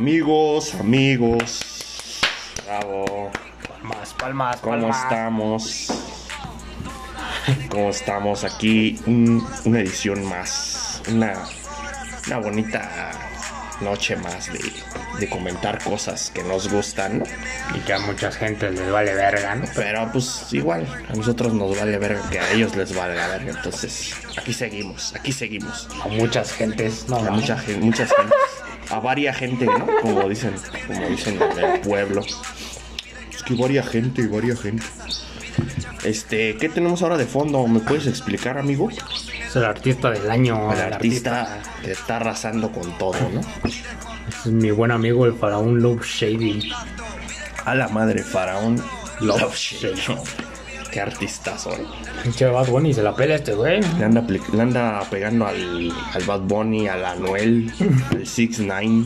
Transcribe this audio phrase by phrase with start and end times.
[0.00, 2.20] Amigos, amigos.
[2.66, 3.30] Bravo.
[3.66, 5.02] Palmas, palmas, ¿Cómo palmas.
[5.02, 5.88] estamos?
[7.70, 8.44] ¿Cómo estamos?
[8.44, 11.00] Aquí un- una edición más.
[11.10, 11.32] Una,
[12.26, 13.10] una bonita
[13.80, 14.60] noche más de,
[15.18, 17.24] de comentar cosas que nos gustan, ¿no?
[17.74, 19.64] Y que a mucha gente les vale verga, ¿no?
[19.74, 23.50] Pero pues igual, a nosotros nos vale verga que a ellos les valga verga.
[23.52, 25.88] Entonces, aquí seguimos, aquí seguimos.
[26.04, 28.36] A muchas gentes, no, A mucha gente, muchas gentes.
[28.90, 29.86] A varia gente, ¿no?
[30.00, 30.54] Como dicen,
[30.86, 32.22] como dicen en el pueblo.
[32.22, 34.84] Es que varia gente, varia gente.
[36.04, 37.66] Este, ¿qué tenemos ahora de fondo?
[37.66, 38.88] ¿Me puedes explicar, amigo?
[38.90, 40.72] Es el artista del año.
[40.72, 43.40] El artista que está arrasando con todo, ¿no?
[43.64, 46.70] Es mi buen amigo el faraón Love Shady.
[47.64, 48.82] A la madre, faraón.
[49.20, 50.00] Love Shady.
[50.96, 51.84] Qué artistazo, ¿eh?
[52.22, 53.82] Pinche Bad Bunny se la pela este güey.
[53.98, 57.70] Le anda, le anda pegando al, al Bad Bunny, al Anuel,
[58.12, 59.04] al 6 9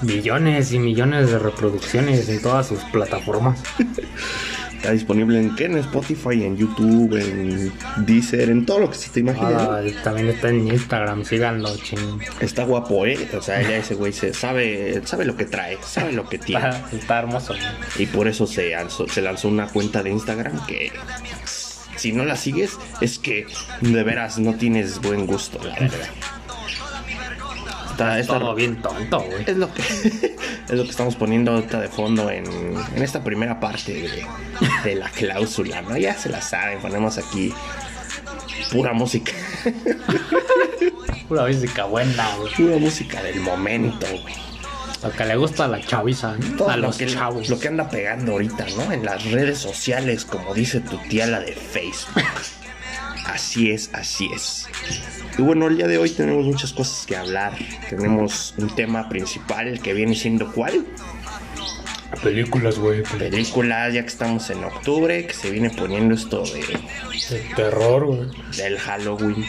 [0.00, 3.62] Millones y millones de reproducciones en todas sus plataformas.
[4.78, 5.64] Está disponible en, ¿qué?
[5.64, 7.72] en Spotify, en YouTube, en
[8.06, 9.50] Deezer, en todo lo que se te imagine.
[9.50, 9.72] ¿no?
[9.72, 12.20] Ah, también está en Instagram, síganlo, ching.
[12.38, 13.28] Está guapo, ¿eh?
[13.36, 16.68] O sea, ya ese güey se sabe, sabe lo que trae, sabe lo que tiene.
[16.68, 17.54] Está, está hermoso.
[17.98, 20.92] Y por eso se lanzó, se lanzó una cuenta de Instagram que
[21.96, 23.46] si no la sigues es que
[23.80, 26.08] de veras no tienes buen gusto, la verdad.
[27.98, 29.42] Está, está- Todo bien tonto, güey.
[29.46, 29.82] es lo que
[30.68, 32.44] es lo que estamos poniendo ahorita de fondo en,
[32.94, 34.26] en esta primera parte de,
[34.84, 35.96] de la cláusula, ¿no?
[35.96, 37.52] Ya se la saben, ponemos aquí
[38.72, 39.32] pura música,
[41.28, 42.52] Pura música buena, güey.
[42.54, 44.34] pura música del momento, güey.
[45.02, 46.56] Lo que le gusta a la chaviza, ¿no?
[46.56, 47.48] Todo a lo los que, chavos.
[47.48, 48.90] lo que anda pegando ahorita, ¿no?
[48.92, 52.22] En las redes sociales, como dice tu tía la de Facebook.
[53.28, 54.66] Así es, así es.
[55.36, 57.52] Y bueno, el día de hoy tenemos muchas cosas que hablar.
[57.88, 60.86] Tenemos un tema principal que viene siendo ¿cuál?
[62.22, 63.02] Películas, güey.
[63.18, 66.62] Películas, ya que estamos en octubre, que se viene poniendo esto de,
[67.30, 68.30] De terror, güey.
[68.56, 69.44] del Halloween,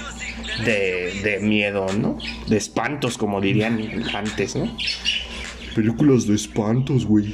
[0.65, 2.17] de, de miedo, ¿no?
[2.47, 3.79] De espantos, como dirían
[4.13, 4.75] antes, ¿no?
[5.73, 7.33] Películas de espantos, güey.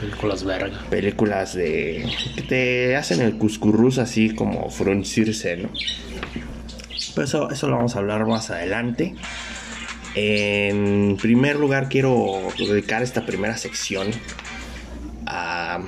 [0.00, 0.78] Películas verga.
[0.90, 5.70] películas de que te hacen el cuscurrus así como fruncirse, ¿no?
[7.14, 9.14] Pero eso, eso lo vamos a hablar más adelante.
[10.14, 14.08] En primer lugar quiero dedicar esta primera sección
[15.26, 15.80] a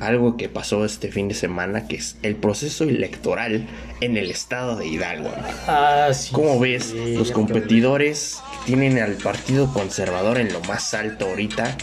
[0.00, 3.66] algo que pasó este fin de semana, que es el proceso electoral
[4.00, 5.30] en el estado de Hidalgo.
[5.66, 6.32] Ah, sí.
[6.32, 11.76] ¿Cómo ves sí, los competidores tienen al Partido Conservador en lo más alto ahorita?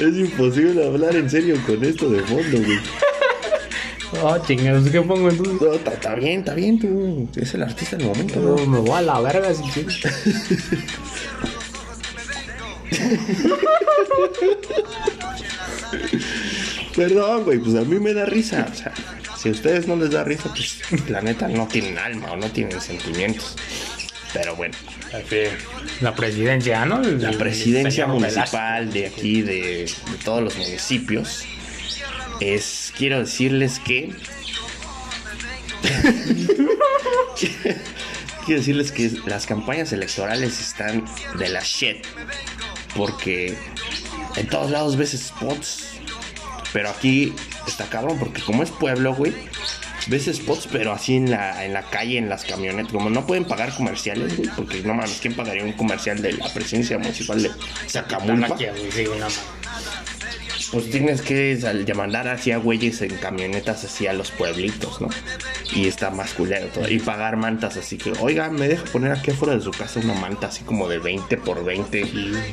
[0.00, 2.78] Es imposible hablar en serio con esto de fondo, güey.
[4.22, 5.60] Oh, chingados, ¿qué pongo entonces?
[5.60, 7.28] No, está bien, está bien, tú.
[7.34, 8.66] Es el artista del momento, No, ¿no?
[8.66, 10.00] me voy a la verga si quieres.
[16.94, 18.66] Perdón, güey, pues a mí me da risa.
[18.70, 18.92] O sea,
[19.36, 22.50] si a ustedes no les da risa, pues la neta no tienen alma o no
[22.50, 23.56] tienen sentimientos.
[24.32, 24.74] Pero bueno,
[26.00, 27.02] La presidencia, ¿no?
[27.02, 29.52] El- la presidencia municipal de aquí, de,
[29.86, 31.44] de todos los municipios,
[32.40, 34.10] es, quiero decirles que...
[38.46, 41.04] quiero decirles que las campañas electorales están
[41.38, 42.04] de la shit.
[42.96, 43.56] Porque
[44.36, 45.84] en todos lados ves spots.
[46.72, 47.34] Pero aquí
[47.66, 49.34] está cabrón, porque como es pueblo, güey,
[50.08, 52.92] ves spots, pero así en la, en la calle, en las camionetas.
[52.92, 56.52] Como no pueden pagar comerciales, güey, porque no mames, ¿quién pagaría un comercial de la
[56.52, 57.50] presidencia municipal de
[57.88, 58.48] Zacamulpa?
[58.48, 60.11] Talaquia, güey, sí, una madre.
[60.72, 65.08] Pues tienes que mandar así a güeyes en camionetas así a los pueblitos, ¿no?
[65.74, 66.88] Y está más culero todo.
[66.88, 70.14] Y pagar mantas así que, oiga, me deja poner aquí afuera de su casa una
[70.14, 72.04] manta así como de 20 por 20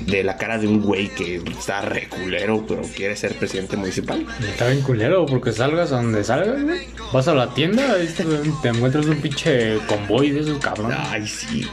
[0.05, 4.25] de la cara de un güey que está re culero, pero quiere ser presidente municipal.
[4.49, 6.87] Está bien culero, porque salgas a donde salgas, güey.
[7.13, 8.25] Vas a la tienda, ahí te,
[8.61, 10.93] te encuentras un pinche convoy de esos cabrón.
[10.95, 11.65] Ay, sí.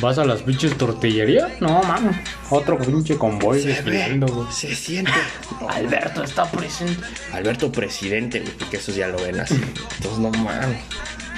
[0.00, 2.16] Vas a las pinches tortillerías, no mames.
[2.50, 4.20] Otro pinche convoy Se ve,
[4.50, 5.12] se siente.
[5.68, 7.02] Alberto está presente.
[7.32, 9.60] Alberto presidente, güey, porque esos ya lo ven así.
[9.96, 10.78] Entonces, no mames.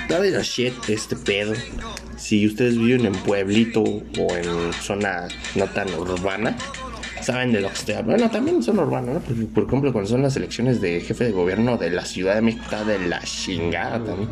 [0.08, 1.52] Da de la shit este pedo.
[2.16, 6.56] Si ustedes viven en pueblito o en zona no tan urbana,
[7.22, 8.12] saben de lo que estoy hablando.
[8.12, 9.20] Bueno, también son urbanos, ¿no?
[9.20, 12.42] Por, por ejemplo, cuando son las elecciones de jefe de gobierno de la Ciudad de
[12.42, 14.28] México, está de la chingada también.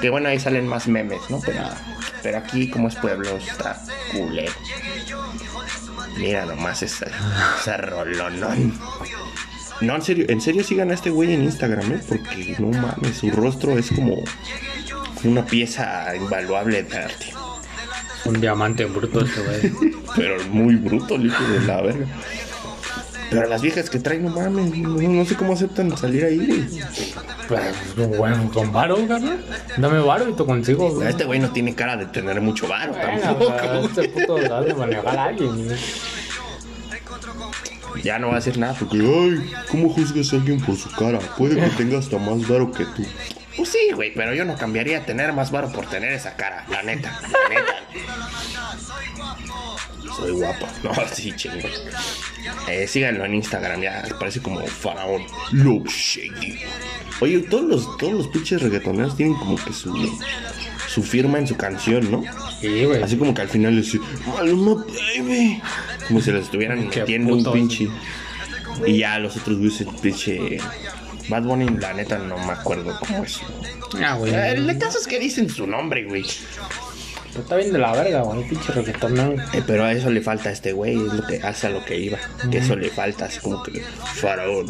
[0.00, 1.40] Que bueno, ahí salen más memes, ¿no?
[1.40, 1.64] Pero,
[2.22, 4.52] pero aquí, como es pueblo, está culero.
[6.16, 7.06] Mira nomás esa,
[7.60, 8.78] esa rolonón.
[9.80, 12.00] No, en serio, en serio sigan a este güey en Instagram, ¿eh?
[12.08, 14.22] Porque no mames, su rostro es como
[15.24, 17.26] una pieza invaluable de arte.
[18.24, 19.94] Un diamante bruto este güey.
[20.16, 22.06] Pero muy bruto, el hijo de la verga.
[23.30, 26.66] Pero las viejas que traen, no mames, no, no sé cómo aceptan salir ahí, güey.
[27.46, 29.44] Pues, bueno, con varo, carnal.
[29.76, 31.08] Dame varo y te consigo, güey.
[31.08, 33.52] Este güey no tiene cara de tener mucho varo Bueno, tampoco.
[33.54, 35.64] o sea, este puto de manejar a alguien.
[35.66, 35.78] güey.
[38.02, 41.18] Ya no va a decir nada porque, ay, ¿cómo juzgas a alguien por su cara?
[41.36, 43.02] Puede que tenga hasta más varo que tú.
[43.58, 46.84] Pues sí, güey, pero yo no cambiaría tener más varo por tener esa cara, la
[46.84, 47.74] neta, la neta.
[50.16, 50.68] Soy guapa.
[50.84, 51.68] No, sí, chingo.
[52.68, 55.24] Eh, síganlo en Instagram, ya parece como faraón.
[55.50, 56.60] Love Shady.
[57.20, 59.92] Oye, todos los, todos los pinches reggaetoneros tienen como que su,
[60.86, 62.22] su firma en su canción, ¿no?
[62.60, 63.02] Sí, güey.
[63.02, 65.60] Así como que al final les dice, Maluma baby.
[66.06, 67.88] Como si les estuvieran metiendo un pinche.
[68.86, 70.58] Y ya los otros güeyes, pinche.
[71.28, 73.40] Bad Bunny, la neta, no me acuerdo cómo es.
[74.02, 74.32] Ah, güey.
[74.34, 76.24] Eh, El caso es que dicen su nombre, güey.
[77.30, 78.48] Pero está bien de la verga, güey.
[78.48, 79.32] Pinche reggaetón, ¿no?
[79.52, 81.84] Eh, pero a eso le falta a este güey, es lo que hace a lo
[81.84, 82.18] que iba.
[82.50, 83.82] Que eso le falta, así como que
[84.14, 84.66] faraón.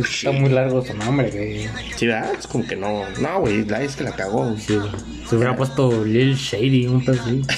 [0.00, 1.68] Está muy largo su nombre, güey.
[1.96, 2.32] Sí, ¿verdad?
[2.38, 3.04] Es como que no.
[3.20, 4.56] No, güey, la es que la cagó.
[4.58, 4.90] Sí, güey.
[5.28, 7.42] Se hubiera puesto Lil Shady, un pedo así.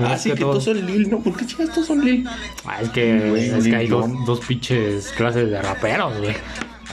[0.00, 1.20] Ah, sí, que todos son Lil, ¿no?
[1.22, 2.26] ¿Por qué chicas todos son Lil?
[2.64, 6.34] Ah, es que, Güey, es que hay dos, dos pinches clases de raperos, güey.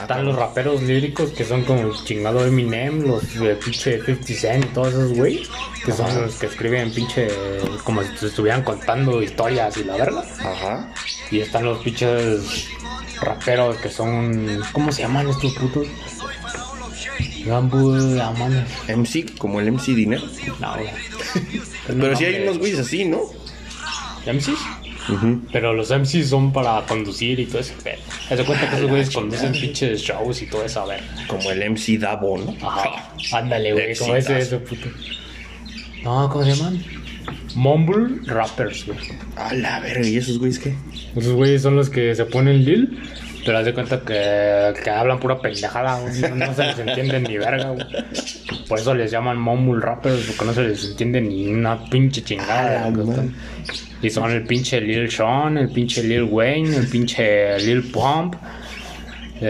[0.00, 4.64] Están los raperos líricos que son como el chingado Eminem, los de pinche 50 Cent
[4.64, 5.46] y todos esos güey,
[5.84, 7.28] que son los que escriben pinche
[7.84, 10.24] como si estuvieran contando historias y la verga.
[10.40, 10.92] Ajá.
[11.30, 12.68] Y están los pinches
[13.20, 14.62] raperos que son.
[14.72, 15.86] ¿Cómo se llaman estos putos?
[17.44, 18.68] Gambu, la mames.
[18.88, 20.22] MC, como el MC Dinero.
[20.60, 20.90] No, güey.
[21.86, 23.20] Pero sí hay unos güeyes así, ¿no?
[24.26, 24.81] MCs.
[25.52, 27.98] Pero los MCs son para conducir y todo ese pedo.
[28.30, 31.00] Haz de cuenta que esos güeyes conducen pinches shows y todo eso, a ver.
[31.26, 32.54] Como el MC Davo, ¿no?
[32.66, 33.12] Ajá.
[33.32, 34.88] Ándale, güey, como ese, ese puto.
[36.02, 36.82] No, ¿cómo se llaman?
[37.54, 38.98] Mumble Rappers, güey.
[39.36, 40.74] A la verga, ¿y esos güeyes qué?
[41.16, 42.98] Esos güeyes son los que se ponen Lil,
[43.44, 46.20] pero haz de cuenta que, que hablan pura pendejada, güey.
[46.22, 47.86] No, no se les entiende ni verga, güey.
[48.68, 52.86] Por eso les llaman Mumble Rappers, porque no se les entiende ni una pinche chingada.
[52.86, 52.90] Ah,
[54.02, 58.34] Y son el pinche Lil Sean, el pinche Lil Wayne, el pinche Lil Pump.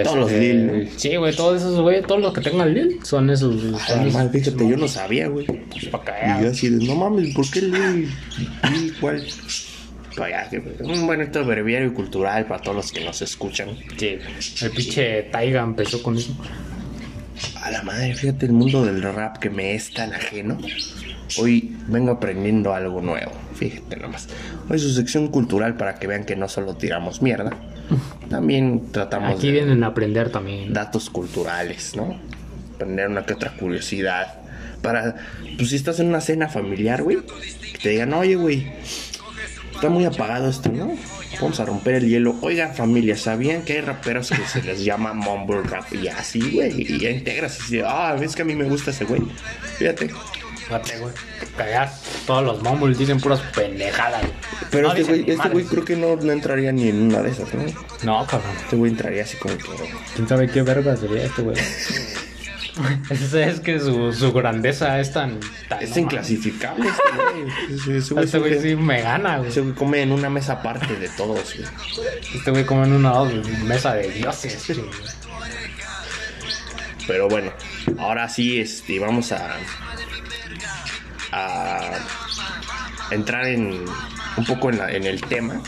[0.04, 0.90] Todos los Este, Lil.
[0.96, 3.54] Sí, güey, todos esos, güey, todos los que tengan Lil son esos.
[3.74, 5.46] A Son la esos madre, fíjate, yo no sabía, güey.
[5.90, 8.10] para Y yo así de, no mames, ¿por qué Lil?
[8.70, 9.16] Lil, ¿cuál?
[9.18, 9.72] Pues
[10.80, 13.70] un bonito breviario cultural para todos los que nos escuchan.
[13.96, 14.18] Sí,
[14.62, 16.36] el pinche Taiga empezó con eso.
[17.62, 20.58] A la madre, fíjate el mundo del rap que me es tan ajeno.
[21.38, 24.28] Hoy vengo aprendiendo algo nuevo, fíjate nomás.
[24.68, 27.52] Hoy su sección cultural para que vean que no solo tiramos mierda,
[28.28, 30.72] también tratamos Aquí de vienen a aprender también.
[30.72, 32.16] datos culturales, ¿no?
[32.74, 34.38] Aprender una que otra curiosidad.
[34.82, 35.14] Para,
[35.56, 37.18] pues si estás en una cena familiar, güey,
[37.72, 38.66] que te digan, oye, güey,
[39.74, 40.96] está muy apagado esto, ¿no?
[41.40, 42.36] Vamos a romper el hielo.
[42.40, 45.92] Oigan, familia, ¿sabían que hay raperos que se les llama mumble rap?
[45.92, 49.04] Y así, güey, y ya integras así, ah, ves que a mí me gusta ese
[49.04, 49.22] güey.
[49.78, 50.10] Fíjate.
[50.80, 51.14] Fíjate, güey.
[52.26, 54.20] Todos los mumbles dicen puras pendejadas.
[54.22, 54.32] güey.
[54.70, 57.30] Pero No este güey, este güey creo que no, no entraría ni en una de
[57.30, 57.64] esas, ¿no?
[58.02, 58.52] No, cabrón.
[58.62, 59.64] Este güey entraría así como que...
[60.14, 61.56] ¿Quién sabe qué verga sería este güey?
[63.10, 65.38] es, es que su, su grandeza es tan...
[65.68, 67.52] tan Es inclasificable este güey.
[67.78, 69.50] Ese- ese güey Este güey sí me gana, güey.
[69.50, 71.68] Ese güey come en una mesa aparte de todos, güey.
[72.34, 73.24] Este güey come en una
[73.64, 74.64] mesa de dioses.
[74.68, 74.88] güey.
[77.06, 77.52] Pero bueno,
[77.98, 79.56] ahora sí, este, vamos a,
[81.32, 81.98] a
[83.10, 83.84] entrar en
[84.36, 85.62] un poco en, la- en el tema.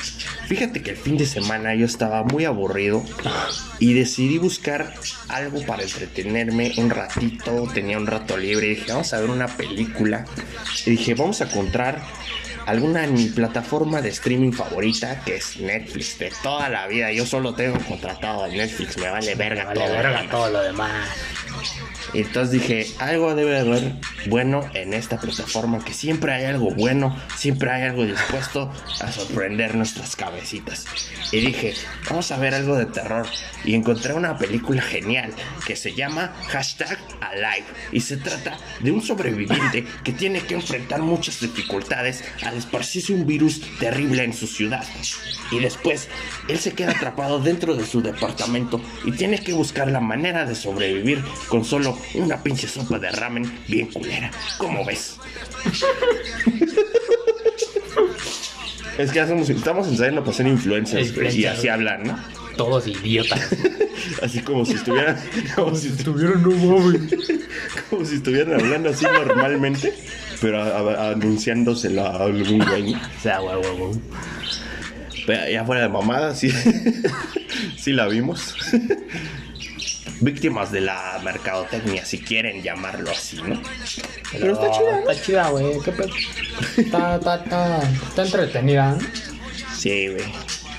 [0.47, 3.04] Fíjate que el fin de semana yo estaba muy aburrido
[3.78, 4.94] y decidí buscar
[5.28, 7.68] algo para entretenerme un ratito.
[7.75, 10.25] Tenía un rato libre y dije, vamos a ver una película.
[10.87, 12.02] Y dije, vamos a encontrar
[12.66, 17.12] alguna mi plataforma de streaming favorita que es Netflix de toda la vida.
[17.12, 19.92] Yo solo tengo contratado a Netflix, me vale verga Vale, todo.
[19.92, 21.09] verga todo lo demás.
[22.12, 23.94] Y entonces dije, algo debe haber
[24.26, 29.75] bueno en esta plataforma, que siempre hay algo bueno, siempre hay algo dispuesto a sorprender
[29.75, 30.87] nuestras cabecitas.
[31.33, 31.75] Y dije,
[32.09, 33.26] vamos a ver algo de terror.
[33.64, 35.33] Y encontré una película genial
[35.66, 37.66] que se llama Hashtag Alive.
[37.90, 42.23] Y se trata de un sobreviviente que tiene que enfrentar muchas dificultades
[42.58, 44.84] esparcirse un virus terrible en su ciudad.
[45.50, 46.08] Y después,
[46.49, 50.54] él se queda atrapado dentro de su departamento y tiene que buscar la manera de
[50.54, 54.30] sobrevivir con solo una pinche sopa de ramen bien culera.
[54.58, 55.16] ¿Cómo ves?
[58.99, 62.44] Es que estamos ensayando para ser influencers y así hablan, ¿no?
[62.56, 63.40] Todos idiotas.
[64.23, 65.18] Así como si estuvieran.
[65.54, 67.02] Como si, Estuvieron no mames.
[67.90, 69.94] como si estuvieran hablando así normalmente.
[70.40, 72.94] Pero a- a- anunciándoselo a algún güey.
[72.94, 74.00] O sea, güey, güey, güey.
[75.26, 76.50] Pero ya fuera de mamada, sí.
[77.78, 78.54] sí la vimos.
[80.20, 83.61] Víctimas de la mercadotecnia, si quieren llamarlo así, ¿no?
[84.32, 85.11] Pero está chida, ¿no?
[85.11, 85.80] Está chida, güey.
[85.84, 86.08] ¿Qué pedo?
[86.76, 88.99] Está, está, está, está entretenida, ¿no?
[89.76, 90.25] Sí, güey.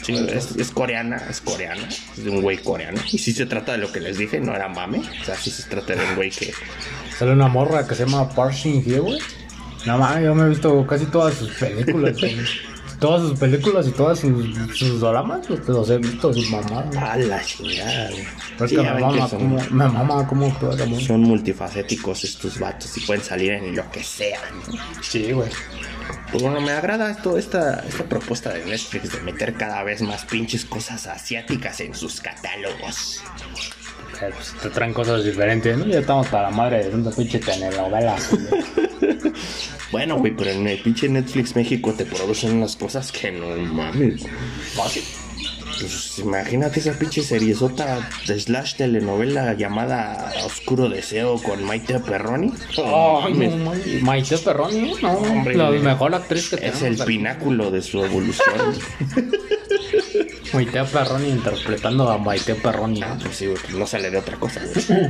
[0.06, 1.88] Sí, es, es coreana, es coreana.
[1.90, 3.02] Es de un güey coreano.
[3.12, 5.00] Y sí se trata de lo que les dije, no era mame.
[5.00, 6.54] O sea, sí se trata de un güey que.
[7.18, 9.20] Sale una morra que se llama Parsing Here, güey.
[9.88, 12.18] No mames, yo me he visto casi todas sus películas.
[13.00, 14.34] Todas sus películas y todas sus,
[14.78, 16.96] sus dramas, pues, los he visto, sus mamadas.
[16.96, 18.26] A la chingada, güey.
[18.54, 20.28] Pero es Sí, que me que mama, son- como, me mama.
[21.06, 24.40] Son multifacéticos estos vatos y pueden salir en lo que sea.
[24.68, 24.78] ¿no?
[25.04, 25.50] Sí, güey.
[26.32, 30.26] Pues bueno, me agrada esto, esta, esta propuesta de Netflix de meter cada vez más
[30.26, 33.22] pinches cosas asiáticas en sus catálogos.
[34.20, 35.86] Pues, te traen cosas diferentes, ¿no?
[35.86, 38.16] Ya estamos para la madre de tanta pinche telenovela.
[39.96, 44.26] Bueno, güey, pero en el pinche Netflix México te producen unas cosas que no mames.
[44.74, 45.04] Fácil.
[45.80, 52.52] Pues imagínate esa pinche seriezota de slash telenovela llamada Oscuro Deseo con Maite Perroni.
[52.78, 54.04] Oh, no, mames.
[54.04, 58.76] Maite Perroni, no, Hombre, la mejor actriz que es el pináculo de su evolución.
[60.54, 63.00] Maite Perroni interpretando a Maite Perroni.
[63.00, 63.18] ¿no?
[63.18, 65.10] Pues sí, güey, pues no sale de otra cosa, güey.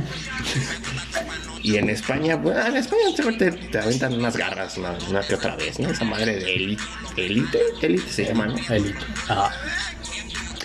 [1.66, 4.96] Y en España, pues en España te, te aventan unas garras una,
[5.26, 5.90] que otra vez, ¿no?
[5.90, 6.84] Esa madre de élite,
[7.16, 8.56] élite, élite se llama, ¿no?
[8.72, 8.96] Elite.
[9.26, 9.50] Ajá.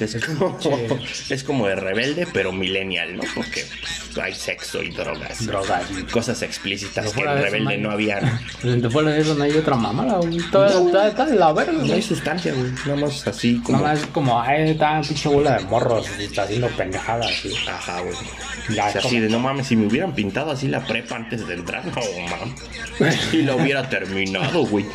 [0.02, 0.58] Que es como,
[1.30, 3.24] es como de rebelde, pero millennial, ¿no?
[3.36, 5.46] Porque pues, hay sexo y drogas.
[5.46, 5.84] Drogas.
[6.12, 8.20] Cosas explícitas Pero que en rebelde no había.
[8.64, 10.38] De fuera de eso no hay otra mamada, güey.
[10.38, 12.02] Está, de la verga, No hay güey.
[12.02, 12.72] sustancia, güey.
[12.86, 13.78] Nada más así como.
[13.80, 17.54] Nada más como, ay, está pinche bola de morros y está haciendo pendejadas, sí.
[17.68, 18.14] Ajá, güey.
[18.16, 21.48] O sea, como- así de no mames, si me hubieran pintado así la prepa antes
[21.48, 23.34] de entrar, no mames.
[23.34, 24.86] Y la hubiera terminado, güey.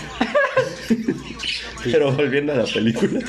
[1.85, 3.21] Pero volviendo a la película.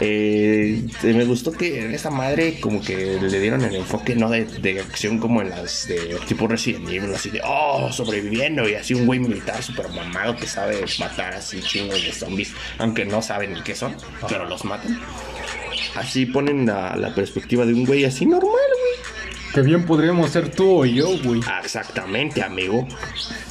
[0.00, 4.44] Eh, me gustó que en esa madre como que le dieron el enfoque no de,
[4.44, 8.94] de acción como en las de tipo Resident Evil, así de oh, sobreviviendo y así
[8.94, 13.54] un güey militar super mamado que sabe matar así chingos de zombies, aunque no saben
[13.54, 13.96] ni qué son,
[14.28, 15.00] pero los matan.
[15.94, 19.23] Así ponen la, la perspectiva de un güey así normal, güey.
[19.54, 21.40] Que bien podríamos ser tú o yo, güey.
[21.46, 22.86] Ah, Exactamente, amigo.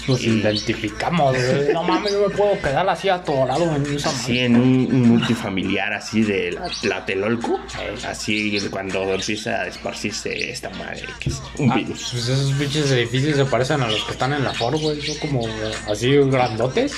[0.05, 1.71] Nos identificamos, güey.
[1.73, 5.93] No mames, yo me puedo quedar así atorado en esa Así en un, un multifamiliar
[5.93, 7.57] así de la Tlatelolco,
[8.05, 12.09] así cuando empieza a esparcirse esta madre que es un Ah, virus.
[12.11, 15.01] pues esos pinches edificios se parecen a los que están en la Ford, güey.
[15.01, 15.47] Son como
[15.89, 16.95] así grandotes.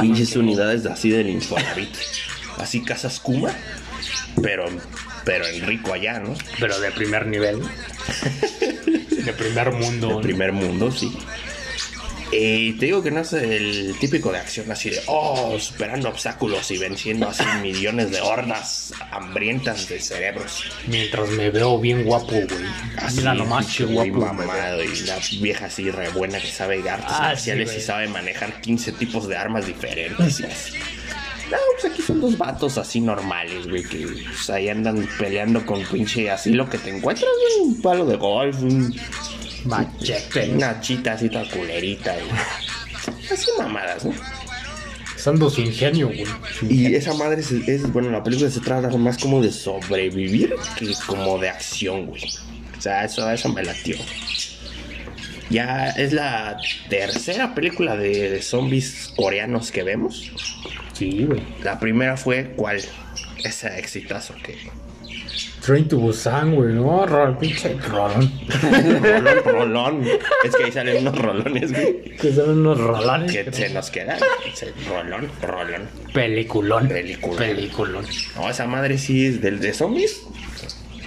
[0.00, 1.94] Pinches unidades así del Infonavit.
[2.58, 3.50] Así casas Kuma,
[4.40, 4.64] pero,
[5.24, 6.34] pero en rico allá, ¿no?
[6.60, 7.60] Pero de primer nivel.
[9.10, 10.16] de primer mundo.
[10.16, 11.16] De primer mundo, sí.
[12.36, 16.68] Y te digo que no es el típico de acción así de, oh, superando obstáculos
[16.72, 20.64] y venciendo así millones de hordas hambrientas de cerebros.
[20.88, 22.48] Mientras me veo bien guapo, güey.
[22.96, 24.34] Así, Mira nomás, qué guapo.
[24.34, 28.08] mamado y la vieja así re buena que sabe artes Ah, marciales sí, y sabe
[28.08, 30.42] manejar 15 tipos de armas diferentes.
[31.54, 35.82] No, pues aquí son dos vatos así normales, güey, que pues, ahí andan peleando con
[35.84, 38.94] pinche así lo que te encuentras, güey, un palo de golf, un-
[39.64, 40.50] Machete.
[40.50, 44.12] una chita así toda culerita, y así mamadas, ¿no?
[45.16, 46.24] Usando su ingenio, güey.
[46.68, 50.92] Y esa madre es, es- bueno, la película se trata más como de sobrevivir que
[51.06, 52.22] como de acción, güey.
[52.78, 53.96] O sea, eso, eso me latió.
[55.54, 56.58] Ya es la
[56.88, 60.32] tercera película de, de zombies coreanos que vemos.
[60.92, 61.40] Sí, güey.
[61.62, 62.80] La primera fue, ¿cuál?
[63.44, 64.56] Ese exitazo que...
[65.64, 66.74] Train to Busan, güey.
[66.74, 68.32] No, rol, pinche rolón.
[69.00, 70.04] rolón, rolón.
[70.44, 72.16] Es que ahí salen unos rolones, güey.
[72.16, 73.32] Que son unos rolones.
[73.32, 74.18] Que se nos quedan.
[74.52, 75.88] Ese Rolón, rolón.
[76.12, 76.88] Peliculón.
[76.88, 77.38] Peliculón.
[77.38, 78.04] Peliculón.
[78.34, 80.20] No, esa madre sí es del de zombies.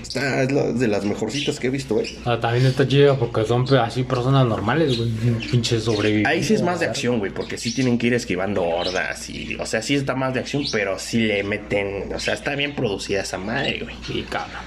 [0.07, 2.17] Está, es la- de las mejorcitas que he visto, güey.
[2.25, 5.09] Ah, también está chida porque son así personas normales, güey.
[5.51, 6.31] Pinche sobrevivientes.
[6.31, 9.55] Ahí sí es más de acción, güey, porque sí tienen que ir esquivando hordas y,
[9.55, 12.73] o sea, sí está más de acción, pero sí le meten, o sea, está bien
[12.75, 13.95] producida esa madre, güey.
[14.05, 14.61] Sí, cabrón.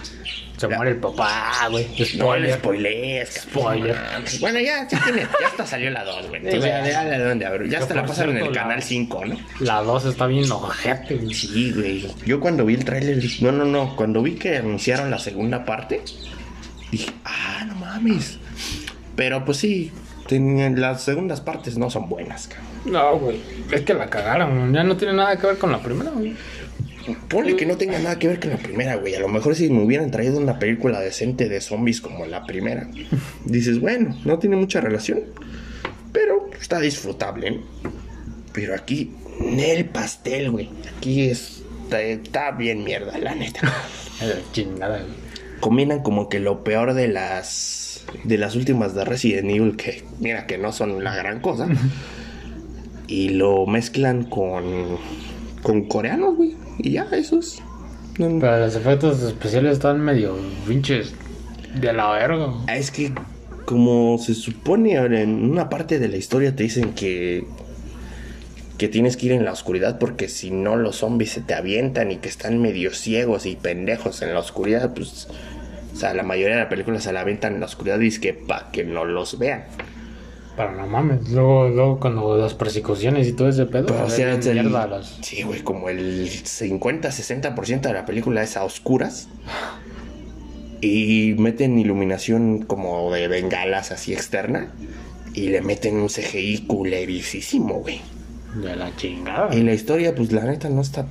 [0.60, 0.76] Se Ya.
[0.76, 1.86] muere el papá, güey.
[1.86, 2.58] No le Spoiler.
[2.58, 3.78] spoilees, cabrón.
[3.78, 3.96] Spoiler.
[4.40, 6.36] Bueno, ya, ya, tiene, ya hasta salió la 2, güey.
[6.44, 9.24] Entonces, ya, ya, ya, ya, ya, ya hasta la pasaron en el la- canal 5,
[9.24, 9.36] ¿no?
[9.60, 11.32] La 2 está bien ojete, güey.
[11.34, 12.06] Sí, güey.
[12.26, 16.02] Yo cuando vi el tráiler, no, no, no, cuando vi que anunciaron la segunda parte,
[16.92, 18.38] dije, ah, no mames.
[19.16, 19.90] Pero pues sí,
[20.28, 22.66] las segundas partes no son buenas, cabrón.
[22.84, 23.40] No, güey.
[23.72, 24.74] Es que la cagaron.
[24.74, 26.34] Ya no tiene nada que ver con la primera, güey.
[27.28, 29.14] Ponle que no tenga nada que ver con la primera, güey.
[29.14, 32.88] A lo mejor si me hubieran traído una película decente de zombies como la primera,
[33.44, 35.20] dices, bueno, no tiene mucha relación,
[36.12, 37.60] pero está disfrutable, ¿no?
[38.52, 40.70] Pero aquí, el pastel, güey.
[40.96, 43.60] Aquí es, está, está bien mierda, la neta.
[44.20, 45.30] Es chingada, güey.
[45.60, 50.46] Combinan como que lo peor de las de las últimas de Resident Evil que mira
[50.46, 51.68] que no son la gran cosa
[53.06, 54.98] y lo mezclan con
[55.62, 56.56] con coreanos, güey.
[56.82, 57.60] Y ya, eso es.
[58.18, 61.12] No- Pero los efectos especiales están medio pinches
[61.74, 62.52] de la verga.
[62.68, 63.12] Ah, Es que
[63.64, 67.44] como se supone en una parte de la historia te dicen que
[68.78, 72.10] que tienes que ir en la oscuridad porque si no los zombies se te avientan
[72.10, 75.28] y que están medio ciegos y pendejos en la oscuridad, pues
[75.92, 78.18] o sea, la mayoría de la película se la avientan en la oscuridad y es
[78.18, 79.64] que para que no los vean.
[80.56, 81.30] Pero no mames.
[81.30, 83.86] Luego, luego cuando las persecuciones y todo ese pedo.
[83.86, 87.94] Pero, o se sea, ven es el- mierda las- Sí, güey, como el 50-60% de
[87.94, 89.28] la película es a oscuras.
[90.82, 94.72] Y meten iluminación como de bengalas así externa.
[95.34, 98.00] Y le meten un CGI culerísimo, güey.
[98.60, 99.54] De la chingada.
[99.54, 101.06] Y la historia, pues la neta no está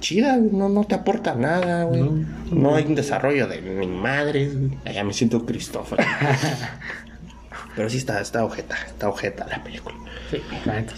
[0.00, 2.00] chida, no, no te aporta nada, güey.
[2.02, 2.24] No.
[2.50, 4.54] No, hay un desarrollo de ni madres,
[4.92, 6.00] Ya me siento Christopher.
[7.80, 9.96] Pero sí está, está ojeta, está ojeta la película.
[10.30, 10.36] Sí.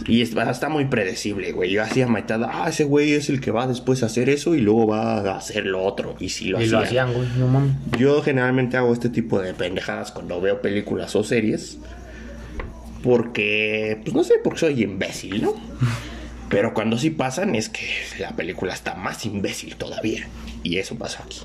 [0.09, 1.71] Y está, está muy predecible, güey.
[1.71, 4.61] Yo hacía mitad, ah, ese güey es el que va después a hacer eso y
[4.61, 6.17] luego va a hacer lo otro.
[6.19, 6.79] Y sí lo Y hacía.
[6.79, 7.29] lo hacían, güey.
[7.39, 7.77] No mames.
[7.97, 11.79] Yo generalmente hago este tipo de pendejadas cuando veo películas o series.
[13.05, 15.55] Porque, pues no sé, porque soy imbécil, ¿no?
[16.49, 17.87] Pero cuando sí pasan es que
[18.19, 20.27] la película está más imbécil todavía.
[20.65, 21.43] Y eso pasó aquí.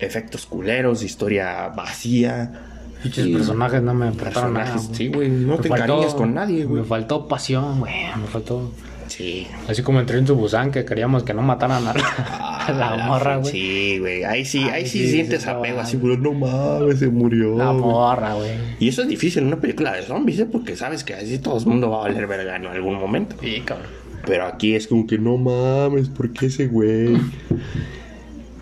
[0.00, 2.70] Efectos culeros, historia vacía.
[3.02, 4.74] Personajes no me aportaron nada.
[4.76, 4.86] güey.
[4.94, 5.28] sí, güey.
[5.28, 6.82] No Me te faltó- encariñas con nadie, güey.
[6.82, 7.92] Me faltó pasión, güey.
[8.20, 8.70] Me faltó.
[9.08, 9.46] Sí.
[9.68, 12.00] Así como entré en su Busan que queríamos que no mataran a la,
[12.66, 13.52] a la Ah, morra, güey.
[13.52, 14.24] Sí, güey.
[14.24, 16.16] Ahí sí, ahí sí, sí, sientes apego así, güey.
[16.16, 17.58] No mames, se murió.
[17.58, 18.52] La morra, güey.
[18.80, 20.46] Y eso es difícil en una película de zombies, ¿eh?
[20.50, 23.36] Porque sabes que así todo el mundo va a valer verga en algún momento.
[23.40, 23.88] Sí, cabrón.
[24.24, 27.16] Pero aquí es como que no mames, ¿por qué ese güey?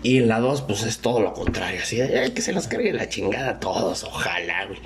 [0.03, 1.79] Y en la 2, pues es todo lo contrario.
[1.83, 4.79] Así, de, "Ay, que se los cargue la chingada a todos, ojalá, güey.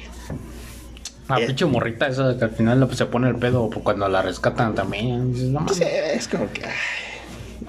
[1.29, 1.47] La Eh.
[1.47, 5.33] pinche morrita esa que al final pues, se pone el pedo cuando la rescatan también.
[5.33, 5.65] Dices, no.
[5.65, 6.65] Pues, es como que.
[6.65, 6.71] ay,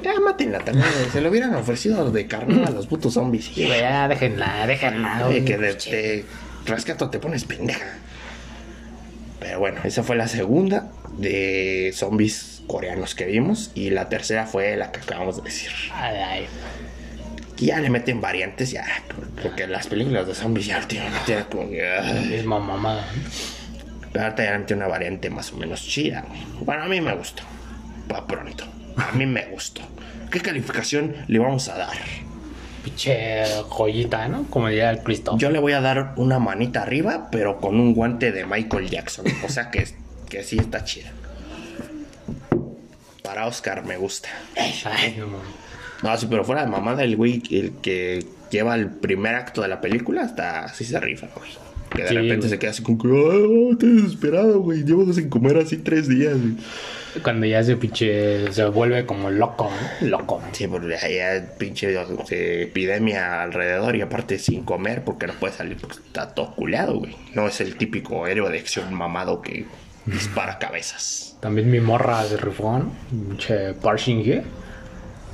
[0.03, 0.87] ya mátenla también.
[1.13, 3.47] Se lo hubieran ofrecido de carne a los putos zombies.
[3.47, 5.27] Sí, ya déjenla, déjenla.
[5.27, 6.25] Ay, que de, te
[6.67, 7.87] rescato te pones pendeja.
[9.41, 13.71] Pero bueno, esa fue la segunda de zombies coreanos que vimos.
[13.75, 15.71] Y la tercera fue la que acabamos de decir.
[15.95, 16.47] Ay, ay.
[17.57, 18.85] Ya le meten variantes, ya.
[19.43, 21.87] Porque las películas de zombies ya últimamente era como que.
[21.87, 22.27] ay.
[22.27, 23.07] Misma mamada.
[24.13, 26.25] Pero ahorita ya le meten una variante más o menos chida.
[26.29, 26.41] güey.
[26.61, 27.43] Bueno, a mí me gustó.
[28.09, 28.65] Pa' pronto.
[28.97, 29.83] A mí me gustó.
[30.31, 31.97] ¿Qué calificación le vamos a dar?
[32.85, 34.45] Pinche joyita, ¿no?
[34.49, 35.37] Como diría el Cristo.
[35.39, 39.27] Yo le voy a dar una manita arriba, pero con un guante de Michael Jackson.
[39.45, 39.87] O sea que,
[40.29, 41.11] que sí está chida.
[43.23, 44.29] Para Oscar me gusta.
[44.57, 45.66] Ay, no mames.
[46.03, 49.69] No, sí, pero fuera de mamada, el güey, el que lleva el primer acto de
[49.69, 51.51] la película, hasta así se rifa, güey.
[51.91, 52.51] Que de Sí, repente güey.
[52.51, 54.85] se queda así como que, "Ay, estoy desesperado, güey.
[54.85, 56.57] Llevo sin comer así tres días, güey.
[57.23, 59.71] Cuando ya ese pinche se vuelve como loco,
[60.03, 60.09] ¿no?
[60.09, 60.43] Loco.
[60.53, 61.95] Sí, porque hay pinche
[62.63, 67.17] epidemia alrededor y aparte sin comer porque no puede salir porque está todo culeado, güey.
[67.35, 69.65] No es el típico héroe de acción mamado que
[70.05, 71.37] dispara cabezas.
[71.41, 72.93] También mi morra se rifó, ¿no?
[73.11, 74.43] Pinche Parsing here.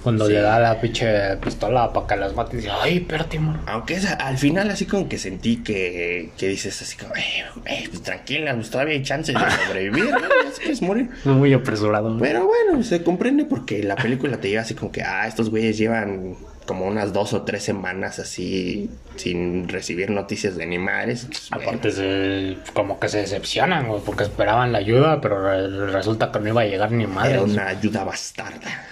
[0.03, 0.33] Cuando Sí.
[0.33, 3.61] le da la pinche pistola para que las mate y dice, ay, espérate, morra.
[3.67, 7.85] Aunque es, al final así como que sentí que, que dices así como, eh, eh,
[7.89, 10.19] pues tranquila, pues todavía hay chances de sobrevivir, ¿no?
[10.53, 11.09] Se quieres morir.
[11.25, 12.11] Muy apresurado.
[12.11, 12.19] ¿no?
[12.21, 15.79] Pero bueno, se comprende porque la película te lleva así como que, ah, estos güeyes
[15.79, 16.35] llevan
[16.67, 21.27] como unas dos o tres semanas así sin recibir noticias de animales.
[21.51, 26.39] Bueno, Aparte, se- como que se decepcionan, porque esperaban la ayuda, pero re- resulta que
[26.39, 27.33] no iba a llegar ni madre.
[27.33, 28.87] era una ayuda bastarda.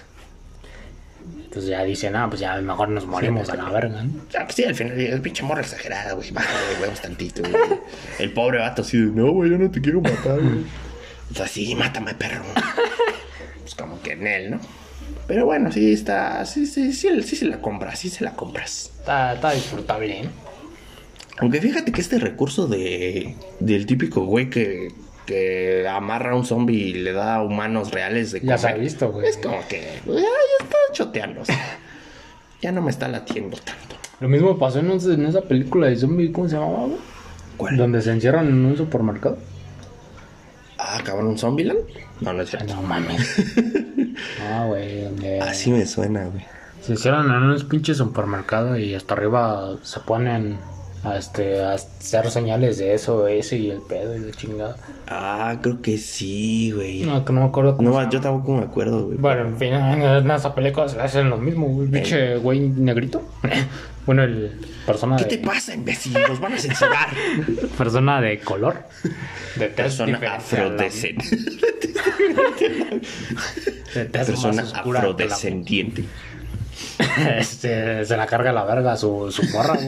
[1.50, 4.20] Entonces ya dicen, ah, pues ya mejor nos morimos a la verga, ¿no?
[4.38, 6.30] Ah, pues sí, al final, el pinche morro exagerada, güey.
[6.30, 7.80] Bájale de huevos tantito, güey.
[8.20, 10.64] El pobre vato así de, no, güey, yo no te quiero matar, güey.
[11.28, 12.44] O sea, sí, mátame, perro.
[13.62, 14.60] Pues como que en él, ¿no?
[15.26, 18.92] Pero bueno, sí está, sí, sí, sí, sí se la compras, sí se la compras.
[19.00, 20.28] Está, está disfrutable, ¿eh?
[21.38, 24.92] Aunque fíjate que este recurso de del típico güey que,
[25.30, 28.84] que amarra a un zombie y le da humanos reales de Ya se ha comer,
[28.84, 29.26] visto, güey.
[29.28, 30.12] Es como que ya,
[30.60, 31.42] está choteando.
[32.60, 33.96] ya no me está latiendo tanto.
[34.20, 36.98] Lo mismo pasó en, un- en esa película de zombie, ¿cómo se llamaba, güey?
[37.56, 37.76] ¿Cuál?
[37.76, 39.38] Donde se encierran en un supermercado.
[40.78, 41.80] Ah, cabrón, Zombieland.
[42.20, 42.74] No, no es Ah, cierto.
[42.74, 43.36] No mames.
[44.50, 46.44] No, güey, donde Así me suena, güey.
[46.82, 50.58] se hicieron en unos pinches supermercados y hasta arriba se ponen
[51.16, 54.76] este, a hacer señales de eso, ese y el pedo y la chingada.
[55.08, 57.02] Ah, creo que sí, güey.
[57.02, 58.10] No, que no me acuerdo cómo No, llama.
[58.10, 59.18] yo tampoco me acuerdo, güey.
[59.18, 61.88] Bueno, en fin, en esa película se hacen lo mismo, güey.
[61.88, 63.22] Pinche güey negrito.
[64.06, 64.52] bueno, el
[64.86, 66.12] persona ¿Qué de, te pasa, imbécil?
[66.28, 67.08] Nos van a censurar.
[67.78, 68.84] persona de color.
[69.56, 71.36] De Persona afrodescendiente.
[73.94, 76.04] de Persona afrodescendiente.
[77.38, 79.78] este, se la carga la verga su, su morra,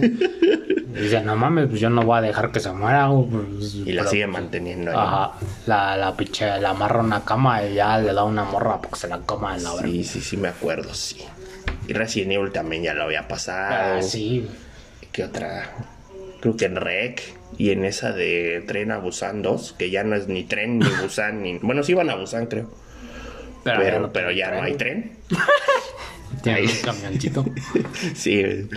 [0.93, 4.03] Dice, no mames, pues yo no voy a dejar que se muera, pues, Y la
[4.03, 4.97] pero, sigue pues, manteniendo ahí.
[4.99, 5.33] Ajá,
[5.67, 9.01] la, la pinche, la amarra a una cama y ya le da una morra porque
[9.01, 9.89] se la coma en la verga.
[9.89, 11.25] Sí, sí, sí, me acuerdo, sí.
[11.89, 13.99] Y Resident Evil también ya lo había pasado.
[13.99, 14.47] Ah, sí.
[15.11, 15.71] ¿Qué otra?
[16.41, 17.23] Creo que en Rec
[17.57, 20.89] y en esa de Tren a Busan 2, que ya no es ni tren ni
[21.03, 21.59] Busan ni.
[21.59, 22.71] Bueno, sí iban a Busan, creo.
[23.65, 25.17] Pero, ya no pero ya no hay tren.
[26.43, 27.45] Tiene un camioncito.
[28.15, 28.69] Sí, eh,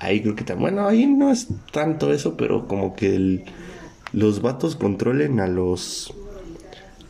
[0.00, 0.74] ahí creo que también.
[0.74, 3.44] Bueno, ahí no es tanto eso, pero como que el-
[4.12, 6.12] los vatos controlen a los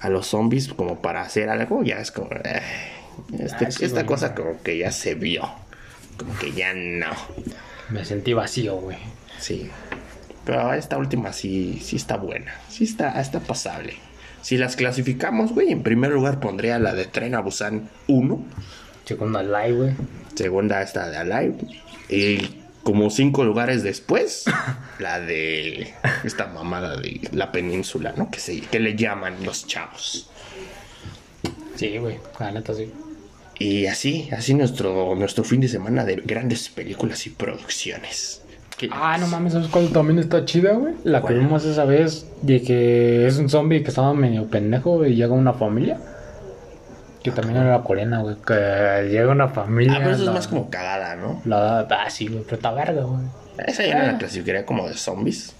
[0.01, 2.29] a los zombies como para hacer algo, ya es como.
[2.33, 2.61] eh,
[3.39, 5.43] este- Ah, sí, esta cosa como que ya se vio.
[6.19, 7.07] Como que ya no.
[7.91, 8.99] Me sentí vacío, güey.
[9.39, 9.69] Sí.
[10.45, 12.55] Pero esta última sí, sí está buena.
[12.69, 13.95] Sí está, está pasable.
[14.43, 18.45] Si las clasificamos, güey, en primer lugar pondría la de Tren a Busan 1.
[19.07, 19.93] Segundo live, güey.
[20.35, 21.55] Segunda esta de Alive.
[22.09, 22.39] Y
[22.83, 24.45] como cinco lugares después,
[24.99, 28.31] la de esta mamada de la península, ¿no?
[28.31, 30.29] Que, se, que le llaman los chavos.
[31.77, 32.19] Sí, güey.
[32.41, 32.93] La neta, sí.
[33.59, 38.43] Y así, así nuestro, nuestro fin de semana de grandes películas y producciones.
[38.77, 40.95] ¿Qué Ah, no mames, ¿sabes cuál también está chida, güey?
[41.05, 45.15] La que vimos esa vez de que es un zombie que estaba medio pendejo y
[45.15, 45.99] llega una familia.
[47.27, 48.37] Que también era coreana, güey.
[48.37, 49.97] Que llega una familia.
[49.97, 51.43] Ah, pero eso es más como cagada, ¿no?
[51.45, 53.25] La, ah, sí, güey, pero está verga, güey.
[53.67, 55.55] Esa ya no la clasificaría como de zombies.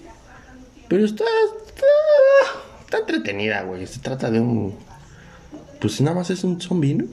[0.87, 1.25] Pero está,
[1.67, 1.87] está,
[2.83, 3.85] está entretenida, güey.
[3.87, 4.79] Se trata de un...
[5.81, 7.05] Pues nada más es un zombie, ¿no?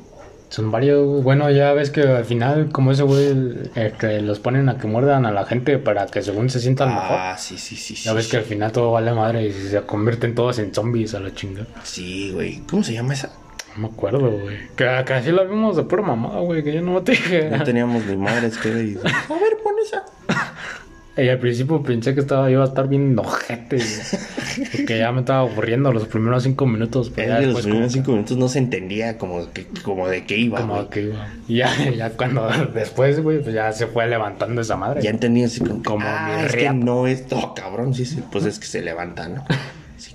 [0.50, 1.24] Son varios, güey.
[1.24, 5.26] bueno, ya ves que al final, como ese güey, este, los ponen a que muerdan
[5.26, 7.18] a la gente para que según se sientan mejor.
[7.20, 7.96] Ah, sí, sí, sí.
[7.96, 11.16] Ya sí, ves que al final todo vale madre y se convierten todos en zombies
[11.16, 11.66] a la chingada.
[11.84, 12.60] Sí, güey.
[12.70, 13.32] ¿Cómo se llama esa?
[13.76, 14.58] No me acuerdo, güey.
[14.76, 17.50] Que, así la vimos de pura mamada, güey, que yo no te dije.
[17.50, 18.98] No teníamos ni madres que y...
[18.98, 20.04] A ver, pon esa.
[21.16, 24.68] Y al principio pensé que estaba, iba a estar bien ojete, güey.
[24.72, 27.12] Porque ya me estaba aburriendo los primeros cinco minutos.
[27.14, 30.38] Pero ya los primeros como, cinco minutos no se entendía como, que, como de qué
[30.38, 30.90] iba, como güey.
[30.90, 31.28] que iba.
[31.48, 35.04] Y ya, ya cuando después, güey, pues ya se fue levantando esa madre.
[35.04, 37.26] Ya entendí así como, Como ah, mi es que no es...
[37.30, 38.24] Oh, cabrón, sí, sí.
[38.32, 39.46] Pues es que se levanta, ¿no?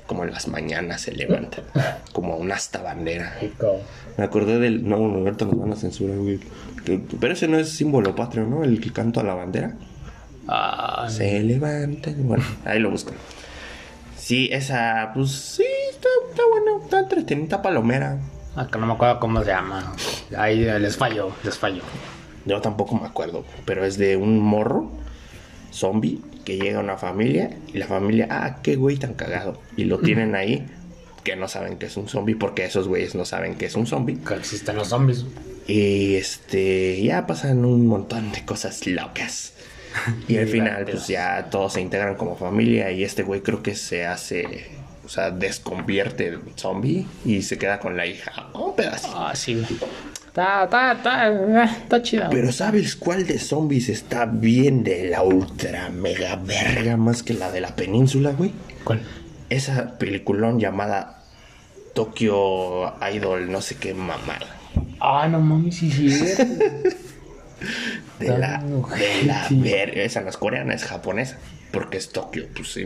[0.08, 1.62] Como en las mañanas se levanta.
[2.12, 3.38] Como una hasta bandera.
[4.16, 4.88] Me acordé del.
[4.88, 6.40] No, ahorita nos van a censurar, güey.
[7.20, 8.64] Pero ese no es símbolo patrio, ¿no?
[8.64, 9.76] El que canto a la bandera.
[10.48, 12.10] Ah, Se levanta.
[12.16, 13.14] Bueno, ahí lo buscan.
[14.16, 18.18] Sí, esa, pues sí, está, está bueno, está entretenida, palomera.
[18.56, 19.92] acá no me acuerdo cómo se llama.
[20.36, 21.82] Ahí les falló, les falló.
[22.44, 24.90] Yo tampoco me acuerdo, pero es de un morro
[25.70, 26.18] zombie
[26.48, 29.60] que llega una familia y la familia, ah, qué güey tan cagado.
[29.76, 30.66] Y lo tienen ahí
[31.22, 33.86] que no saben que es un zombie porque esos güeyes no saben que es un
[33.86, 34.16] zombie.
[34.16, 35.26] Que existen los zombies.
[35.66, 39.52] Y este, ya pasan un montón de cosas locas.
[40.26, 42.90] Y al final, pues ya todos se integran como familia.
[42.92, 44.70] Y este güey creo que se hace,
[45.04, 48.48] o sea, desconvierte en zombie y se queda con la hija.
[48.54, 49.12] Un pedacito.
[49.14, 49.62] Ah, sí.
[50.28, 52.30] Está, está, está, está chida.
[52.30, 57.50] Pero ¿sabes cuál de zombies está bien de la ultra mega verga más que la
[57.50, 58.52] de la península, güey?
[58.84, 59.00] ¿Cuál?
[59.50, 61.22] Esa peliculón llamada
[61.94, 64.46] Tokyo Idol, no sé qué mamada.
[65.00, 66.08] Ah, no mames, sí, sí.
[68.20, 70.02] De la, de la verga.
[70.02, 71.38] Esa no es coreana, es japonesa.
[71.72, 72.84] Porque es Tokio, pues sí.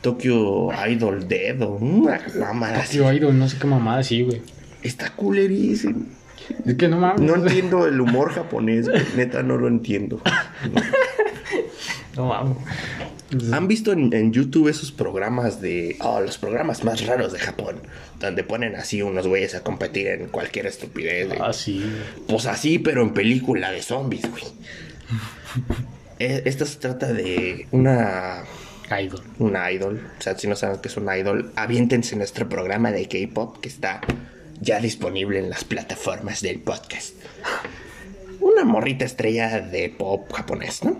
[0.00, 2.98] Tokyo Idol Dead o una mamada así.
[2.98, 4.42] Yo Idol, no sé qué mamada, sí, güey.
[4.82, 6.06] Está culerísimo.
[6.66, 7.20] Es que no mames.
[7.22, 9.02] No entiendo el humor japonés, güey.
[9.16, 10.20] neta no lo entiendo.
[12.16, 12.56] No mames.
[13.52, 15.96] ¿Han visto en, en YouTube esos programas de...
[16.00, 17.76] Oh, los programas más raros de Japón?
[18.18, 21.28] Donde ponen así unos güeyes a competir en cualquier estupidez.
[21.30, 21.84] de- Ah, sí.
[22.26, 24.42] Pues así, pero en película de zombies, güey.
[26.18, 28.42] Eh, Esto se trata de una
[29.00, 29.22] Idol.
[29.38, 30.00] una idol.
[30.18, 33.68] O sea, si no saben qué es una idol, aviéntense nuestro programa de K-pop que
[33.68, 34.00] está
[34.60, 37.14] ya disponible en las plataformas del podcast.
[38.40, 40.98] Una morrita estrella de pop japonés, ¿no?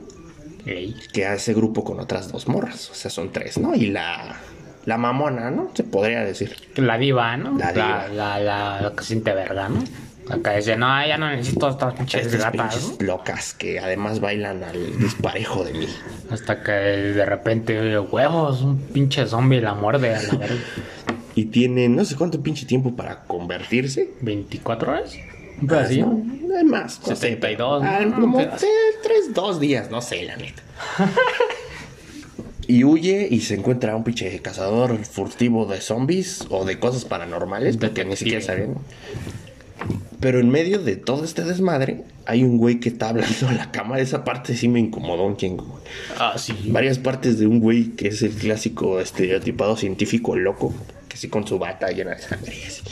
[0.66, 0.94] Ey.
[1.12, 2.90] Que hace grupo con otras dos morras.
[2.90, 3.74] O sea, son tres, ¿no?
[3.74, 4.36] Y la,
[4.84, 5.70] la mamona, ¿no?
[5.74, 6.54] Se podría decir.
[6.76, 7.56] La diva, ¿no?
[7.56, 8.08] La diva.
[8.08, 9.82] La, la, la que siente verga, ¿no?
[10.30, 13.06] Acá dice, no, ya no necesito estas pinches Estas gatas, pinches ¿no?
[13.06, 15.88] locas que además bailan al disparejo de mí.
[16.30, 20.54] Hasta que de repente, huevos, un pinche zombie la muerde a la verga.
[21.34, 24.10] Y tienen no sé cuánto pinche tiempo para convertirse.
[24.22, 25.16] ¿24 horas?
[25.60, 26.06] Un pedacillo.
[26.06, 27.00] No, hay más.
[27.00, 28.20] no sé, 72, ah, ¿no?
[28.20, 28.58] como Un pedazo.
[28.58, 30.62] tres, tres, dos días, no sé, la neta.
[32.66, 37.76] y huye y se encuentra un pinche cazador furtivo de zombies o de cosas paranormales,
[37.76, 38.76] porque ni siquiera sabían.
[40.20, 43.70] Pero en medio de todo este desmadre, hay un güey que está hablando a la
[43.72, 44.02] cámara.
[44.02, 45.80] Esa parte sí me incomodó un chingo.
[46.18, 46.54] Ah, sí.
[46.66, 50.74] Varias partes de un güey que es el clásico estereotipado científico loco,
[51.10, 52.82] que sí con su bata llena de sangre y así.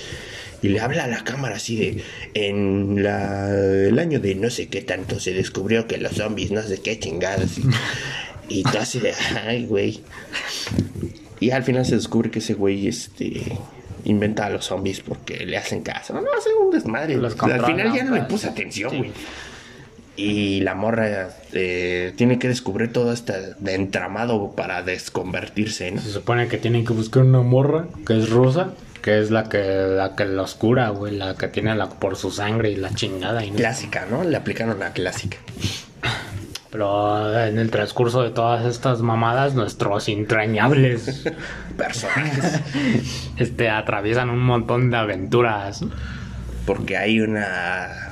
[0.61, 2.03] Y le habla a la cámara así de,
[2.35, 6.61] en la, el año de no sé qué tanto se descubrió que los zombies no
[6.63, 7.59] sé qué chingados.
[8.49, 9.15] Y, y tú así de,
[9.47, 10.03] ay, güey.
[11.41, 13.57] Y al final se descubre que ese güey, este,
[14.05, 16.13] inventa a los zombies porque le hacen caso.
[16.15, 17.17] No, no, hace un desmadre.
[17.17, 19.13] Los O sea, al final ya no le puse atención, güey.
[20.19, 26.01] Y la morra eh, tiene que descubrir todo este entramado para desconvertirse, ¿no?
[26.01, 29.63] Se supone que tienen que buscar una morra que es rosa, que es la que
[29.63, 33.45] la que los cura, güey, la que tiene la por su sangre y la chingada.
[33.45, 34.25] Y no- Clásica, ¿no?
[34.25, 35.37] Le aplicaron la clásica.
[36.73, 41.25] Pero en el transcurso de todas estas mamadas, nuestros entrañables
[41.77, 42.61] Personajes.
[43.37, 45.85] este, atraviesan un montón de aventuras.
[46.67, 48.08] Porque hay una.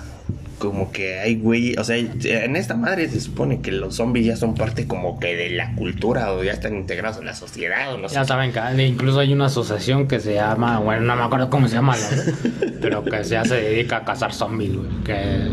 [0.58, 1.76] Como que hay güey.
[1.76, 5.36] O sea, en esta madre se supone que los zombies ya son parte como que
[5.36, 8.14] de la cultura o ya están integrados en la sociedad o no sé.
[8.14, 11.68] Ya saben que incluso hay una asociación que se llama, bueno, no me acuerdo cómo
[11.68, 12.34] se llama, la verdad,
[12.80, 14.88] pero que ya se dedica a cazar zombies, güey.
[15.04, 15.48] Que,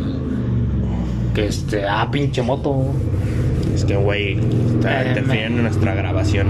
[1.35, 2.85] que este, ah, pinche moto.
[3.75, 4.37] Es que, güey,
[4.75, 6.47] está Eh, interfiriendo nuestra grabación.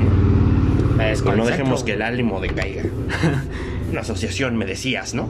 [1.36, 2.84] No dejemos que el ánimo decaiga.
[3.92, 5.28] Una asociación, me decías, ¿no?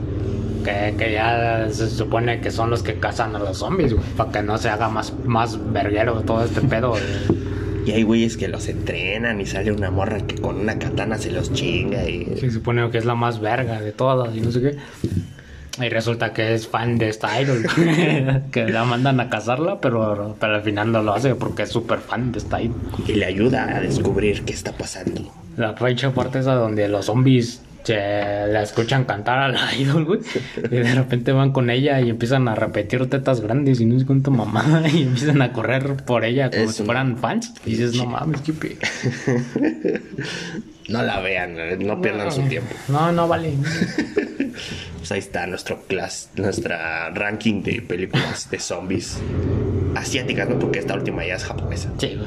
[0.64, 4.04] Que, que ya se supone que son los que cazan a los zombies, güey.
[4.16, 6.94] Para que no se haga más, más verguero todo este pedo.
[6.94, 7.44] de-
[7.86, 11.30] Y hay güeyes que los entrenan y sale una morra que con una katana se
[11.30, 12.34] los chinga y...
[12.40, 15.84] Se supone que es la más verga de todas y no sé qué.
[15.84, 17.66] Y resulta que es fan de esta idol.
[18.52, 21.98] que la mandan a cazarla, pero, pero al final no lo hace porque es súper
[21.98, 22.76] fan de esta idol.
[23.06, 25.30] y le ayuda a descubrir qué está pasando.
[25.58, 30.20] La fecha parte esa donde los zombies se la escuchan cantar a la idol, güey.
[30.56, 34.06] Y de repente van con ella y empiezan a repetir tetas grandes y no sé
[34.06, 34.88] cuánto mamada.
[34.88, 37.52] Y empiezan a correr por ella como Es si fueran fans.
[37.66, 38.78] Y dices, no mames, qué pe-
[40.88, 42.74] No la vean, no pierdan su tiempo.
[42.88, 43.52] No, no vale.
[44.98, 49.18] Pues ahí está nuestro class, nuestra ranking de películas de zombies
[49.96, 50.58] asiáticas, ¿no?
[50.58, 51.90] Porque esta última ya es japonesa.
[51.98, 52.26] Sí, güey.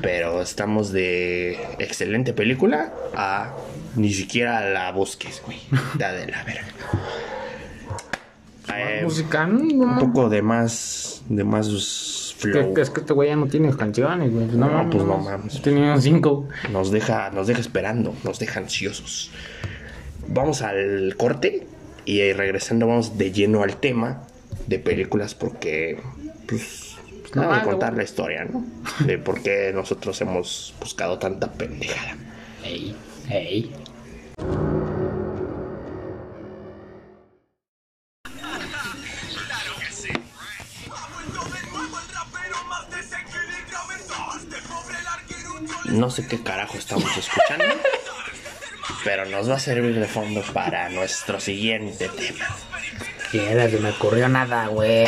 [0.00, 3.52] Pero estamos de excelente película a
[3.96, 5.58] ni siquiera la busques, güey.
[5.98, 6.64] Da de la verga.
[8.74, 12.74] Eh, música, un poco de más, de más flow.
[12.76, 14.46] es que este güey ya no tiene canciones, güey.
[14.46, 15.60] No, No, pues no mames.
[15.62, 16.48] Tenía cinco.
[16.70, 19.30] Nos deja, nos deja esperando, nos deja ansiosos.
[20.28, 21.66] Vamos al corte
[22.04, 24.22] y regresando vamos de lleno al tema
[24.66, 26.00] de películas porque
[26.46, 26.96] pues
[27.34, 28.64] no vamos a mames, contar la historia, ¿no?
[29.04, 32.16] De por qué nosotros hemos buscado tanta pendejada.
[32.64, 32.94] Ey,
[33.30, 33.72] ey.
[45.84, 47.64] No sé qué carajo estamos escuchando,
[49.04, 52.46] pero nos va a servir de fondo para nuestro siguiente tema.
[53.32, 53.68] ¿Qué?
[53.70, 55.06] Se me ocurrió nada, güey.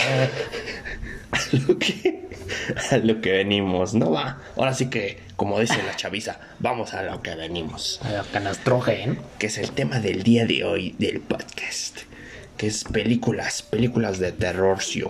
[1.52, 2.29] Lo que,
[2.90, 4.38] a lo que venimos, ¿no va?
[4.56, 8.00] Ahora sí que, como dice la chaviza, vamos a lo que venimos.
[8.02, 9.18] A lo que nos trojen.
[9.38, 11.98] que es el tema del día de hoy del podcast,
[12.56, 14.82] que es películas, películas de terror.
[14.82, 15.04] ¿sí?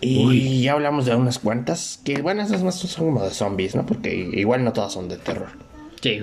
[0.00, 3.86] Y ya hablamos de unas cuantas, que bueno, esas más son como de zombies, ¿no?
[3.86, 5.48] Porque igual no todas son de terror.
[6.02, 6.20] Sí.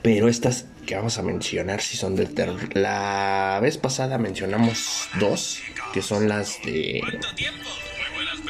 [0.00, 2.76] Pero estas que vamos a mencionar sí son de terror.
[2.76, 5.60] La vez pasada mencionamos dos,
[5.92, 7.02] que son las de...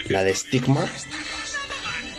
[0.08, 0.86] La de Stigma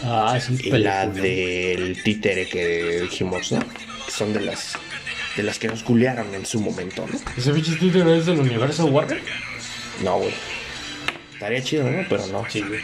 [0.04, 3.60] Ah, sí, y la del títere que dijimos, ¿no?
[3.60, 4.74] Que son de las
[5.36, 7.20] de las que nos culearon en su momento, ¿no?
[7.36, 9.22] ¿Ese bicho títere es del universo Warner?
[10.04, 10.34] No, güey.
[11.34, 12.06] Estaría chido, ¿no?
[12.08, 12.46] Pero no.
[12.50, 12.82] Sí, güey.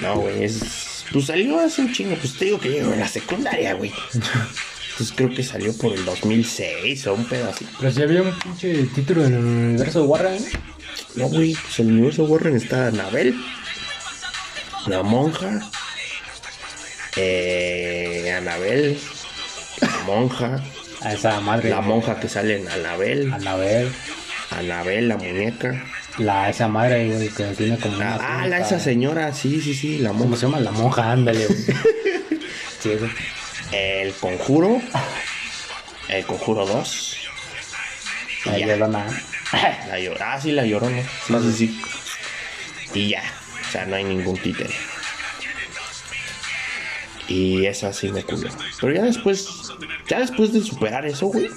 [0.00, 0.44] No, güey.
[0.44, 1.04] Es...
[1.12, 2.16] Pues salió hace un chingo.
[2.16, 3.92] Pues te digo que llegó en la secundaria, güey.
[4.96, 7.66] Pues creo que salió por el 2006 o un así.
[7.78, 11.24] Pero si había un pinche título en el universo Warner, ¿no?
[11.24, 11.54] No, güey.
[11.54, 13.34] Pues el universo Warren está Anabel.
[14.86, 15.60] La monja.
[17.16, 18.98] Eh, de Anabel,
[19.80, 20.62] la monja,
[21.00, 21.70] A esa madre.
[21.70, 23.90] la monja que sale en Anabel, Anabel.
[24.50, 25.82] Anabel, la muñeca.
[26.18, 28.16] La, esa madre, güey, que tiene como una.
[28.16, 30.36] Ah, la, esa señora, sí, sí, sí, la ¿Cómo monja.
[30.36, 30.60] se llama?
[30.60, 31.58] La monja, ándale, güey.
[32.80, 33.10] sí, güey.
[33.72, 34.80] El conjuro,
[36.08, 37.16] el conjuro 2.
[38.46, 38.66] y La ya.
[38.68, 39.06] llorona.
[39.52, 41.02] La Llor- ah, sí, la llorona.
[41.26, 41.80] Sí, sí, sí.
[42.94, 43.22] Y ya.
[43.68, 44.74] O sea, no hay ningún títere.
[47.28, 48.48] Y esa sí me culó.
[48.80, 49.48] Pero ya después,
[50.08, 51.48] ya después de superar eso, güey,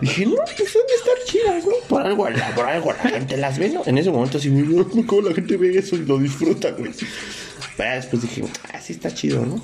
[0.00, 1.72] dije, no, pues han de estar chidas, ¿no?
[1.88, 3.82] Por algo, la- por algo la gente las ve, ¿no?
[3.86, 6.90] En ese momento sí me cómo la gente ve eso y lo disfruta, güey.
[7.76, 9.62] Pero ya después dije, ah, sí está chido, ¿no?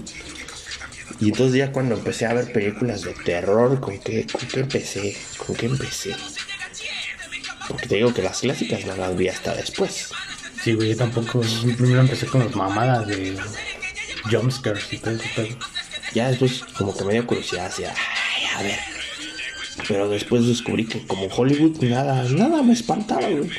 [1.18, 5.16] Y entonces ya cuando empecé a ver películas de terror, ¿con qué, con qué empecé?
[5.38, 6.14] ¿Con qué empecé?
[7.68, 10.10] Porque te digo que las clásicas no las vi hasta después.
[10.62, 11.40] Sí, güey, yo tampoco.
[11.76, 13.36] Primero empecé con las mamadas de
[14.30, 15.24] jumpscares y todo eso.
[16.14, 18.78] Ya después como que me dio curiosidad hacia, ay, a ver.
[19.88, 23.50] Pero después descubrí que como Hollywood nada, nada me espantaba, güey.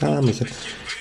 [0.00, 0.46] Nada me sa-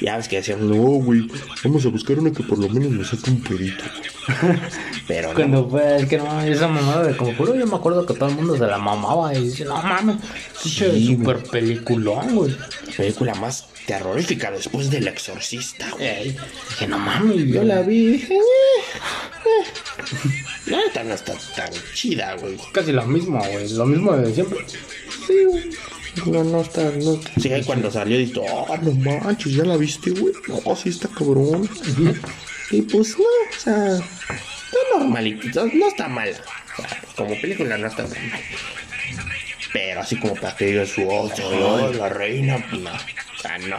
[0.02, 1.28] Ya ves que decían, no, güey,
[1.64, 3.84] vamos a buscar una que por lo menos me saque un perito.
[5.08, 8.14] Pero no, Cuando fue, es que no, esa mamada de como yo me acuerdo que
[8.14, 10.18] todo el mundo se la mamaba y dice, no mames,
[10.56, 12.56] Sí, super peliculón, güey.
[12.96, 16.06] película más terrorífica después del exorcista, güey.
[16.08, 16.38] Ey,
[16.70, 18.30] Dije, no mames, Yo la vi eh.
[20.68, 22.58] La neta no está tan chida, güey.
[22.72, 24.60] Casi lo mismo, güey, lo mismo de siempre.
[25.28, 25.70] Sí, güey.
[26.26, 27.20] No, no está, no.
[27.42, 28.92] Sí, ahí cuando salió dije, oh, no
[29.22, 30.34] manches, ¿ya la viste, güey?
[30.48, 31.70] No, sí está cabrón.
[32.72, 36.30] Y pues no, o sea, está normalito, no está mal.
[36.30, 38.40] O sea, como película no está tan mal.
[39.74, 42.92] Pero así como para que digas, oh, soy la reina, no.
[42.92, 43.78] O sea, no.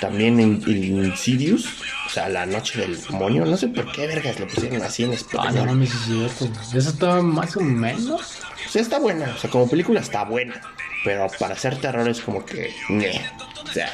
[0.00, 4.46] También en, en o sea, la noche del demonio, no sé por qué vergas le
[4.46, 5.54] pusieron así en Ah, español.
[5.54, 6.50] no mames, es cierto.
[6.76, 8.20] Eso estaba más o menos.
[8.66, 9.32] O sea, está buena.
[9.34, 10.60] O sea, como película está buena.
[11.04, 12.72] Pero para hacer terror es como que.
[12.88, 13.20] ñe.
[13.62, 13.90] O sea,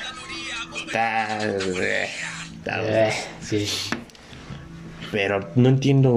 [0.86, 1.38] está.
[1.44, 2.08] eh,
[2.58, 3.68] está- Eh, sí.
[5.12, 6.12] Pero no entiendo.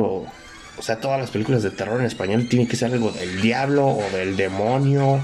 [0.77, 3.85] O sea, todas las películas de terror en español tienen que ser algo del diablo
[3.87, 5.21] o del demonio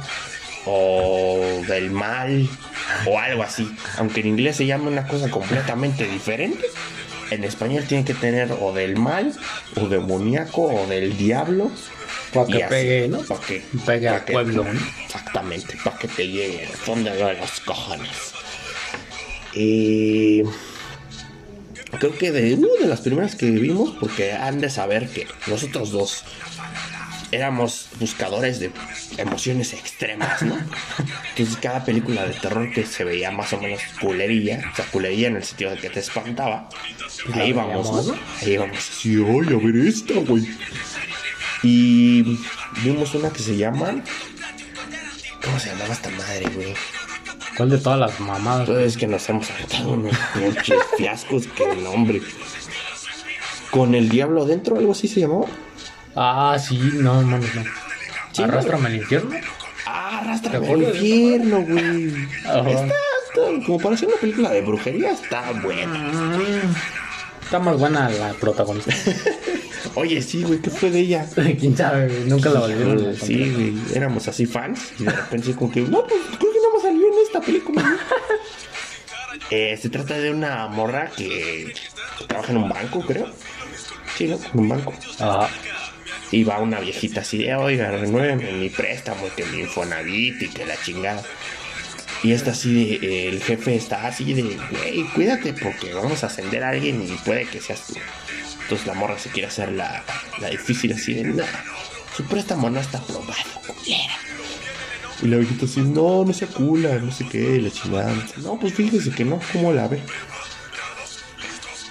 [0.66, 2.48] o del mal
[3.08, 3.74] o algo así.
[3.98, 6.66] Aunque en inglés se llame una cosa completamente diferente.
[7.32, 9.34] En español tiene que tener o del mal,
[9.82, 11.72] o demoníaco, o del diablo.
[12.34, 13.20] Para que pegue, ¿no?
[13.22, 14.80] Para que Pegue al pueblo, ¿no?
[15.06, 18.34] Exactamente, para que te llegue al fondo de los cojones.
[19.54, 20.44] Y
[22.00, 25.92] creo que de una de las primeras que vimos, porque han de saber que nosotros
[25.92, 26.24] dos
[27.32, 28.72] éramos buscadores de
[29.18, 30.58] emociones extremas, ¿no?
[31.30, 35.28] Entonces cada película de terror que se veía más o menos culerilla, o sea, culerilla
[35.28, 36.70] en el sentido de que te espantaba,
[37.28, 38.16] la ahí vamos, ¿no?
[38.42, 40.48] Ahí vamos, sí, ay, a ver esta, güey.
[41.68, 42.22] Y
[42.84, 44.04] vimos una que se llama...
[45.44, 46.74] ¿Cómo se llamaba esta madre, güey?
[47.58, 48.68] ¿Cuál de todas las mamadas?
[48.68, 52.22] Pues es que nos hemos aventado unos pinches fiascos que nombre.
[53.72, 55.48] Con el diablo dentro, algo así se llamó.
[56.16, 57.64] Ah, sí, no, mames, no.
[58.32, 59.36] Sí, Arrástrame al infierno.
[59.88, 62.28] Ah, arrastra ¿Te al infierno, güey.
[62.46, 62.94] Está-
[63.66, 65.98] como para hacer una película de brujería, está buena.
[65.98, 66.76] Mm,
[67.44, 68.94] Está más buena la protagonista.
[69.96, 71.28] Oye, sí, güey, ¿qué fue de ella?
[71.60, 73.16] Quién sabe, güey, nunca la volvieron.
[73.16, 74.92] Sí, güey, éramos así fans.
[75.00, 77.82] Y de repente, como que, no, pues creo que no me salió en esta película.
[77.82, 77.98] ¿no?
[79.52, 81.72] Eh, se trata de una morra que
[82.28, 83.28] trabaja en un banco, creo.
[84.18, 84.40] Sí, ¿no?
[84.54, 84.94] En un banco.
[85.20, 85.50] Ajá.
[86.32, 90.66] Y va una viejita así de, oiga, renuévenme mi préstamo, que mi Infonavit y que
[90.66, 91.22] la chingada.
[92.24, 96.64] Y está así de, el jefe está así de, güey, cuídate porque vamos a ascender
[96.64, 97.94] a alguien y puede que seas tú.
[98.66, 100.04] Entonces la morra se quiere hacer la,
[100.42, 101.44] la difícil así de, no,
[102.18, 103.36] su préstamo no está aprobado,
[103.68, 104.16] culera.
[105.22, 108.12] Y la viejita así, no, no se cula, no sé qué, la chingada.
[108.38, 110.02] No, pues fíjese que no, ¿cómo la ve?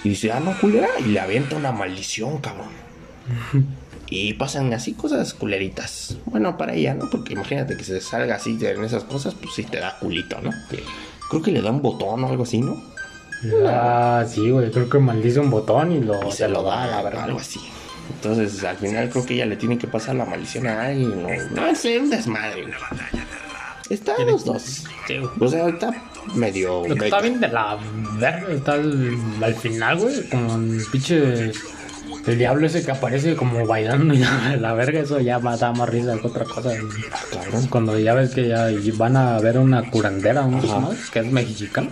[0.03, 2.69] Y dice, ah, no, culera, y le avienta una maldición, cabrón.
[4.07, 6.17] Y pasan así cosas culeritas.
[6.25, 7.09] Bueno, para ella, ¿no?
[7.09, 10.51] Porque imagínate que se salga así en esas cosas, pues sí te da culito, ¿no?
[11.27, 12.83] Creo que le da un botón o algo así, ¿no?
[13.67, 17.01] Ah, sí, güey, creo que maldice un botón y lo, Y se lo da, la
[17.01, 17.23] verdad.
[17.25, 17.59] algo así.
[18.15, 21.23] Entonces, al final creo que ella le tiene que pasar la maldición a alguien.
[21.53, 22.61] No, no sé, un desmadre.
[22.63, 22.73] güey.
[23.89, 24.83] Está los dos.
[25.07, 25.17] Sí.
[25.39, 25.91] O sea, está
[26.33, 26.87] medio.
[26.87, 27.77] Lo que está bien de la
[28.17, 31.51] verga está al, al final, güey, como un pinche.
[32.25, 35.71] El diablo ese que aparece como bailando y la, la verga, eso ya va- da
[35.73, 36.69] más risa que otra cosa.
[36.69, 36.81] güey.
[37.31, 37.67] Cabrón.
[37.67, 41.89] Cuando ya ves que ya van a ver una curandera, más, que es mexicana.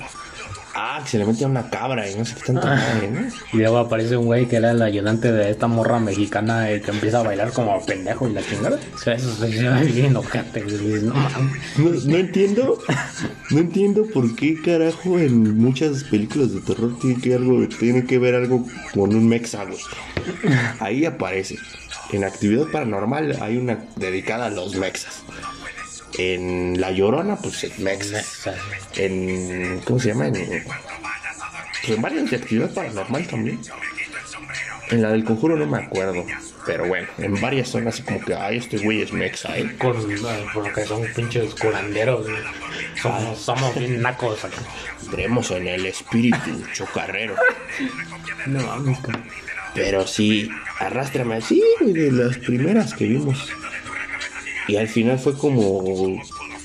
[0.75, 3.27] Ah, que se le mete a una cabra y no sé qué tanto madre, ¿no?
[3.53, 6.91] Y luego aparece un güey que era el ayudante de esta morra mexicana eh, que
[6.91, 8.79] empieza a bailar como pendejo y la chingada.
[8.93, 11.03] O sea, eso se ve bien ojete, güey.
[11.03, 11.13] No.
[11.13, 12.79] No, no entiendo,
[13.51, 18.17] no entiendo por qué carajo en muchas películas de terror tiene que algo, tiene que
[18.17, 19.79] ver algo con un mexa, güey.
[20.79, 21.57] Ahí aparece.
[22.11, 25.23] En actividad paranormal hay una dedicada a los mexas.
[26.17, 28.47] En La Llorona, pues es mexas.
[28.95, 30.27] En ¿cómo se llama?
[30.27, 33.59] En, pues en varias de actividad paranormal también.
[34.89, 36.25] En la del conjuro no me acuerdo.
[36.65, 39.75] Pero bueno, en varias son así como que, ay, este güey es mexa, ¿eh?
[39.77, 39.95] Con,
[40.53, 42.25] por lo que son pinches curanderos.
[43.01, 44.57] Somos, somos bien nacos acá.
[45.11, 47.35] Creemos en el espíritu chocarrero.
[48.45, 48.65] No
[49.01, 49.23] cabrón.
[49.73, 50.49] Pero sí,
[50.79, 53.49] arrástrame así, güey, de las primeras que vimos.
[54.67, 56.21] Y al final fue como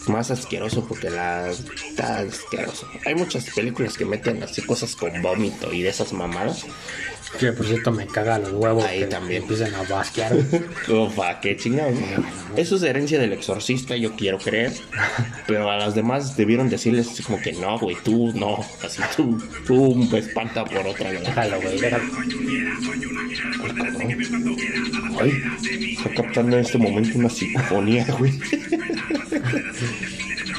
[0.09, 2.89] más asqueroso porque la está asqueroso.
[3.05, 6.65] Hay muchas películas que meten así cosas con vómito y de esas mamadas.
[7.39, 8.85] Que por cierto me caga los huevos.
[8.85, 9.43] Ahí que también.
[9.43, 10.33] Empiezan a basquear.
[10.89, 11.95] Ufa, qué chingados.
[11.95, 12.57] ¿no?
[12.57, 14.73] Eso es herencia del exorcista, yo quiero creer.
[15.47, 18.65] Pero a las demás debieron decirles así como que no, güey, tú no.
[18.83, 21.25] Así tú, tú espanta por otra, güey.
[21.25, 22.05] Déjalo, güey, déjalo.
[25.21, 25.43] Ay,
[25.97, 28.33] está captando en este momento una psicofonía, güey.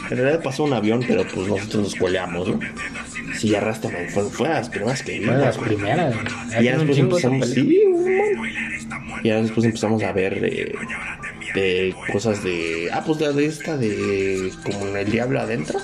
[0.10, 2.60] En realidad pasó un avión, pero pues nosotros nos coleamos, ¿no?
[3.40, 5.68] Sí, arrástrame, fue, fue las primeras que Fue de las vimos.
[5.70, 6.16] primeras.
[6.60, 9.22] Y ya después empezamos, sí, man.
[9.24, 10.76] Ya después empezamos a ver de,
[11.56, 12.90] de cosas de.
[12.92, 14.52] Ah, pues la de esta de.
[14.64, 15.80] Como en el diablo adentro.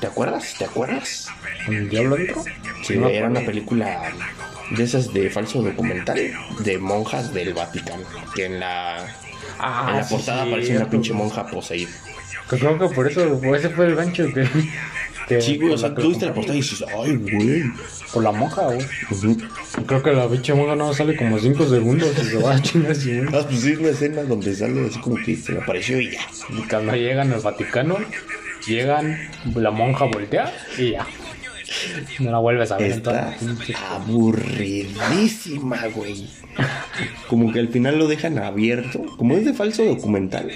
[0.00, 0.56] ¿Te acuerdas?
[0.58, 1.28] ¿Te acuerdas?
[1.64, 2.42] ¿Con el diablo dentro?
[2.82, 4.02] Sí, No era una película
[4.70, 6.18] de esas de falso documental
[6.64, 8.02] de monjas del Vaticano.
[8.34, 9.06] Que en la,
[9.60, 11.90] Ah, en la sí, portada sí, aparece una pinche monja poseída.
[12.50, 14.44] Que creo que por eso, por ese fue el gancho que.
[15.28, 17.62] Que Sí, güey, o sea, tú viste la portada y dices, ay, güey.
[18.12, 18.80] Por la monja, güey.
[19.86, 22.94] Creo que la pinche monja no sale como 5 segundos y se va a chingar.
[23.32, 26.20] Ah, pues sí, una escena donde sale así como que se le apareció y ya.
[26.50, 27.96] Y cuando llegan al Vaticano,
[28.66, 29.16] llegan,
[29.54, 31.06] la monja voltea y ya.
[32.18, 36.28] No la vuelves a ver en toda Está la pinche- aburridísima, güey.
[37.28, 39.00] Como que al final lo dejan abierto.
[39.16, 40.50] Como es de falso documental.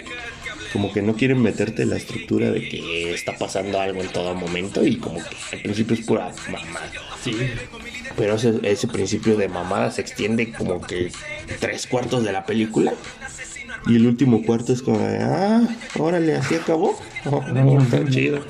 [0.77, 4.87] Como que no quieren meterte la estructura de que está pasando algo en todo momento.
[4.87, 6.93] Y como que al principio es pura mamada.
[7.25, 7.35] Sí.
[8.15, 11.11] Pero ese, ese principio de mamada se extiende como que
[11.61, 12.93] tres cuartos de la película.
[13.87, 15.67] Y el último cuarto es como de, ah,
[15.99, 16.95] órale, así acabó.
[17.25, 17.43] Oh,
[17.81, 18.45] está chido.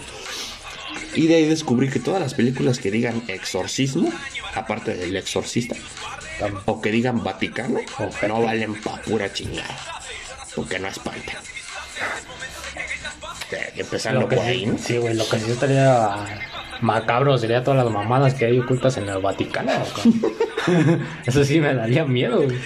[1.14, 4.12] Y de ahí descubrí que todas las películas que digan exorcismo,
[4.52, 5.76] aparte del exorcista,
[6.66, 7.78] o que digan Vaticano,
[8.28, 9.78] no valen pa' pura chingada.
[10.56, 11.36] Porque no espantan.
[13.52, 14.78] Eh, Empezando Lo que por sí, ahí, ¿no?
[14.78, 16.16] sí, güey, lo que sí estaría
[16.80, 19.72] macabro sería todas las mamadas que hay ocultas en el Vaticano.
[21.26, 22.58] Eso sí me daría miedo, güey.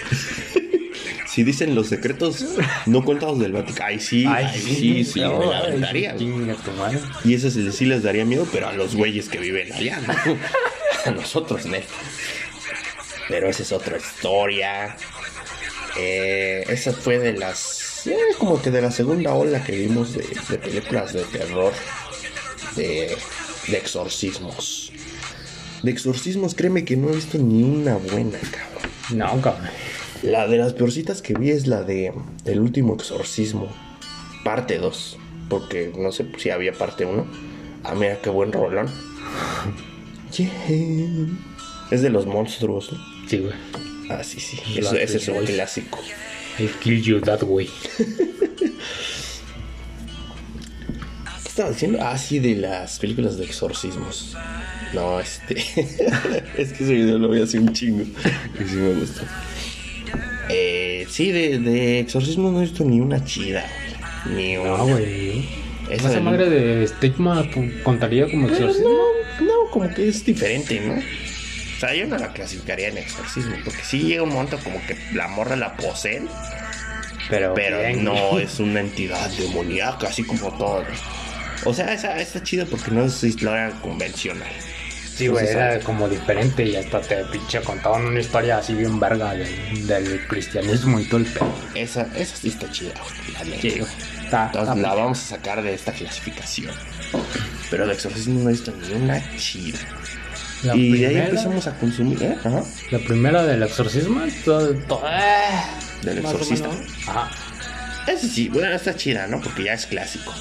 [1.27, 2.45] Si dicen los secretos
[2.87, 6.15] no contados del Vaticano, ay sí, ay, sí, sí, me la aventaría.
[7.23, 10.13] Y eso sí, sí les daría miedo, pero a los güeyes que viven allá, ¿no?
[11.05, 11.77] A nosotros, ¿no?
[13.29, 14.97] Pero esa es otra historia.
[15.97, 17.80] Eh, esa fue de las.
[18.07, 21.73] Eh, como que de la segunda ola que vimos de, de películas de terror.
[22.75, 23.15] De,
[23.67, 24.91] de exorcismos.
[25.83, 28.91] De exorcismos, créeme que no he visto ni una buena, cabrón.
[29.11, 29.69] No, cabrón.
[30.23, 32.13] La de las peorcitas que vi es la de
[32.45, 33.67] El último exorcismo,
[34.43, 35.17] parte 2.
[35.49, 37.25] Porque no sé si había parte 1.
[37.83, 38.87] Ah, mira qué buen rolón.
[40.31, 40.49] Yeah.
[41.91, 42.99] Es de los monstruos, ¿no?
[43.27, 43.53] Sí, güey.
[44.09, 44.57] Ah, sí, sí.
[44.77, 45.99] Eso- ese es un clásico.
[46.59, 47.69] I kill you that way.
[47.97, 48.73] ¿Qué
[51.47, 51.99] estaba diciendo?
[52.01, 54.35] Ah, sí, de las películas de exorcismos.
[54.93, 55.55] No, este.
[56.57, 58.03] es que ese video lo vi hace un chingo.
[58.03, 59.21] Y sí me gustó.
[60.49, 63.65] Eh, sí, de, de exorcismos no he visto ni una chida.
[64.35, 64.77] Ni una.
[64.77, 65.61] No, güey.
[65.89, 67.45] Esa madre de estigma
[67.83, 68.89] contaría como exorcismo.
[69.39, 70.95] no, no, como que es diferente, ¿no?
[71.81, 74.95] O sea, yo no la clasificaría en exorcismo, porque sí llega un momento como que
[75.13, 76.27] la morra la poseen,
[77.27, 78.45] Pero, pero bien, no güey.
[78.45, 80.83] es una entidad demoníaca, así como todo.
[81.65, 84.47] O sea, esa está chida porque no es historia convencional.
[85.15, 89.33] Sí, güey, era como diferente y hasta te pinche contaban una historia así bien verga
[89.33, 91.51] del, del cristianismo y todo el pedo.
[91.73, 92.93] Esa, esa sí está chida,
[93.33, 93.61] la neta.
[93.61, 93.91] Sí, güey.
[94.23, 96.73] Está, Entonces está- la vamos a sacar de esta clasificación.
[97.71, 99.79] Pero de exorcismo no he visto ni una chida.
[100.63, 102.37] La y de ahí empezamos a consumir, ¿eh?
[102.43, 102.63] Ajá.
[102.91, 105.61] La primera del exorcismo, todo, todo- eh,
[106.03, 106.69] Del exorcista.
[107.07, 107.29] Ajá.
[108.07, 109.39] Esa sí, bueno, está chida, ¿no?
[109.41, 110.33] Porque ya es clásico.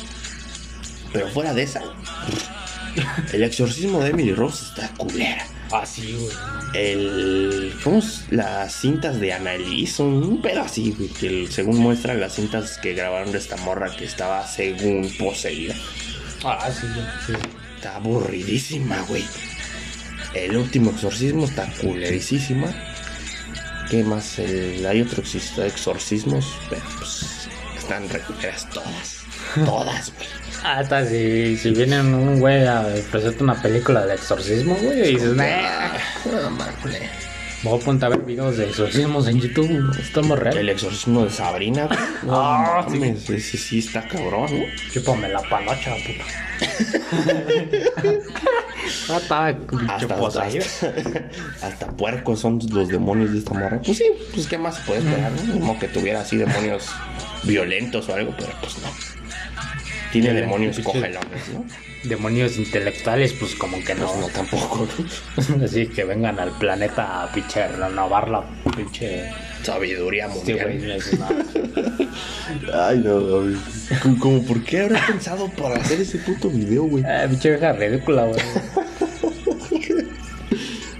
[1.12, 1.82] Pero fuera de esa,
[3.32, 5.44] El exorcismo de Emily Rose está culera.
[5.72, 6.30] Ah, sí, güey.
[6.74, 7.72] El.
[7.84, 8.02] ¿Cómo?
[8.30, 11.08] Las cintas de Annalise, un pedo así, güey.
[11.08, 15.74] Que el- según muestran las cintas que grabaron de esta morra que estaba según poseída.
[16.44, 16.86] Ah, sí,
[17.26, 17.32] sí.
[17.76, 19.24] Está aburridísima, güey.
[20.34, 22.66] El último exorcismo está culerísima.
[23.90, 24.38] ¿Qué más?
[24.38, 25.22] El- hay otro
[25.66, 29.16] exorcismos, pero pues están recuperas todas.
[29.64, 30.28] Todas, güey.
[30.62, 35.14] Ah, está, si, si viene un güey a presentarte una película de exorcismo, güey, y
[35.14, 35.92] dices, nah, Ah,
[36.26, 36.56] no.
[37.62, 40.68] Voy a ponte a ver videos de exorcismos en YouTube, estamos El real.
[40.68, 41.88] exorcismo de Sabrina,
[42.28, 43.02] Ah, sí.
[43.34, 44.64] ese sí está cabrón, ¿no?
[44.92, 46.24] Chúpame la panocha, puta.
[49.08, 49.46] ah, Hasta,
[49.88, 50.44] hasta,
[51.62, 53.80] hasta puercos son los demonios de esta morra.
[53.84, 54.04] Pues sí,
[54.34, 55.52] pues qué más se puede esperar, ¿no?
[55.54, 56.88] Como que tuviera así demonios
[57.44, 58.88] violentos o algo, pero pues no.
[60.12, 60.86] Tiene Sí, demonios sí, sí.
[60.86, 61.64] cogelones, ¿no?
[62.04, 64.26] Demonios intelectuales, pues como que Pues no no.
[64.28, 64.88] tampoco,
[65.58, 65.64] ¿no?
[65.64, 68.42] Así que vengan al planeta a pinche renovar la
[68.74, 69.30] pinche.
[69.62, 71.02] Sabiduría Sí, güey, mundial.
[72.74, 73.56] Ay, no, güey.
[74.02, 77.04] Como, como, ¿por qué habrá pensado para hacer ese puto video, güey?
[77.04, 78.40] Ah, pinche vieja ridícula, güey.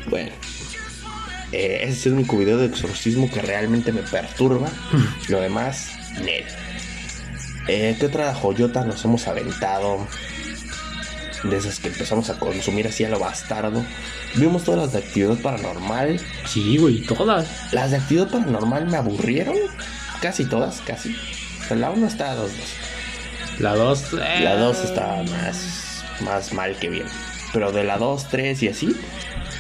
[0.09, 0.33] Bueno,
[1.53, 4.69] eh, ese es el único video de exorcismo que realmente me perturba.
[5.29, 5.93] Lo demás,
[6.25, 6.45] nel.
[7.69, 10.07] Eh, ¿Qué otra joyota nos hemos aventado?
[11.43, 13.83] De esas que empezamos a consumir así a lo bastardo.
[14.35, 16.21] Vimos todas las de actividad paranormal.
[16.47, 17.73] Sí, güey, todas.
[17.73, 19.57] Las de actividad paranormal me aburrieron.
[20.21, 21.17] Casi todas, casi.
[21.71, 22.51] La 1 está a 2
[23.59, 24.13] La dos.
[24.13, 27.07] eh, La 2 está más, más mal que bien.
[27.53, 28.97] Pero de la 2, 3 y así,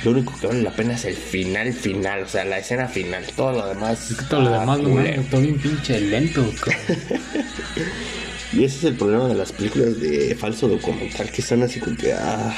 [0.04, 3.24] lo único que vale la pena es el final final, o sea, la escena final.
[3.36, 4.10] Todo lo demás.
[4.10, 6.44] Es que todo lo está demás, no todo bien pinche lento.
[8.52, 11.96] Y ese es el problema de las películas de falso documental, que son así como
[11.96, 12.12] que.
[12.12, 12.52] Ah,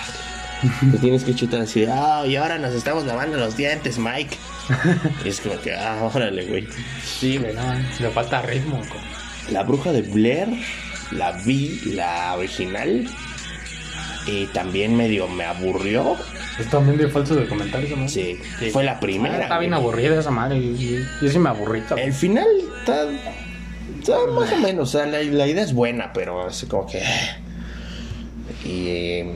[0.92, 4.36] te tienes que chutar así, ah, y ahora nos estamos lavando los dientes, Mike.
[5.24, 6.66] Y es como que, ah, órale, güey.
[7.04, 7.62] Sí, güey, no,
[8.00, 9.00] le falta ritmo, güey.
[9.50, 10.48] La bruja de Blair,
[11.10, 13.06] la vi, la original.
[14.26, 16.16] Y también medio me aburrió.
[16.60, 18.08] Es también de falso de comentarios, ¿no?
[18.08, 18.70] Sí, Sí.
[18.70, 19.42] fue la Ah, primera.
[19.42, 20.60] Está bien aburrida esa madre.
[20.60, 21.80] Yo, yo- yo sí me aburrí.
[21.80, 22.06] cabrón.
[22.06, 22.46] El final
[22.78, 23.06] está,
[24.08, 27.02] más o menos, o sea, la, la idea es buena, pero es como que...
[28.64, 29.34] Y eh,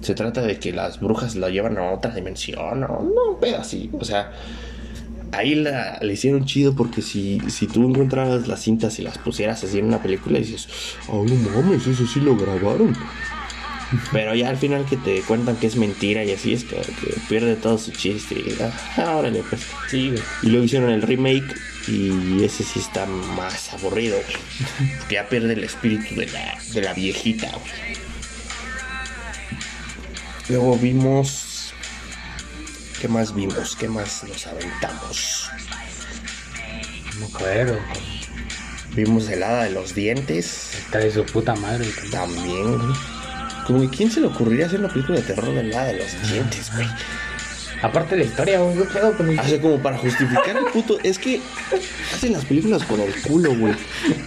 [0.00, 3.58] se trata de que las brujas lo llevan a otra dimensión, no, no, un pedo
[3.58, 4.32] así, o sea...
[5.30, 9.62] Ahí la, le hicieron chido porque si, si tú encontraras las cintas y las pusieras
[9.62, 10.68] así en una película dices,
[11.08, 12.96] oh no mames, eso sí lo grabaron.
[14.12, 17.14] Pero ya al final que te cuentan que es mentira y así es que, que
[17.28, 18.56] pierde todo su chiste y
[18.98, 19.66] ah, órale pues.
[19.88, 20.22] Sí, güey.
[20.42, 21.54] Y luego hicieron el remake
[21.88, 24.90] y ese sí está más aburrido, güey.
[25.10, 27.96] Ya pierde el espíritu de la, de la viejita, güey.
[30.48, 31.72] Luego vimos...
[33.00, 33.76] ¿Qué más vimos?
[33.76, 35.50] ¿Qué más nos aventamos?
[37.20, 37.78] No güey.
[38.94, 40.74] Vimos el hada de los dientes.
[40.78, 41.86] Está de su puta madre.
[42.10, 42.98] También, güey.
[43.66, 46.30] Como que quién se le ocurriría hacer una película de terror del hada de los
[46.30, 46.88] dientes, güey.
[47.82, 50.64] Aparte de la historia, güey, ¿qué pedo con el- O sea, como para justificar el
[50.72, 50.98] puto.
[51.02, 51.40] Es que
[52.14, 53.74] hacen las películas con el culo, güey.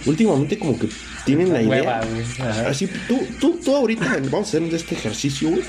[0.06, 0.88] Últimamente, como que
[1.26, 2.00] tienen la idea.
[2.68, 5.62] Así, tú, tú, tú ahorita vamos a hacer este ejercicio, güey.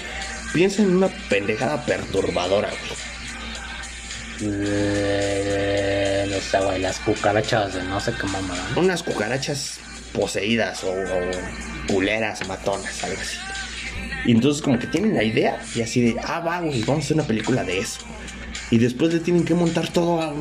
[0.53, 4.53] Piensa en una pendejada perturbadora, güey.
[4.86, 8.63] Eh, no sé, güey, las cucarachas de no sé qué mamada.
[8.75, 9.79] Unas cucarachas
[10.13, 13.38] poseídas o, o culeras, matonas, algo así.
[14.26, 17.05] Y entonces, como que tienen la idea y así de, ah, va, güey, vamos a
[17.05, 17.99] hacer una película de eso.
[18.71, 20.34] Y después le tienen que montar todo a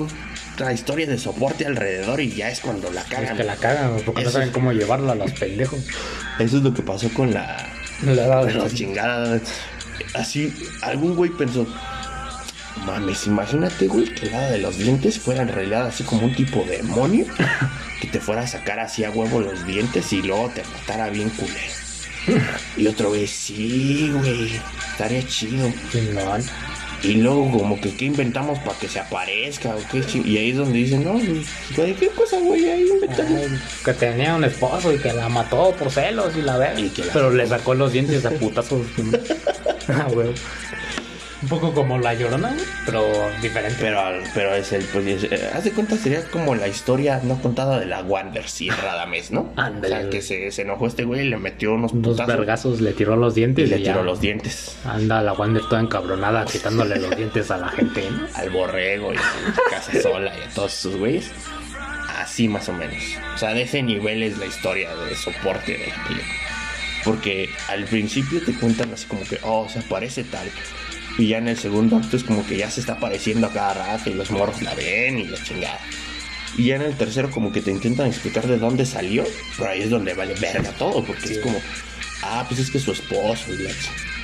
[0.62, 3.36] la historia de soporte alrededor y ya es cuando la Es cagan.
[3.36, 5.80] que la cagan, porque no saben cómo llevarla a los pendejos.
[6.38, 7.68] Eso es lo que pasó con la,
[8.02, 8.72] La de los.
[10.14, 10.52] Así,
[10.82, 11.66] algún güey pensó.
[12.86, 16.34] Mames, imagínate, güey, que el hada de los dientes fuera en realidad así como un
[16.34, 17.26] tipo de demonio
[18.00, 21.28] que te fuera a sacar así a huevo los dientes y luego te matara bien
[21.30, 21.81] culero.
[22.76, 24.60] Y otro güey, sí, güey,
[24.92, 25.70] estaría chido.
[25.90, 26.42] chingón.
[27.02, 29.74] Y luego, como que, ¿qué inventamos para que se aparezca?
[29.74, 32.68] o qué Y ahí es donde dicen, no, pues, güey, ¿qué cosa, güey?
[32.70, 33.40] Ahí inventamos.
[33.40, 36.68] Ay, Que tenía un esposo y que la mató por celos y la ve.
[36.80, 38.86] Y que la- Pero le sacó los dientes a putazos.
[39.88, 40.32] ah, güey.
[41.42, 42.54] Un poco como la llorona,
[42.86, 43.04] pero
[43.42, 43.76] diferente.
[43.80, 44.00] Pero,
[44.32, 47.80] pero es el, pues, es- eh, haz de cuenta, sería como la historia no contada
[47.80, 49.52] de la Wander, sí, Radames, ¿no?
[49.56, 52.36] Ándale, O sea, que se, se enojó este güey y le metió unos Dos putazos
[52.36, 53.92] vergazos le tiró los y dientes y, le ya.
[53.92, 58.26] tiró los dientes Anda la Wander toda encabronada quitándole los dientes a la gente, ¿no?
[58.34, 59.22] al borrego y a
[59.70, 61.30] casa sola y a todos esos güeyes.
[62.20, 63.02] Así más o menos.
[63.34, 66.28] O sea, de ese nivel es la historia de soporte de la película.
[67.04, 70.46] Porque al principio te cuentan así como que, oh, se aparece tal.
[71.18, 73.74] Y ya en el segundo acto es como que ya se está apareciendo a cada
[73.74, 75.78] rato y los morros la ven y la chingada.
[76.56, 79.24] Y ya en el tercero como que te intentan explicar de dónde salió,
[79.56, 81.58] pero ahí es donde vale verga todo, porque es como,
[82.22, 83.70] ah, pues es que su esposo y la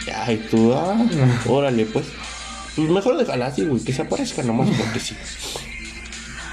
[0.06, 0.96] ya, y tú, ah,
[1.46, 2.06] órale, pues.
[2.76, 5.16] Pues mejor déjala así, güey, que se aparezca nomás porque sí.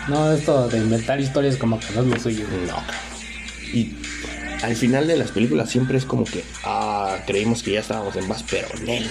[0.08, 2.46] No, esto de inventar historias como que no es lo suyo.
[2.68, 2.84] No.
[3.72, 3.94] Y
[4.64, 8.28] al final de las películas siempre es como que, ah, creímos que ya estábamos en
[8.28, 9.10] más, pero en él.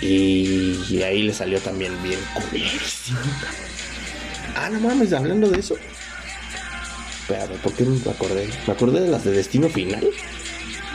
[0.00, 3.18] Y, y ahí le salió también bien culerísimo.
[4.56, 5.76] Ah, no mames, hablando de eso.
[7.22, 8.48] Espérame, ¿por qué me acordé?
[8.66, 10.08] Me acordé de las de Destino Final.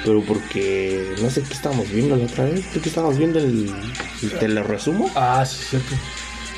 [0.03, 2.63] Pero porque no sé qué estábamos viendo la otra vez.
[2.73, 3.39] ¿Qué estábamos viendo?
[3.39, 3.71] El,
[4.39, 5.09] ¿Te lo resumo?
[5.15, 5.95] Ah, sí, cierto.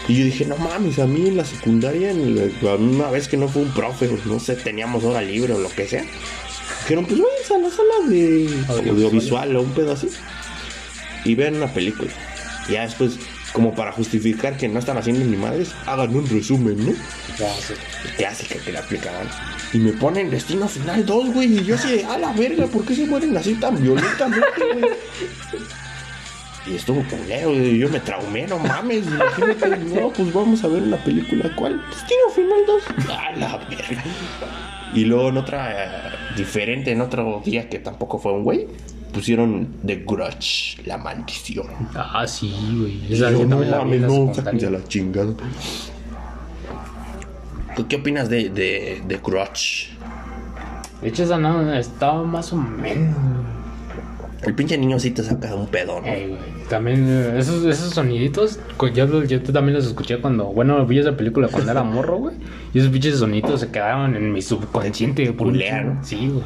[0.09, 3.38] Y yo dije, no mames, a mí en la secundaria, en la- una vez que
[3.38, 6.03] no fue un profe, o no sé, teníamos hora libre o lo que sea.
[6.88, 9.55] Dijeron, pues váyanse a la sala de Audiovisual.
[9.57, 10.07] o un pedo así.
[11.25, 12.09] Y vean una película.
[12.69, 13.19] Y ya después,
[13.51, 16.93] como para justificar que no están haciendo ni madres, hagan un resumen, ¿no?
[18.15, 19.27] Clásica que le aplicaban.
[19.73, 21.57] Y me ponen Destino Final 2, güey.
[21.57, 24.91] Y yo así, a la verga, ¿por qué se mueren así tan violentamente, güey?
[26.70, 27.78] Y estuvo culero, güey.
[27.78, 29.07] Yo me traumé, no mames.
[29.07, 31.49] Imagínate, no, pues vamos a ver una película.
[31.55, 31.82] ¿Cuál?
[31.89, 32.59] Destino Final
[33.07, 33.09] 2.
[33.18, 34.03] A la verga.
[34.93, 35.89] Y luego en otra, eh,
[36.36, 38.68] diferente, en otro día que tampoco fue un güey,
[39.13, 41.68] pusieron The Grudge, la maldición.
[41.95, 42.99] Ah, sí, güey.
[43.09, 44.43] Y Esa yo, no la vi en mames, la no, secundaria.
[44.43, 45.34] sáquense a la chingada.
[47.76, 49.89] ¿Tú qué opinas de, de, de Grudge?
[51.01, 53.15] De hecho, esa no estaba más o menos.
[54.43, 56.07] El pinche niño sí te saca un pedo, ¿no?
[56.07, 56.38] Ey.
[56.69, 58.59] También eh, esos, esos soniditos,
[58.93, 62.35] yo, yo también los escuché cuando, bueno, vi esa película cuando era morro, güey.
[62.73, 65.33] Y esos pinches soniditos se quedaron en mi subconsciente.
[65.33, 66.03] ¿no?
[66.03, 66.43] Sí, güey.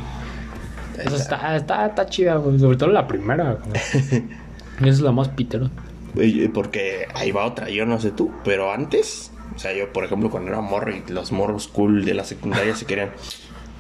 [1.06, 2.60] Eso está, está, está chida, güey.
[2.60, 3.82] Sobre todo la primera, güey.
[4.80, 5.70] Esa es la más pitero.
[6.16, 10.04] Eh, Porque ahí va otra, yo no sé tú, pero antes, o sea, yo por
[10.04, 13.12] ejemplo cuando era morro y los morros cool de la secundaria se querían,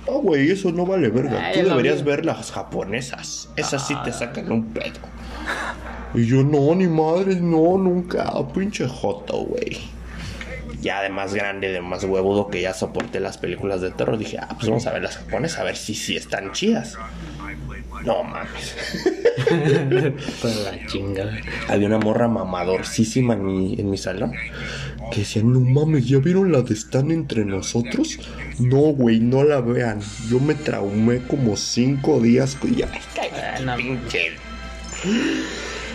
[0.07, 4.03] oh güey, eso no vale verga, Ay, tú deberías ver las japonesas, esas sí Ah.
[4.03, 4.99] te sacan un pedo.
[6.13, 9.77] Y yo, no, ni madre, no, nunca, pinche joto, güey.
[10.81, 14.37] Ya de más grande, de más huevudo que ya soporté las películas de terror, dije,
[14.39, 16.97] ah, pues vamos a ver las japonesas, a ver si sí están chidas.
[18.05, 18.75] No mames.
[20.43, 21.29] La chinga.
[21.67, 24.33] Había una morra mamadorcísima en mi, en mi salón
[25.11, 28.17] que decía, no mames, ¿ya vieron la de Están entre nosotros?
[28.59, 29.99] No, güey, no la vean.
[30.29, 32.57] Yo me traumé como cinco días.
[32.75, 32.87] Ya,
[33.33, 33.75] Ah, no.
[33.75, 34.31] pinche.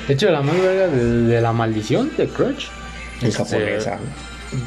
[0.06, 2.66] De hecho, la más verga de, de la maldición de Crutch.
[3.22, 3.98] Es japonesa.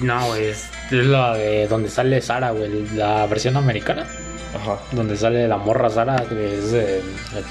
[0.02, 0.46] No, güey.
[0.48, 2.88] Es, es la de donde sale Sara, güey.
[2.96, 4.08] La versión americana.
[4.56, 4.80] Ajá.
[4.91, 7.02] Donde sale la morra Sara, que es, eh,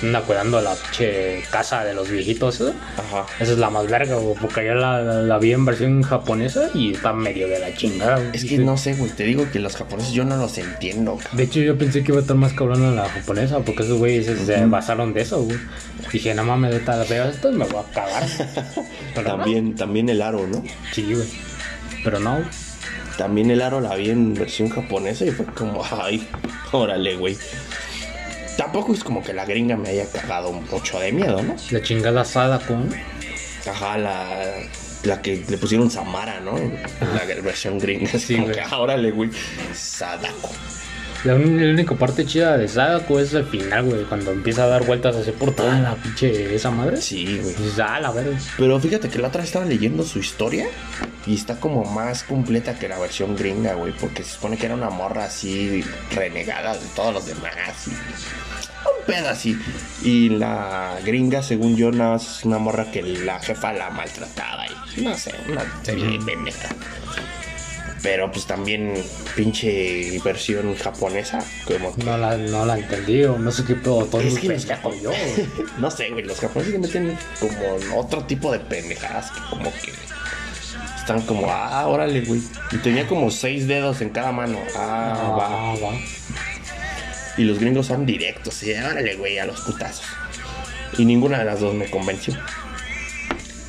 [0.03, 2.61] la pinche casa de los viejitos.
[2.61, 2.73] ¿eh?
[2.97, 3.27] Ajá.
[3.39, 4.35] Esa es la más verga, güey.
[4.41, 8.31] Porque yo la, la vi en versión japonesa y está medio de la chingada, güey.
[8.33, 9.11] Es que no sé, güey.
[9.13, 11.17] Te digo que los japoneses yo no los entiendo.
[11.17, 11.37] cabrón.
[11.37, 14.27] De hecho, yo pensé que iba a estar más cabrón la japonesa, porque esos güeyes
[14.27, 15.59] se, se basaron de eso, güey.
[16.13, 18.25] Dije, no mames, de tal veo esto y me voy a cagar.
[19.15, 19.37] Pero no.
[19.37, 20.63] También, también el aro, ¿no?
[20.93, 21.29] Sí, güey.
[22.03, 22.68] Pero no, güey.
[23.19, 26.27] También el aro la vi en versión japonesa y fue como, ay,
[26.71, 27.37] órale, güey.
[28.57, 31.57] Tampoco es como que la gringa me haya cagado mucho de miedo, ¿no?
[31.73, 32.25] La chingada
[32.79, 32.85] ¿no?
[33.71, 34.55] Ajá, la,
[35.03, 36.53] la que le pusieron Samara, ¿no?
[36.57, 38.19] La versión gringa.
[38.19, 38.57] Sí, güey.
[38.61, 39.31] ah, órale, güey.
[39.75, 40.51] Sadako.
[41.25, 44.05] La, un- la única parte chida de Sadako es el final, güey.
[44.05, 46.97] Cuando empieza a dar vueltas así por toda la pinche esa madre.
[46.99, 47.55] Sí, güey.
[47.57, 48.39] Dices, ah, la verga.
[48.57, 50.67] Pero fíjate que la otra vez estaba leyendo su historia
[51.27, 54.75] y está como más completa que la versión gringa, güey, porque se supone que era
[54.77, 55.83] una morra así
[56.15, 57.53] renegada de todos los demás.
[57.87, 59.59] Y un pedo así.
[60.05, 64.67] Y la gringa, según yo, nada más es una morra que la jefa la maltrataba
[64.97, 66.69] y no sé, una serie de pendeja.
[68.03, 68.95] Pero pues también
[69.35, 74.05] pinche versión japonesa, como que- No la, no la entendí, o no sé qué pedo.
[74.05, 74.67] Todo Es que los
[75.03, 75.11] yo,
[75.79, 79.93] no sé, güey, los japoneses se meten como otro tipo de pendejadas que como que
[80.97, 82.41] están como, ah, órale, güey.
[82.71, 84.59] Y tenía como seis dedos en cada mano.
[84.77, 85.47] Ah, va.
[85.73, 85.93] Ah, va.
[87.39, 90.05] Y los gringos son directos, y órale, güey, a los putazos.
[90.99, 92.35] Y ninguna de las dos me convenció.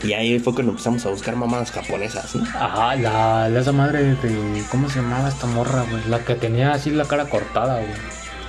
[0.03, 2.43] Y ahí fue cuando empezamos a buscar mamadas japonesas, ¿no?
[2.55, 4.63] Ajá, la, la esa madre de.
[4.71, 6.01] ¿Cómo se llamaba esta morra, güey?
[6.09, 7.91] La que tenía así la cara cortada, güey.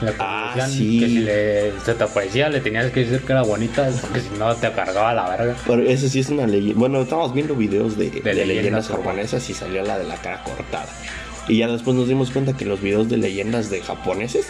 [0.01, 1.01] La que Ah, decían sí.
[1.01, 4.28] Que si le, se te aparecía, le tenías que decir que era bonita, porque si
[4.38, 5.57] no te cargaba la verga.
[5.66, 6.78] Pero eso sí es una leyenda.
[6.78, 10.42] Bueno, estábamos viendo videos de, de leyendas leyendas japonesas y salió la de la cara
[10.44, 10.86] cortada.
[11.48, 14.46] Y ya después nos dimos cuenta que los videos de leyendas de japoneses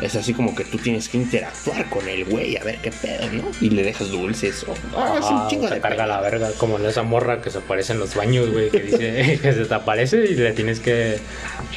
[0.00, 3.30] Es así como que tú tienes que interactuar con el güey a ver qué pedo,
[3.32, 3.44] ¿no?
[3.60, 4.74] Y le dejas dulces o...
[4.96, 6.06] Ah, es un chingo te de carga pedo.
[6.08, 9.38] la verga, como en esa morra que se aparece en los baños, güey, que dice
[9.42, 11.18] que se te aparece y le tienes que.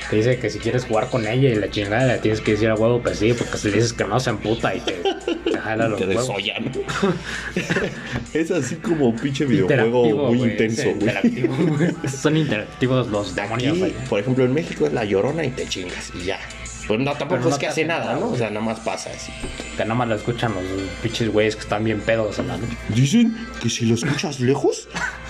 [0.10, 2.70] Te dice que si quieres jugar con ella y la chingada le tienes que decir
[2.70, 4.94] a huevo que sí, porque si le dices que no se emputa y te,
[5.52, 6.28] te jala los Te huevos.
[6.28, 6.72] desollan.
[8.34, 11.94] es así como un pinche videojuego muy intenso, güey.
[12.08, 13.92] Son interactivos los demonios, güey.
[14.10, 16.40] por ejemplo, en México es la llorona y te chingas y ya.
[16.88, 18.30] Pues no, tampoco Pero no es que hace nada, nada, ¿no?
[18.30, 19.32] O sea, nada más pasa así.
[19.76, 20.64] Que nada más lo escuchan los
[21.02, 22.78] pinches güeyes que están bien pedos en la noche.
[22.90, 24.88] Dicen que si lo escuchas lejos,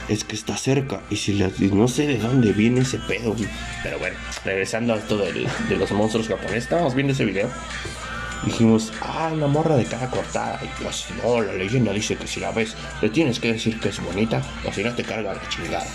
[0.10, 1.02] es que está cerca.
[1.10, 3.48] Y si la- y no sé de dónde viene ese pedo, güey.
[3.84, 7.50] Pero bueno, regresando a esto del- de los monstruos japoneses, estábamos viendo ese video.
[8.46, 10.60] Dijimos, ah, una morra de cara cortada.
[10.62, 13.90] Y pues, no, la leyenda dice que si la ves, le tienes que decir que
[13.90, 15.86] es bonita, o si no te carga la chingada.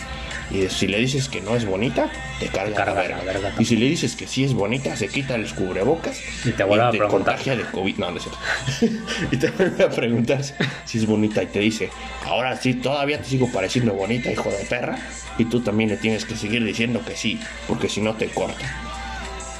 [0.51, 3.53] Y si le dices que no es bonita, te carga, carga la la verga.
[3.59, 6.85] Y si le dices que sí es bonita, se quita los cubrebocas Y te vuelve
[6.85, 7.11] a preguntar.
[7.37, 7.97] contagia de COVID.
[7.99, 8.99] No, no es cierto.
[9.31, 10.41] y te vuelve a preguntar
[10.85, 11.91] si es bonita y te dice,
[12.25, 14.99] ahora sí, todavía te sigo pareciendo bonita, hijo de perra.
[15.39, 17.39] Y tú también le tienes que seguir diciendo que sí,
[17.69, 18.67] porque si no te corta.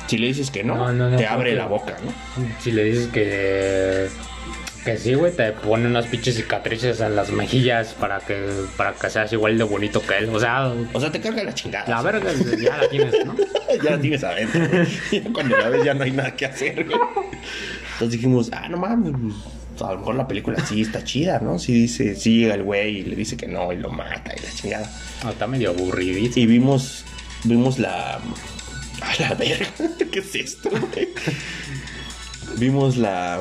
[0.09, 2.13] Si le dices que no, No, no, no, te abre la boca, ¿no?
[2.61, 4.09] Si le dices que.
[4.85, 8.47] Que sí, güey, te pone unas pinches cicatrices en las mejillas para que,
[8.79, 10.31] para que seas igual de bonito que él.
[10.33, 11.87] O sea, O sea, te carga la chingada.
[11.87, 13.37] la verga ya la tienes, ¿no?
[13.83, 14.61] ya la tienes adentro.
[15.35, 16.99] cuando la ves ya no hay nada que hacer, güey.
[17.93, 19.13] Entonces dijimos, ah, no mames,
[19.77, 21.59] pues, a lo mejor la película sí está chida, ¿no?
[21.59, 24.41] Sí dice, sí llega el güey y le dice que no y lo mata y
[24.43, 24.91] la chingada.
[25.23, 26.43] No, está medio aburridísimo.
[26.43, 27.05] Y vimos,
[27.45, 28.15] vimos la...
[29.03, 29.67] A la verga,
[30.11, 31.09] ¿qué es esto, güey?
[32.59, 33.41] Vimos la...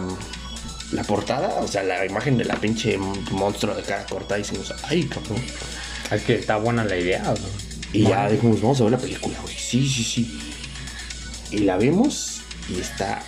[0.91, 2.97] La portada, o sea, la imagen de la pinche
[3.31, 5.41] monstruo de cara cortada y dijimos, ay, cabrón.
[6.11, 7.51] Es que está buena la idea, güey.
[7.93, 9.55] Y ya dijimos, vamos a ver la película, güey.
[9.55, 10.39] Sí, sí, sí.
[11.51, 13.21] Y la vemos y está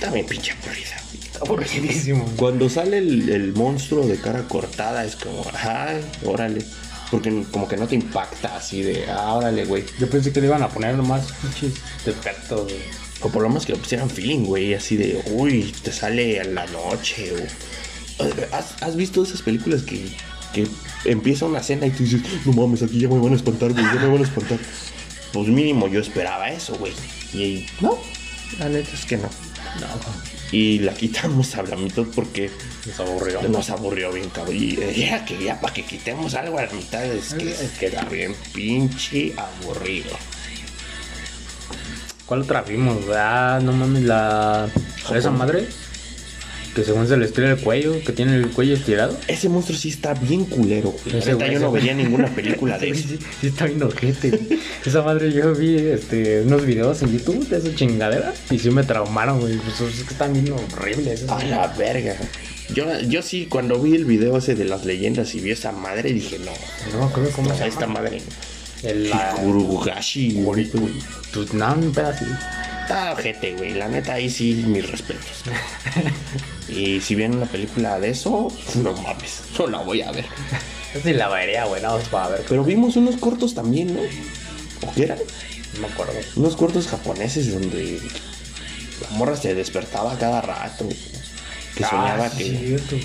[0.00, 1.00] también pinche aburrida.
[1.10, 1.24] güey.
[1.26, 2.24] Está Aburridísimo.
[2.36, 6.64] Cuando sale el, el monstruo de cara cortada es como, ay, órale.
[7.10, 9.84] Porque como que no te impacta así de, ah, órale, güey.
[9.98, 11.74] Yo pensé que le iban a poner nomás pinches
[12.04, 12.82] defectos, güey.
[13.22, 16.44] O por lo menos que le pusieran feeling, güey, así de, uy, te sale a
[16.44, 17.32] la noche.
[18.18, 18.24] O...
[18.54, 20.06] ¿Has, has visto esas películas que,
[20.52, 20.66] que
[21.04, 23.84] empieza una escena y tú dices, no mames, aquí ya me van a espantar, güey,
[23.84, 24.58] ya me van a espantar?
[25.32, 26.92] Pues mínimo yo esperaba eso, güey.
[27.32, 27.98] Y no,
[28.58, 29.30] la neta es que no.
[29.80, 29.86] No,
[30.50, 32.50] Y la quitamos a la mitad porque
[32.86, 33.42] nos aburrió.
[33.48, 34.54] nos aburrió bien, cabrón.
[34.54, 37.70] Y eh, ya que ya para que quitemos algo a la mitad es que Es
[37.78, 40.10] queda bien pinche aburrido.
[42.26, 42.98] ¿Cuál otra vimos?
[43.14, 44.68] Ah, no mames, la.
[45.14, 45.66] Esa madre.
[46.74, 49.14] Que según se le estira el cuello, que tiene el cuello estirado.
[49.28, 51.18] Ese monstruo sí está bien culero, güey.
[51.18, 51.82] Ese güey, yo ese no güey.
[51.82, 53.08] vería ninguna película de Sí, eso.
[53.10, 54.40] sí, sí, está bien ojete.
[54.86, 58.84] Esa madre yo vi este, unos videos en YouTube de esa chingadera y sí me
[58.84, 59.58] traumaron, güey.
[59.58, 61.28] Pues es que están bien horribles.
[61.28, 62.16] A la verga.
[62.74, 66.10] Yo, yo sí, cuando vi el video ese de las leyendas y vi esa madre,
[66.14, 66.52] dije, no,
[66.94, 68.00] No me acuerdo cómo se esta llama.
[68.00, 68.22] madre.
[68.82, 70.70] El, Kurugashi, güey.
[71.52, 72.32] no, un pedacito.
[72.82, 73.74] Está ojete, güey.
[73.74, 75.44] La neta, ahí sí, mis respetos.
[76.68, 78.52] y si viene una película de eso,
[78.82, 80.26] no mames, no la voy a ver.
[80.94, 82.44] Yo sí la vería, güey, más para ver.
[82.48, 84.00] Pero vimos unos cortos también, ¿no?
[84.86, 85.18] ¿O qué eran?
[85.74, 86.12] No me acuerdo.
[86.36, 88.00] Unos cortos japoneses donde
[89.00, 90.88] la morra se despertaba cada rato.
[91.76, 92.58] Que soñaba Ah, sí, que.
[92.58, 92.96] cierto.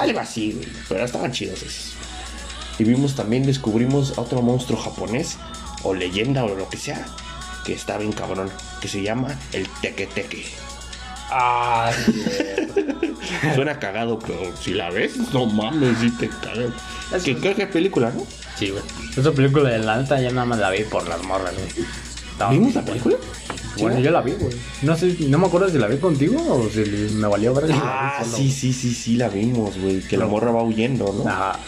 [0.00, 0.68] Algo así, güey.
[0.88, 1.95] Pero estaban chidos esos.
[2.78, 5.36] Y vimos también, descubrimos a otro monstruo japonés,
[5.82, 7.06] o leyenda, o lo que sea,
[7.64, 8.50] que está bien cabrón,
[8.80, 10.44] que se llama el Teke Teke.
[11.30, 12.82] Ah, cierto.
[13.54, 16.70] Suena cagado, pero si la ves, no mames, sí te cagas.
[17.14, 18.24] Es- Que creo que es película, ¿no?
[18.58, 18.82] Sí, güey.
[19.16, 21.86] Esa película de la neta ya nada más la vi por las morras, güey.
[22.32, 23.16] Estaba ¿Vimos la película?
[23.78, 24.54] Bueno, yo la vi, güey.
[24.82, 26.80] No sé, no me acuerdo si la vi contigo o si
[27.14, 30.00] me valió ver Ah, sí, sí, sí, sí, la vimos, güey.
[30.00, 31.28] Que la morra va huyendo, ¿no?
[31.30, 31.58] Ajá,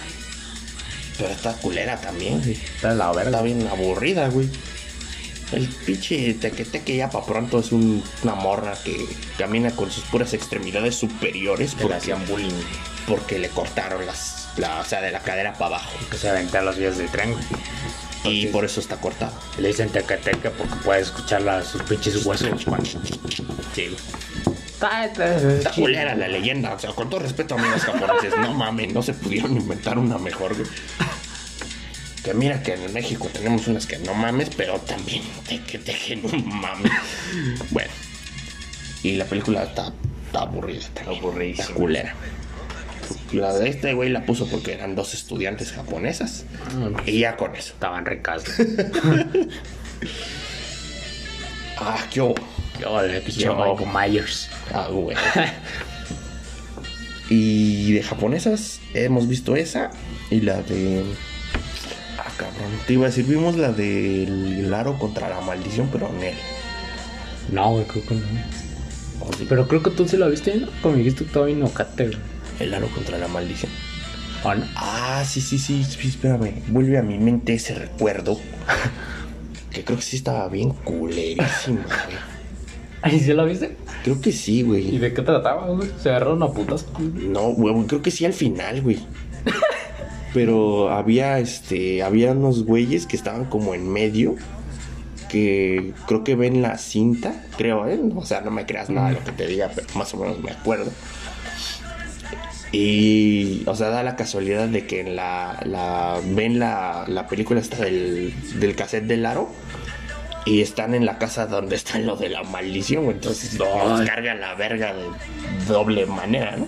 [1.18, 2.52] Pero está culera también, güey.
[2.52, 3.30] está la verga.
[3.30, 4.48] Está bien aburrida, güey.
[5.52, 9.06] El pinche tequeteque ya pa' pronto es un- una morra que
[9.38, 12.52] camina con sus puras extremidades superiores porque, hacían bullying.
[13.06, 15.90] porque le cortaron las, la, o sea, de la cadera para abajo.
[16.10, 17.44] Que se aventé a las vías de tren, güey.
[18.24, 19.32] Y por eso está cortada.
[19.58, 22.48] Le dicen teque-teque porque puede escuchar las, sus pinches huesos.
[23.74, 24.37] Sí, güey.
[24.80, 26.74] Está, culera la leyenda.
[26.74, 30.54] O sea, con todo respeto, amigos japoneses, no mames, no se pudieron inventar una mejor,
[30.54, 30.68] güey.
[32.22, 36.28] Que mira que en México tenemos unas que no mames, pero también teque teque no
[36.28, 36.92] mames.
[37.70, 37.90] Bueno.
[39.02, 39.92] Y la película está,
[40.26, 42.14] está aburrida, está aburrida, está culera.
[43.32, 46.44] La de este güey la puso porque eran dos estudiantes japonesas.
[47.06, 47.72] Y ya con eso.
[47.74, 48.44] Estaban ricas.
[51.80, 52.34] Ah, qué hubo.
[52.78, 53.48] El pinche.
[53.48, 54.48] Michael Myers.
[54.72, 55.16] Ah, güey.
[57.30, 59.90] y de japonesas hemos visto esa
[60.30, 61.04] y la de.
[62.18, 62.70] Ah, cabrón.
[62.86, 66.34] Te iba a decir, vimos la del aro contra la maldición, pero en él.
[67.52, 68.22] No, güey, creo que no.
[69.48, 70.68] Pero creo que tú sí la viste, ¿no?
[70.82, 72.10] Como dijiste, todavía no cate.
[72.60, 73.70] El aro contra la maldición.
[74.44, 74.64] ¿O no?
[74.76, 76.62] Ah, sí, sí, sí, sí, espérame.
[76.68, 78.38] Vuelve a mi mente ese recuerdo.
[79.72, 82.37] que creo que sí estaba bien culerísimo, güey.
[83.02, 83.76] ¿Ahí sí la viste?
[84.02, 84.98] Creo que sí, ¿Y güey.
[84.98, 85.88] de qué trataba, güey?
[86.02, 86.84] Se agarraron a putas.
[86.98, 88.98] No, güey, creo que sí al final, güey.
[90.34, 94.34] Pero había, este, había unos güeyes que estaban como en medio.
[95.28, 98.00] Que creo que ven la cinta, creo, ¿eh?
[98.16, 100.42] O sea, no me creas nada de lo que te diga, pero más o menos
[100.42, 100.90] me acuerdo.
[102.72, 107.60] Y, o sea, da la casualidad de que en la, la ven la, la película
[107.60, 109.48] esta del, del cassette del aro
[110.44, 113.16] y están en la casa donde está lo de la maldición, güey.
[113.16, 115.04] entonces nos carga la verga de
[115.66, 116.66] doble manera, ¿no?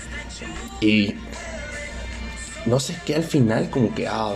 [0.80, 1.14] y
[2.66, 4.34] no sé qué al final, como que, ah,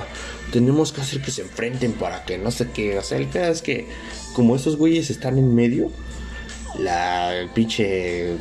[0.53, 3.51] tenemos que hacer que se enfrenten para que no sé qué, o sea, el pedo
[3.51, 3.89] es que
[4.33, 5.91] como esos güeyes están en medio,
[6.79, 8.37] la pinche...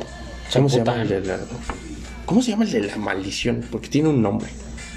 [0.52, 1.38] ¿Cómo se llama el de la,
[2.26, 3.66] ¿Cómo se llama el de la maldición?
[3.70, 4.48] Porque tiene un nombre.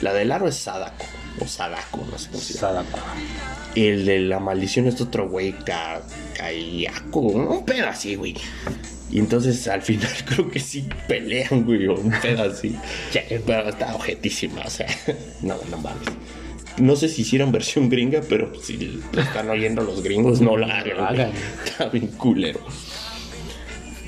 [0.01, 1.05] La del aro es Sadako.
[1.39, 2.83] O Sadako, no sé cómo se llama.
[2.85, 2.99] Sadako.
[3.75, 6.01] El de la maldición es otro güey, Ka-
[6.37, 8.35] Kayako, un pedo así, güey.
[9.11, 12.75] Y entonces al final creo que sí pelean, güey, un pedo así.
[13.45, 14.87] Pero está objetísima, o sea,
[15.41, 16.07] no, no mames.
[16.77, 21.31] No sé si hicieron versión gringa, pero si están oyendo los gringos, no la hagan.
[21.65, 22.59] Está bien culero.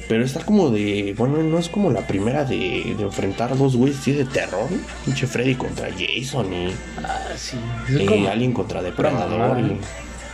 [0.07, 1.13] Pero está como de.
[1.17, 4.71] Bueno, no es como la primera de, de enfrentar dos güeyes así de terror.
[4.71, 4.77] ¿no?
[5.05, 6.73] Pinche Freddy contra Jason y.
[7.03, 7.57] Ah, sí.
[7.89, 9.59] Y Es como- Alien contra Depredador.
[9.59, 9.77] y-.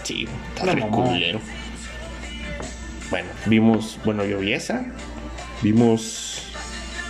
[0.04, 1.04] Sí, está Una re mamada.
[1.12, 1.40] culero.
[3.10, 3.98] Bueno, vimos.
[4.06, 4.86] Bueno, yo vi esa.
[5.62, 6.44] Vimos.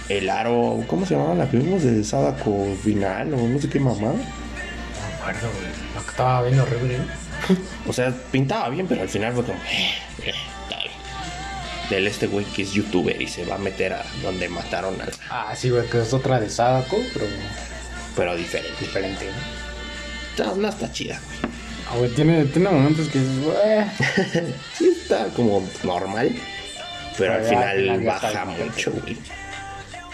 [0.10, 0.84] El aro.
[0.88, 3.34] ¿Cómo se llamaba la que vimos de Sadako Final?
[3.34, 4.14] O no sé qué mamada.
[4.14, 6.06] No acuerdo, güey.
[6.08, 6.98] Estaba bien horrible.
[7.90, 9.60] O sea, pintaba bien, pero al final fue como.
[11.90, 15.12] Del este güey que es youtuber y se va a meter a donde mataron al.
[15.30, 17.26] Ah, sí, güey, que es otra de Sadako, pero
[18.16, 18.78] Pero diferente.
[18.80, 19.26] diferente,
[20.38, 20.46] ¿no?
[20.46, 21.54] No, no está chida, güey.
[21.90, 24.54] Ah, güey, tiene, tiene momentos que dices.
[24.78, 26.32] Sí, está como normal.
[27.18, 29.18] Pero final, al final baja mucho, güey.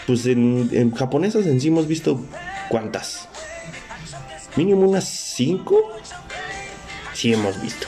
[0.06, 2.20] Pues en, en japonesas en sí hemos visto
[2.68, 3.28] cuántas.
[4.56, 5.80] Mínimo unas cinco.
[7.14, 7.86] Sí hemos visto.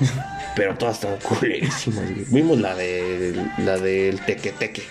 [0.56, 2.24] Pero todas están culerísimas, güey.
[2.28, 4.84] Vimos la de la del teque teque.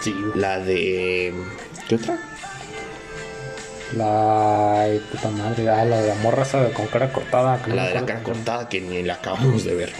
[0.00, 0.14] Sí.
[0.34, 1.34] La de.
[1.88, 2.18] ¿Qué otra?
[3.94, 7.62] La ay, puta madre, ah, la de la morra esa con cara cortada.
[7.62, 9.92] que La de la cara cortada que ni la acabamos de ver.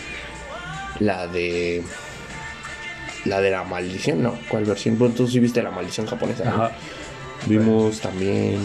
[0.99, 1.83] La de.
[3.25, 4.39] La de la maldición, no.
[4.49, 4.99] ¿Cuál versión?
[4.99, 6.49] Bueno, tú sí viste la maldición japonesa.
[6.49, 6.73] Ajá.
[7.47, 8.61] Vimos también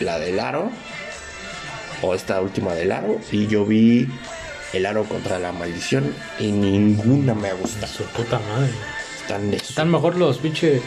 [0.00, 0.70] la del aro.
[2.02, 3.20] O esta última del aro.
[3.30, 4.08] Y yo vi
[4.74, 6.14] el aro contra la maldición.
[6.38, 7.92] Y ninguna me ha gustado.
[7.92, 8.70] Su puta madre.
[9.20, 10.82] Están Están mejor los pinches.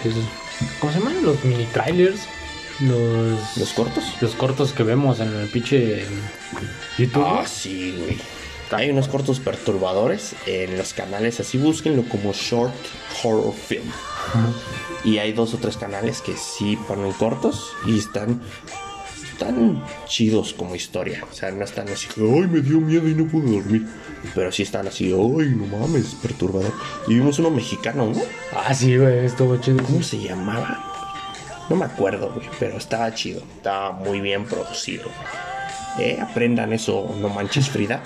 [0.79, 1.23] ¿Cómo se llaman?
[1.23, 2.21] Los mini trailers.
[2.79, 3.57] Los.
[3.57, 4.03] los cortos.
[4.21, 6.05] los cortos que vemos en el pinche
[6.97, 7.25] YouTube.
[7.25, 8.17] Ah, sí, güey.
[8.71, 12.75] Hay unos cortos perturbadores en los canales, así búsquenlo como Short
[13.23, 13.89] Horror Film.
[15.05, 18.41] Y hay dos o tres canales que sí ponen cortos y están
[19.37, 21.23] están chidos como historia.
[21.31, 23.85] O sea, no están así, ay, me dio miedo y no pude dormir.
[24.33, 26.73] Pero sí están así, ay, no mames, perturbador.
[27.07, 28.21] Y vimos uno mexicano, ¿no?
[28.55, 29.83] Ah, sí, güey, estuvo chido.
[29.83, 30.83] ¿Cómo se llamaba?
[31.69, 33.43] No me acuerdo, güey, pero estaba chido.
[33.57, 35.05] Estaba muy bien producido.
[35.99, 38.01] Eh, aprendan eso, no manches Frida.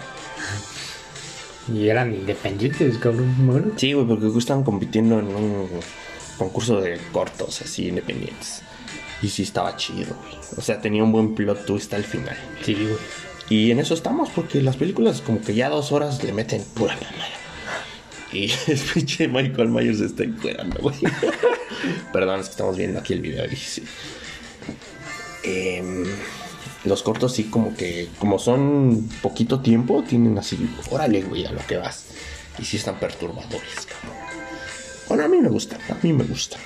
[1.73, 3.73] Y eran independientes, cabrón.
[3.77, 5.69] Sí, güey, porque estaban compitiendo en un
[6.37, 8.63] concurso de cortos así independientes.
[9.21, 10.35] Y sí estaba chido, güey.
[10.57, 12.37] O sea, tenía un buen plot twist al final.
[12.63, 12.97] Sí, güey.
[13.49, 16.95] Y en eso estamos, porque las películas como que ya dos horas le meten pura
[16.95, 17.41] mamada.
[18.31, 20.95] Y el pinche Michael Myers se está encuerando, güey.
[22.13, 23.45] Perdón, es que estamos viendo aquí el video.
[23.51, 23.83] y sí.
[25.43, 26.05] Em,
[26.85, 30.57] los cortos sí como que, como son poquito tiempo, tienen así,
[30.89, 32.05] órale, güey, a lo que vas.
[32.57, 34.17] Y sí están perturbadores, cabrón.
[35.07, 36.57] Bueno, a mí me gusta, a mí me gusta.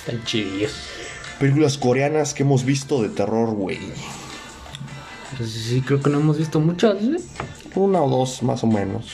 [0.00, 0.72] Están chidillos.
[1.40, 3.78] Películas coreanas que hemos visto de terror, güey.
[5.36, 7.18] Pues sí, creo que no hemos visto muchas, güey.
[7.74, 9.06] Una o dos más o menos.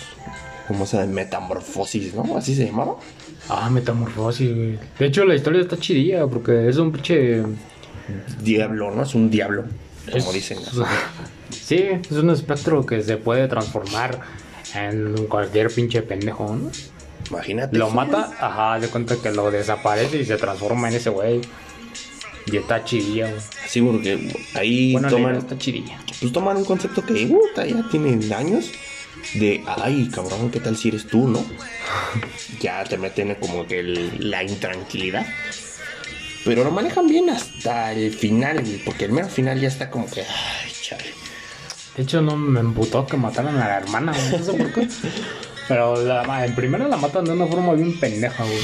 [0.66, 2.36] Como esa de Metamorfosis, ¿no?
[2.36, 2.96] Así se llamaba.
[3.48, 4.78] Ah, metamorfosis, güey.
[4.98, 7.44] De hecho, la historia está chidilla porque es un pinche.
[8.42, 9.04] Diablo, ¿no?
[9.04, 9.64] Es un diablo.
[10.10, 10.58] Como es- dicen.
[11.50, 14.20] Sí, es un espectro que se puede transformar
[14.74, 16.70] en cualquier pinche pendejo, ¿no?
[17.30, 17.76] Imagínate.
[17.78, 21.40] Lo mata, ajá, de cuenta que lo desaparece y se transforma en ese güey.
[22.46, 23.40] Y está chidilla, güey.
[23.66, 25.36] Sí, porque ahí Bueno, toman, toman...
[25.42, 25.98] está chidilla.
[26.20, 28.70] pues toman un concepto que puta, ya tiene años.
[29.34, 31.44] De, ay, cabrón, ¿qué tal si eres tú, no?
[32.60, 35.26] ya te meten como que el- la intranquilidad.
[36.44, 40.08] Pero lo manejan bien hasta el final, güey, porque el mero final ya está como
[40.08, 41.04] que, ay, chale.
[41.96, 44.38] De hecho, no me emputó que mataran a la hermana, güey.
[44.38, 44.86] No sé por qué.
[45.68, 48.58] Pero la, en primera la matan de una forma bien pendeja, güey.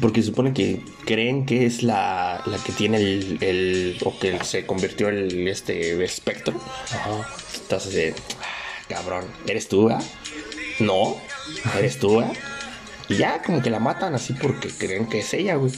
[0.00, 4.42] Porque se supone que creen que es la, la que tiene el, el- o que
[4.44, 6.54] se convirtió el este espectro.
[6.92, 7.28] Ajá.
[7.62, 10.00] Entonces, eh, ah, cabrón, ¿eres tú, ah?
[10.78, 11.16] No,
[11.78, 12.32] ¿eres tú, ah?
[13.08, 15.72] Y ya como que la matan así porque creen que es ella, güey.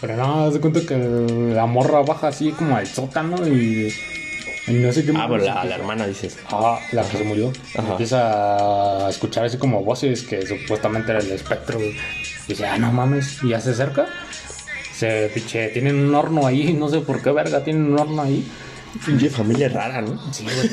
[0.00, 3.92] Pero no, de cuenta que la morra baja así como al sótano y,
[4.68, 6.38] no sé qué Ah, pero la, la hermana dices.
[6.50, 7.52] Ah, la que se murió.
[7.76, 7.92] Ajá.
[7.92, 11.78] Empieza a escuchar así como voces que supuestamente era el espectro.
[12.50, 13.38] Dice, ah, no mames.
[13.42, 14.06] Y ya se acerca.
[14.94, 16.72] Se pinche, tienen un horno ahí.
[16.72, 18.46] No sé por qué verga tienen un horno ahí.
[19.06, 20.20] Pinche familia rara, ¿no?
[20.32, 20.70] Sí, güey.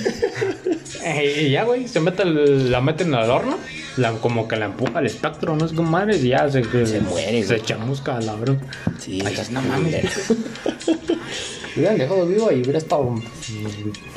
[1.07, 3.57] Y ya, güey, se mete el- la meten al horno.
[3.95, 6.23] La, como que la empuja al espectro, no sé cómo madres.
[6.23, 7.61] Y ya se, Se muere, Se güey.
[7.65, 8.57] chamusca la verdad.
[8.99, 10.05] Sí, Ay, está no mames.
[11.75, 13.15] Hubieran dejado vivo y hubiera estado.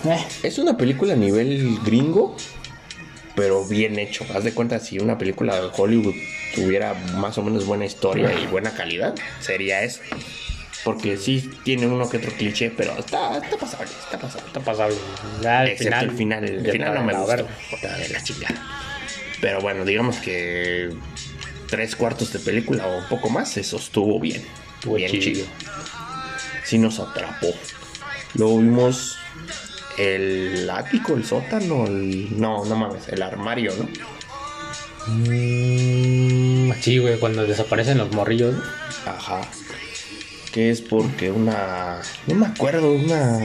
[0.05, 0.19] Eh.
[0.43, 2.37] Es una película a nivel gringo,
[3.37, 4.25] pero bien hecho.
[4.35, 6.15] Haz de cuenta, si una película de Hollywood
[6.55, 10.01] tuviera más o menos buena historia y buena calidad, sería eso.
[10.85, 14.47] Porque sí tiene uno que otro cliché, pero está, está pasable, está pasable.
[14.47, 14.97] Está pasable.
[15.43, 17.37] Ya Excepto el final, el final no me gustó.
[17.37, 18.67] de la chingada.
[19.41, 20.91] Pero bueno, digamos que
[21.69, 24.43] tres cuartos de película o un poco más se sostuvo bien.
[24.77, 25.23] Estuvo bien chido.
[25.23, 25.47] chido.
[26.65, 27.55] Sí nos atrapó.
[28.35, 29.19] Luego vimos
[29.99, 32.41] el ático, el sótano, el...
[32.41, 33.89] No, no mames, el armario, ¿no?
[35.11, 38.55] Mm, sí, güey, cuando desaparecen los morrillos.
[39.07, 39.41] Ajá.
[40.53, 42.01] Que es porque una...
[42.27, 43.39] No me acuerdo, una...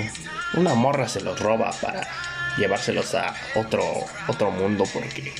[0.55, 2.07] Una morra se los roba para
[2.57, 3.83] llevárselos a otro,
[4.27, 5.33] otro mundo porque...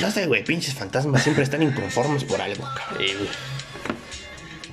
[0.00, 3.06] No sé, güey, pinches fantasmas siempre están inconformes por algo, cabrón.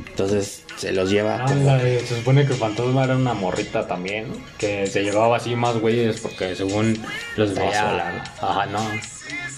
[0.09, 1.63] Entonces se los lleva Ah, como...
[1.65, 4.35] la de- se supone que el fantasma era una morrita también, ¿no?
[4.57, 7.01] Que se llevaba así más güeyes porque según
[7.37, 7.81] los veía...
[7.89, 8.79] sola, Ajá, no.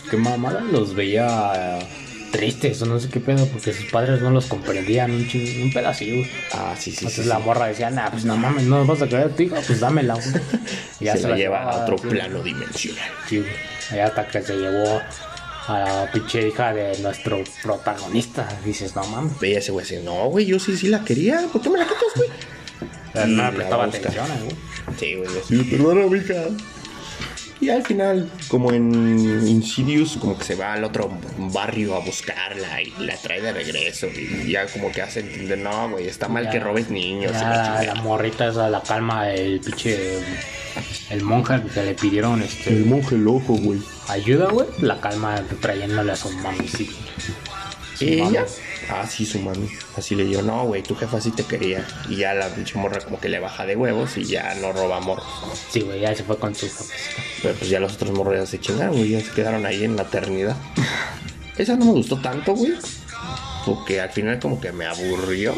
[0.10, 1.80] Qué mamada, los veía
[2.32, 5.74] tristes o no sé qué pedo porque sus padres no los comprendían un, ching- un
[5.74, 6.16] pedacito.
[6.18, 6.30] güey.
[6.54, 6.98] Ah, sí, sí, sí.
[7.06, 7.30] Entonces sí.
[7.30, 10.16] la morra decía, nah, pues no mames, no vas a querer tu hija, pues dámela,
[10.16, 10.28] güey.
[11.00, 12.08] Y se, la lleva a otro sí.
[12.08, 13.10] plano dimensional.
[13.28, 13.50] Sí, güey.
[13.92, 15.02] Ahí hasta que se llevó
[15.68, 18.48] a la pinche hija de nuestro protagonista.
[18.66, 19.40] Dices, no mames.
[19.40, 21.86] Veía ese güey así, no, güey, yo sí, sí la quería, ¿por qué me la
[21.86, 22.30] quitas, güey?
[23.28, 24.56] No la le prestaba atención, eh, güey.
[25.00, 26.34] Sí, güey, así, perdona, mija.
[27.62, 32.82] Y al final, como en Insidious, como que se va al otro barrio a buscarla
[32.82, 34.08] y la trae de regreso.
[34.08, 37.32] Y ya como que hace entender, no, güey, está mal Ya- que robes niños.
[37.32, 37.84] y ya la la, chingada".
[37.96, 40.20] la morrita esa la calma el pinche
[41.10, 43.82] el monje que le pidieron este monje loco, güey.
[44.08, 44.68] ayuda, güey.
[44.80, 46.90] La calma trayéndole a su mami, sí.
[47.98, 48.46] Su ¿Ella?
[48.92, 49.70] Ah, sí, su mami.
[49.96, 51.86] Así le dijo, no, güey, tu jefa sí te quería.
[52.10, 55.00] Y ya la pinche morra como que le baja de huevos y ya no roba
[55.00, 55.28] morros.
[55.70, 56.94] Sí, güey, ya se fue con su jefe.
[57.44, 59.96] Pero pues ya los otros morros ya se chingaron, güey, ya se quedaron ahí en
[59.96, 60.56] la eternidad.
[61.58, 62.74] Esa no me gustó tanto, güey.
[63.66, 65.54] Porque al final como que me aburrió.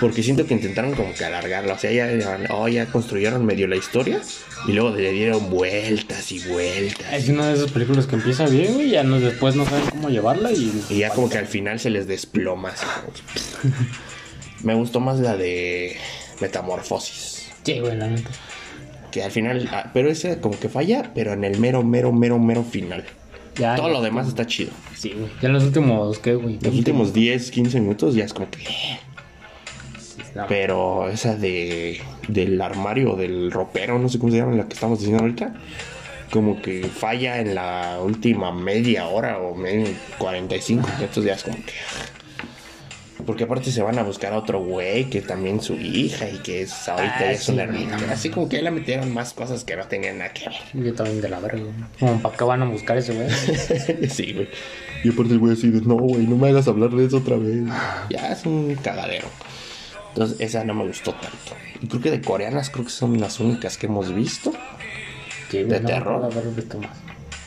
[0.00, 1.74] Porque siento que intentaron como que alargarla.
[1.74, 4.20] O sea, ya, oh, ya construyeron medio la historia.
[4.68, 7.12] Y luego le dieron vueltas y vueltas.
[7.12, 10.08] Es una de esas películas que empieza bien, güey, ya no, después no saben cómo
[10.08, 10.84] llevarla y...
[10.90, 12.68] Y ya como que al final se les desploma.
[12.70, 13.74] así como
[14.62, 15.96] me gustó más la de
[16.40, 17.50] Metamorfosis.
[17.64, 18.30] Sí, güey, la neta.
[19.10, 19.68] Que al final...
[19.72, 23.04] ah, Pero ese como que falla, pero en el mero, mero, mero, mero final.
[23.56, 24.70] Ya, Todo ya- lo demás está chido.
[24.96, 25.30] Sí, güey.
[25.40, 26.58] Ya en los últimos, ¿qué, güey?
[26.60, 28.58] Los últimos 10, 15 minutos ya es como que...
[30.48, 34.98] Pero esa de del armario, del ropero, no sé cómo se llama, la que estamos
[34.98, 35.54] diciendo ahorita,
[36.30, 39.86] como que falla en la última media hora o medio
[40.18, 41.72] 45 minutos, ya es como que...
[43.26, 46.62] Porque aparte se van a buscar a otro güey que también su hija y que
[46.62, 47.98] es ahorita Ah, es una hermana.
[48.10, 51.28] Así como que le metieron más cosas que no tenían nada que Yo también de
[51.28, 51.62] la verga.
[51.98, 53.26] Como, ¿para qué van a buscar ese, güey?
[53.26, 54.10] ver.
[54.10, 54.48] sí, güey.
[55.04, 57.36] Y aparte el güey así de, no, güey, no me hagas hablar de eso otra
[57.36, 57.64] vez.
[58.08, 59.28] Ya es un cagadero.
[60.18, 61.54] Entonces, esa no me gustó tanto.
[61.80, 64.52] Y creo que de coreanas, creo que son las únicas que hemos visto.
[65.48, 66.16] Sí, De no terror.
[66.24, 66.90] acuerdo haber visto más.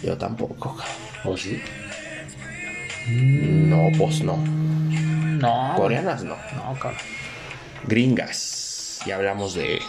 [0.01, 0.77] Yo tampoco.
[1.25, 1.61] ¿O sí?
[3.09, 4.37] No, pues no.
[4.37, 5.73] No.
[5.75, 6.37] Coreanas no.
[6.55, 7.01] No, cabrón.
[7.87, 8.99] Gringas.
[9.05, 9.79] Ya hablamos de,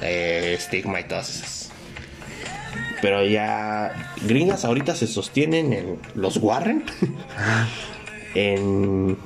[0.00, 1.70] de estigma y todas esas.
[3.02, 6.84] Pero ya gringas ahorita se sostienen en los Warren,
[8.34, 9.18] en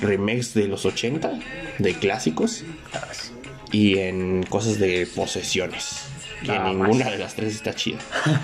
[0.00, 1.38] remakes de los 80,
[1.78, 2.64] de clásicos,
[3.72, 6.02] y en cosas de posesiones.
[6.46, 7.12] Nada ninguna más.
[7.12, 7.98] de las tres está chida.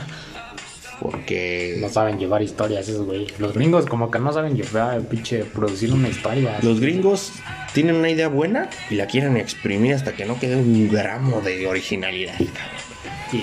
[1.01, 3.27] Porque No saben llevar historias esos güey.
[3.39, 6.59] Los gringos como que no saben llevar, pinche, producir una historia.
[6.63, 7.33] los gringos
[7.75, 11.67] tienen una idea buena y la quieren exprimir hasta que no quede un gramo de
[11.67, 12.35] originalidad.
[13.31, 13.43] Sí.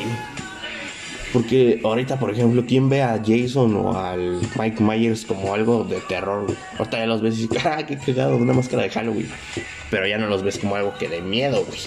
[1.34, 5.98] Porque ahorita, por ejemplo, ¿quién ve a Jason o al Mike Myers como algo de
[6.02, 6.46] terror?
[6.46, 6.58] güey?
[6.78, 9.30] Ahorita ya los ves y dices, ah, qué cagado, una máscara de Halloween.
[9.92, 11.80] Pero ya no los ves como algo que de miedo, güey.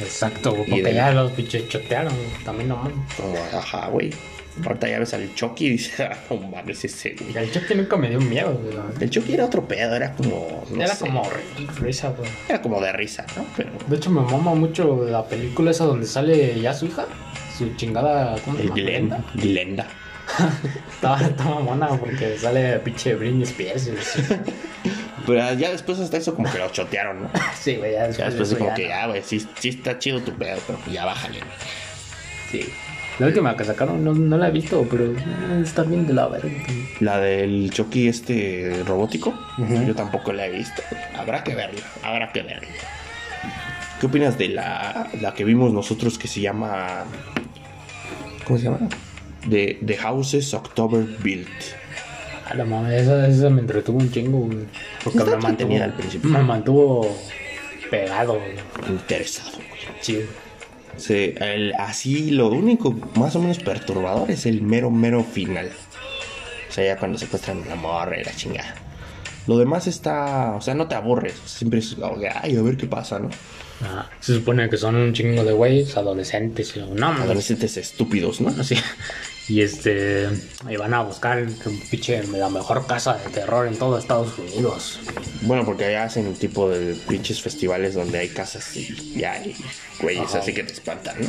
[0.00, 2.12] Exacto, güey, porque de- ya los pinches chotearon,
[2.44, 2.94] también no mames.
[3.16, 4.10] Como, ajá, güey.
[4.66, 7.32] Ahorita ya ves al Chucky y dices, ah, no mames ese, güey.
[7.32, 8.74] Y el Chucky nunca me dio miedo, güey.
[9.00, 10.64] El Chucky era otro pedo, era como.
[10.70, 11.22] no Era sé, como
[11.80, 12.28] risa, güey.
[12.48, 13.44] Era como de risa, ¿no?
[13.56, 13.70] Pero.
[13.86, 17.06] De hecho, me mama mucho la película esa donde sale ya su hija.
[17.56, 18.36] Su chingada.
[18.44, 18.74] ¿Cómo se llama?
[18.74, 19.24] Glenda.
[19.34, 19.86] Glenda.
[20.94, 23.90] Estaba, estaba mona porque sale pinche Britney Spears.
[25.26, 27.30] Pero ya después hasta eso como que lo chotearon, ¿no?
[27.60, 28.38] Sí, güey, ya Ya después.
[28.38, 28.94] después de es eso como ya que, no.
[28.94, 31.40] ah, güey, sí, sí está chido tu pedo, pero pues ya bájale.
[32.50, 32.72] Sí.
[33.18, 35.16] La última que sacaron no, no la he visto, pero eh,
[35.62, 36.50] está bien de la verga.
[37.00, 39.34] La del Chucky este robótico,
[39.86, 40.82] yo tampoco la he visto.
[41.16, 42.68] Habrá que verla, habrá que verla.
[44.02, 47.04] ¿Qué opinas de la, la que vimos nosotros que se llama...
[48.44, 48.80] ¿Cómo se llama?
[49.46, 51.46] De The Houses October Built.
[52.50, 54.58] A la mames, esa, esa me entretuvo un chingo, güey.
[55.04, 56.30] Porque me mantuvo, entretenida al principio.
[56.30, 57.16] me mantuvo
[57.92, 58.56] pegado, güey.
[58.88, 59.80] Interesado, güey.
[60.00, 61.34] Sí.
[61.38, 65.70] El- así lo único más o menos perturbador es el mero, mero final.
[66.68, 68.74] O sea, ya cuando secuestran a la morra y la chingada.
[69.46, 71.34] Lo demás está, o sea, no te aburres.
[71.46, 71.96] Siempre es
[72.42, 73.30] ay, a ver qué pasa, ¿no?
[73.82, 74.10] Ajá.
[74.20, 76.76] Se supone que son un chingo de güeyes, adolescentes.
[76.76, 77.08] No.
[77.08, 78.48] Adolescentes estúpidos, ¿no?
[78.60, 78.76] Así.
[79.48, 80.28] Y este.
[80.70, 85.00] Y van a buscar un pinche la mejor casa de terror en todo Estados Unidos.
[85.42, 89.56] Bueno, porque allá hacen tipo de pinches festivales donde hay casas y, y hay
[90.00, 90.38] güeyes Ajá.
[90.38, 91.28] así que te espantan, ¿no?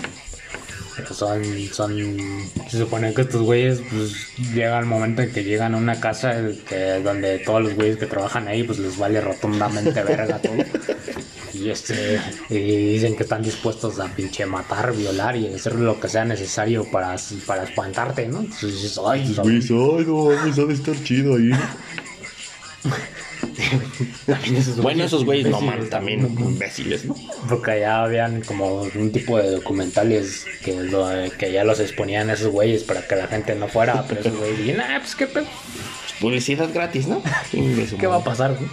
[0.96, 5.74] Pero son, son, se supone que estos güeyes, pues, llega el momento en que llegan
[5.74, 6.36] a una casa
[6.70, 10.54] que, donde todos los güeyes que trabajan ahí, pues, les vale rotundamente verga todo.
[11.64, 16.10] Y este, y dicen que están dispuestos a pinche matar, violar y hacer lo que
[16.10, 18.42] sea necesario para, para espantarte, ¿no?
[18.42, 21.52] Entonces dices, ay, ay, no, vamos a estar chido ahí.
[24.26, 27.16] también esos Bueno, esos güeyes no man, también imbéciles, ¿no?
[27.48, 31.08] Porque allá habían como un tipo de documentales que, lo-
[31.38, 34.36] que ya los exponían a esos güeyes para que la gente no fuera, pero esos
[34.38, 35.46] güeyes dicen, ah, pues qué pedo.
[36.20, 37.22] Publicidad gratis, ¿no?
[38.00, 38.70] ¿Qué va a pasar, güey?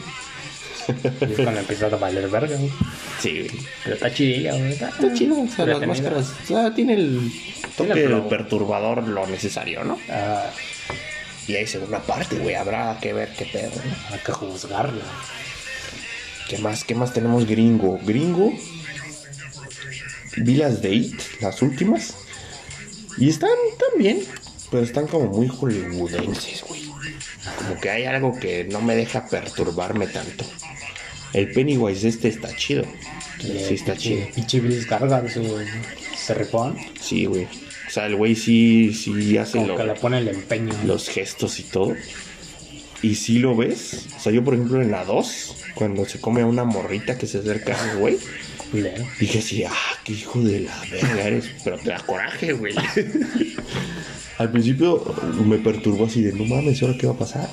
[1.20, 2.70] Y es cuando empieza a valer verga, güey.
[3.20, 3.50] Sí, güey.
[3.84, 4.72] Pero está chidilla, güey.
[4.72, 5.86] Está, Está chido, o sea, las entretenida.
[5.86, 8.28] máscaras, o sea, tiene el Tiene toque el flow.
[8.28, 9.98] perturbador lo necesario, ¿no?
[10.08, 10.50] Ah,
[11.46, 14.14] Y hay segunda parte, güey, habrá que ver qué pedo, ¿no?
[14.14, 15.04] hay que juzgarla.
[16.48, 16.84] ¿Qué más?
[16.84, 17.98] ¿Qué más tenemos gringo?
[18.04, 18.52] Gringo.
[20.36, 22.14] Vi las de It, las últimas.
[23.18, 24.22] Y están, están bien,
[24.70, 26.79] pero están como muy hollywoodenses, güey.
[27.58, 30.44] Como que hay algo que no me deja perturbarme tanto.
[31.32, 32.84] El Pennywise este está chido.
[33.40, 34.26] Sí, está chido.
[34.34, 35.58] Pinche Bill Carga, su
[36.16, 36.76] cerripón.
[37.00, 37.44] Sí, güey.
[37.44, 40.72] O sea, el güey sí, sí hace Como lo- que le pone el empeño.
[40.84, 41.96] los gestos y todo.
[43.02, 44.06] Y si lo ves.
[44.16, 47.26] O sea, yo, por ejemplo, en la 2, cuando se come a una morrita que
[47.26, 48.18] se acerca al güey,
[49.18, 49.72] dije así, ah,
[50.04, 51.46] qué hijo de la verga eres.
[51.64, 52.74] Pero te da coraje, güey.
[54.40, 55.04] Al principio
[55.44, 57.46] me perturbó así de, no mames, ¿ahora qué va a pasar?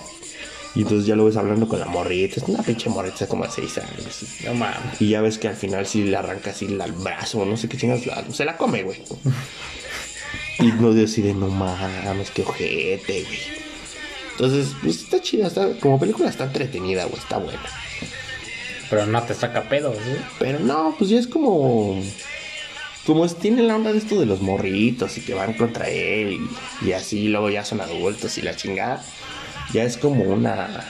[0.74, 2.36] Y entonces ya lo ves hablando con la morrita.
[2.38, 4.26] Es una pinche morrita como de 6 años.
[4.46, 5.02] No mames.
[5.02, 7.76] Y ya ves que al final sí le arranca así el brazo, no sé qué
[7.76, 9.02] chingas, se la come, güey.
[10.60, 13.40] Y no decide, no mames, qué ojete, güey.
[14.32, 17.70] Entonces, pues está chida, está, como película está entretenida, güey, está buena.
[18.90, 20.22] Pero no te saca pedos, ¿eh?
[20.40, 22.02] Pero no, pues ya es como.
[23.08, 26.34] Como es, tiene la onda de esto de los morritos y que van contra él
[26.82, 29.02] y, y así, luego ya son adultos y la chingada.
[29.72, 30.84] Ya es como una.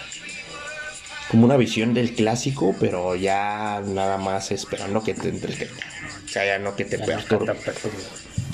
[1.29, 5.85] Como una visión del clásico, pero ya nada más esperando que te entretenga.
[6.25, 7.53] O sea, ya no que te perturbe.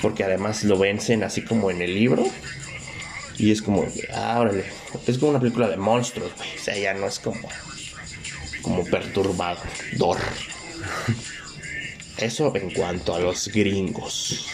[0.02, 2.26] Porque además lo vencen así como en el libro.
[3.38, 4.64] Y es como, ah, órale.
[5.06, 6.48] Es como una película de monstruos, güey.
[6.54, 7.48] O sea, ya no es como.
[8.60, 10.18] Como perturbador.
[12.18, 14.46] Eso en cuanto a los gringos.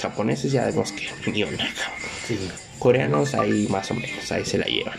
[0.00, 2.10] Japoneses ya vemos que ni una, cabrón.
[2.26, 2.38] Sí.
[2.78, 4.98] Coreanos ahí más o menos, ahí se la llevan.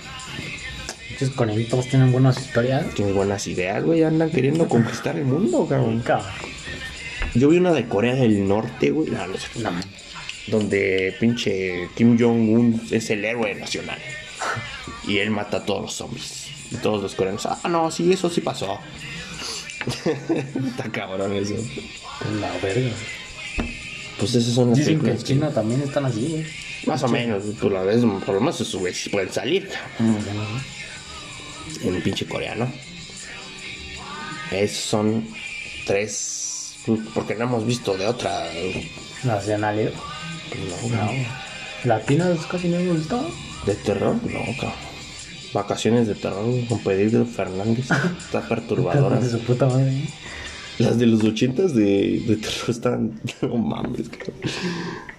[1.12, 2.94] Muchos coreanitos tienen buenas historias.
[2.96, 4.04] Tienen buenas ideas, güey.
[4.04, 6.00] Andan queriendo conquistar el mundo, cabrón.
[6.00, 6.28] Cabrón.
[7.36, 9.10] Yo vi una de Corea del Norte, güey.
[9.10, 9.48] No, no sé.
[9.60, 9.72] No.
[10.48, 14.00] donde pinche Kim Jong-un es el héroe nacional.
[15.06, 16.48] Y él mata a todos los zombies.
[16.72, 18.80] Y todos los coreanos, ah, no, sí, eso sí pasó.
[20.70, 21.56] Está cabrón eso.
[22.40, 22.92] La verga.
[24.20, 26.46] Pues esas son las Dicen que en China también están así, güey.
[26.86, 29.70] Más o menos, por lo, menos, por lo menos güeyes pueden salir
[31.84, 32.72] en un pinche coreano.
[34.52, 35.28] Esos son
[35.86, 36.76] tres.
[37.14, 38.48] Porque no hemos visto de otra.
[39.24, 39.92] Nacionalidad.
[40.92, 41.12] No, No.
[41.86, 43.32] Latinas casi no hemos visto.
[43.66, 44.16] ¿De terror?
[44.24, 44.89] No, cabrón.
[45.54, 47.88] Vacaciones de terror con Pedro Fernández.
[48.20, 49.20] Está perturbadora.
[49.20, 50.04] De su puta madre.
[50.78, 53.20] Las de los ochentas de, de terror están.
[53.42, 54.36] No mames, cabrón.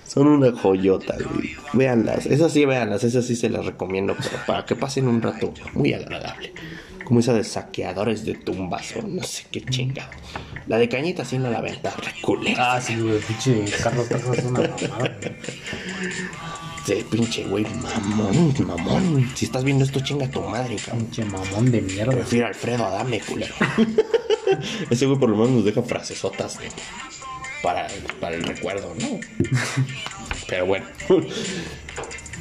[0.06, 1.50] Son una joyota, güey.
[1.72, 2.26] Véanlas.
[2.26, 3.04] Esas sí, véanlas.
[3.04, 4.16] Esas sí se las recomiendo.
[4.16, 6.52] Pero para que pasen un rato muy agradable.
[7.04, 10.10] Como esa de saqueadores de tumbas o no sé qué chingado.
[10.66, 11.76] La de cañita sí no la ven
[12.22, 12.74] culera.
[12.74, 14.76] Ah, sí, güey, pinche Carlos Trejo es una mamada.
[14.98, 15.10] güey.
[16.86, 19.30] Sí, pinche güey, mamón, mamón.
[19.34, 21.04] Si estás viendo esto, chinga tu madre, cabrón.
[21.06, 22.12] Pinche mamón de mierda.
[22.12, 23.54] Prefiero a Alfredo Adame, culero.
[24.90, 26.68] Ese güey por lo menos nos deja frasesotas de-
[27.62, 27.86] para,
[28.20, 29.20] para el recuerdo, ¿no?
[30.48, 30.86] Pero bueno.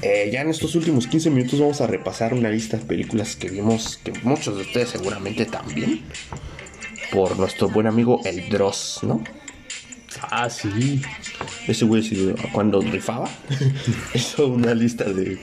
[0.02, 3.50] Eh, ya en estos últimos 15 minutos vamos a repasar una lista de películas que
[3.50, 6.04] vimos, que muchos de ustedes seguramente también,
[7.12, 9.22] por nuestro buen amigo El Dross, ¿no?
[10.22, 11.02] Ah, sí.
[11.68, 12.04] Ese güey
[12.52, 13.30] cuando rifaba
[14.14, 15.40] hizo una lista de,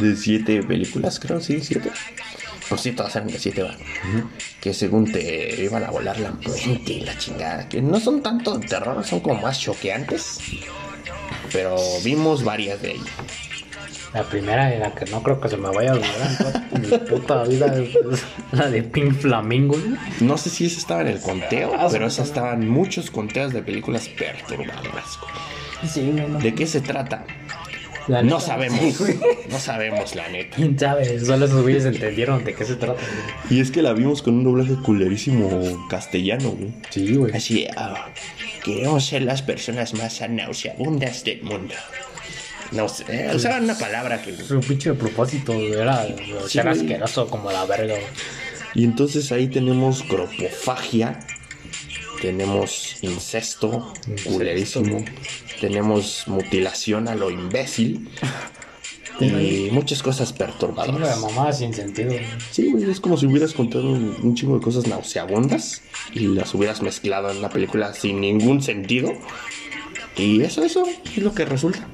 [0.00, 1.90] de siete películas, creo, sí, siete.
[2.68, 3.76] Por sí, todas eran de siete, ¿va?
[4.60, 7.68] Que según te iban a volar la mente y la chingada.
[7.68, 10.38] Que no son tanto de terror, son como más choqueantes.
[11.52, 13.51] Pero vimos varias de ellas.
[14.14, 16.98] La primera y la que no creo que se me vaya a olvidar en toda
[16.98, 19.76] mi puta vida es la de Pink Flamingo.
[20.20, 23.52] No sé si esa estaba en el conteo, Ah, pero sí, esas estaban muchos conteos
[23.52, 25.18] de películas perturbadoras.
[25.90, 26.38] Sí, güey, no.
[26.38, 27.24] ¿De qué se trata?
[28.08, 28.80] La No neta, sabemos.
[28.96, 29.18] sí.
[29.48, 30.56] No sabemos, la neta.
[30.56, 31.20] ¿Quién sabe?
[31.20, 32.94] Solo esos güeyes entendieron de qué se trata.
[33.00, 33.58] güey.
[33.58, 36.72] Y es que la vimos con un doblaje culerísimo castellano, güey.
[36.90, 37.32] Sí, güey.
[37.32, 38.08] Así, ah,
[38.64, 41.74] queremos ser las personas más nauseabundas del mundo.
[42.72, 44.34] No sé, eh, usaban una palabra que...
[44.36, 46.14] Su pinche propósito era Sí,
[46.48, 47.94] ser asqueroso como la verga.
[47.94, 48.06] güey.
[48.74, 51.20] Y entonces ahí tenemos cropofagia,
[52.20, 53.92] tenemos incesto,
[54.24, 55.04] culerísimo,
[55.60, 58.08] tenemos mutilación a lo imbécil
[59.20, 61.20] y muchas cosas Chingo de perturbadoras.
[61.20, 62.14] mamá sin sentido.
[62.50, 65.82] Sí, güey, es como si hubieras contado un, un chingo de cosas nauseabundas
[66.14, 69.12] y las hubieras mezclado en una película sin ningún sentido.
[70.16, 71.86] Y eso, eso es lo que resulta.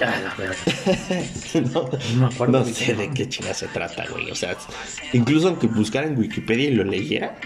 [0.00, 0.34] Ah,
[1.54, 4.30] no, No me acuerdo no de sé de qué chingada se trata, güey.
[4.30, 4.56] O sea,
[5.12, 7.36] incluso aunque buscara en Wikipedia y lo leyera,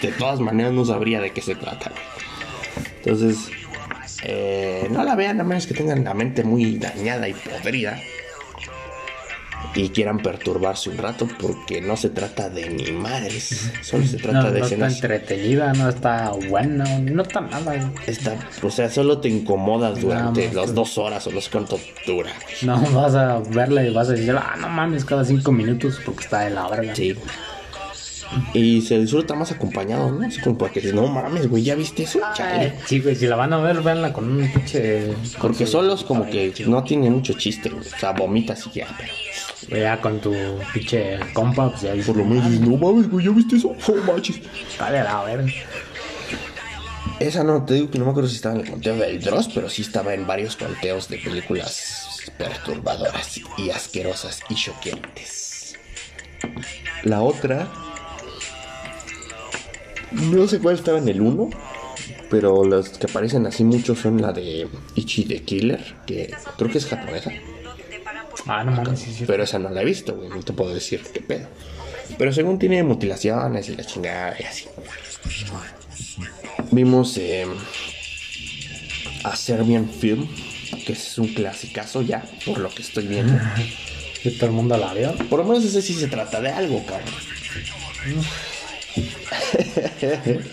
[0.00, 2.02] de todas maneras no sabría de qué se trata, güey.
[2.98, 3.50] Entonces,
[4.24, 8.00] eh, no la vean a menos que tengan la mente muy dañada y podrida
[9.74, 14.38] y quieran perturbarse un rato porque no se trata de ni madres, solo se trata
[14.42, 14.94] No, de no está escenas.
[14.94, 17.90] entretenida, no está buena, no está nada.
[18.06, 22.30] Está, o sea, solo te incomodas durante las que- dos horas o los cuánto dura.
[22.62, 26.24] No vas a verla y vas a decir, ah, no mames, cada cinco minutos porque
[26.24, 26.94] está de la verga.
[26.94, 27.14] Sí.
[28.54, 30.26] Y se disfruta más acompañado, ¿no?
[30.26, 32.18] Así como porque dices, no mames, güey, ¿ya viste eso?
[32.34, 32.74] Chale.
[32.86, 35.12] Sí, güey, si la van a ver, véanla con un pinche.
[35.38, 37.86] Porque solos como que no tienen mucho chiste, güey.
[37.86, 39.22] O sea, vomitas y ya, pero Güey,
[39.68, 40.34] Ya con tu
[40.74, 43.74] pinche compa, pues ya dices, por lo menos dices, no mames, güey, ¿ya viste eso?
[43.88, 44.40] No manches.
[44.70, 45.52] está de la verga.
[47.20, 49.48] Esa no, te digo que no me acuerdo si estaba en el conteo del Dross,
[49.54, 55.78] pero sí estaba en varios conteos de películas perturbadoras y asquerosas y choqueantes.
[57.04, 57.70] La otra.
[60.10, 61.50] No sé cuál estaba en el 1,
[62.28, 66.78] pero las que aparecen así mucho son la de Ichi the Killer, que creo que
[66.78, 67.30] es japonesa.
[68.46, 69.24] Ah, no mames, sí, sí.
[69.26, 70.28] Pero esa no la he visto, güey.
[70.28, 71.48] No te puedo decir qué pedo.
[72.18, 74.66] Pero según tiene mutilaciones y la chingada y así.
[76.70, 77.46] Vimos eh,
[79.24, 80.28] a Serbian Film,
[80.86, 83.38] que es un clasicazo ya, por lo que estoy viendo.
[84.22, 85.16] Que todo el mundo la vio.
[85.28, 87.12] Por lo menos ese sí se trata de algo, cabrón.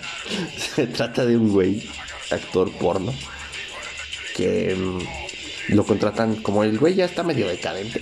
[0.75, 1.87] se trata de un güey,
[2.31, 3.13] actor porno,
[4.35, 4.99] que mm,
[5.69, 8.01] lo contratan, como el güey ya está medio decadente.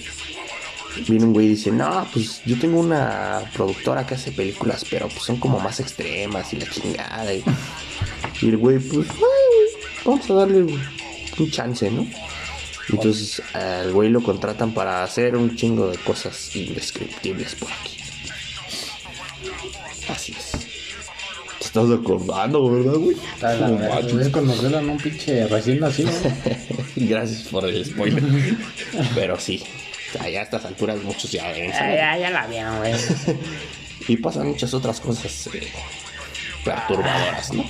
[1.07, 5.07] Viene un güey y dice, no, pues yo tengo una productora que hace películas, pero
[5.07, 7.33] pues son como más extremas y la chingada.
[7.33, 7.43] Y,
[8.41, 12.07] el güey, pues, "Ay, vamos a darle un chance, ¿no?
[12.89, 17.97] Entonces al güey lo contratan para hacer un chingo de cosas indescriptibles por aquí.
[20.09, 20.66] Así es.
[21.83, 23.15] Estás acordando, ¿verdad, güey?
[24.21, 26.11] Es cuando quedan un pinche recién nacido.
[26.95, 28.23] Gracias por el spoiler.
[29.15, 29.63] Pero sí,
[30.13, 31.97] ya a estas alturas muchos ya Ah, saber.
[31.97, 32.93] ya, ya la vieron, güey.
[34.09, 35.67] Y pasan muchas otras cosas eh,
[36.63, 37.65] perturbadoras, ¿no?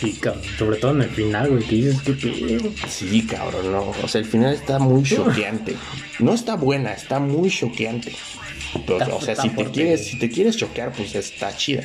[0.00, 0.42] Sí, cabrón.
[0.58, 2.70] Sobre todo en el final, güey, que dices que pedo.
[2.88, 3.92] Sí, cabrón, no.
[4.02, 5.76] O sea, el final está muy choqueante.
[6.20, 8.12] No está buena, está muy choqueante.
[8.86, 11.82] Pero, Está- o sea, si te quieres, si te quieres choquear, pues está chida.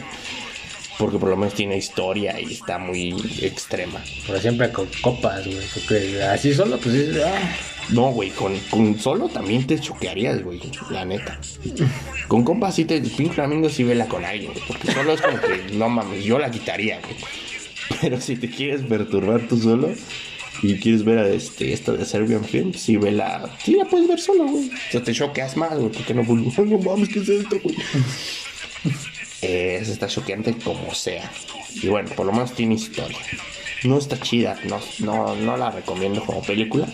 [0.98, 4.04] Porque por lo menos tiene historia y está muy extrema.
[4.26, 5.60] Pero siempre con copas, güey.
[5.74, 7.56] Porque así solo, pues dices, ah.
[7.90, 10.60] No, güey, con, con solo también te choquearías, güey,
[10.90, 11.40] la neta.
[12.28, 13.00] Con compas sí te.
[13.00, 14.66] Pink Flamingo sí vela con alguien, güey.
[14.68, 17.16] Porque solo es como que, no mames, yo la quitaría, güey.
[18.02, 19.90] Pero si te quieres perturbar tú solo
[20.62, 23.50] y quieres ver a este, esta de Serbian Film, sí vela.
[23.64, 24.68] Sí la puedes ver solo, güey.
[24.70, 27.76] O sea, te choqueas más, güey, porque no, no mames, ¿qué es esto, güey?
[29.42, 31.32] Eh, esa está choqueante como sea.
[31.76, 33.18] Y bueno, por lo menos tiene historia.
[33.84, 36.88] No está chida, no, no, no la recomiendo como película.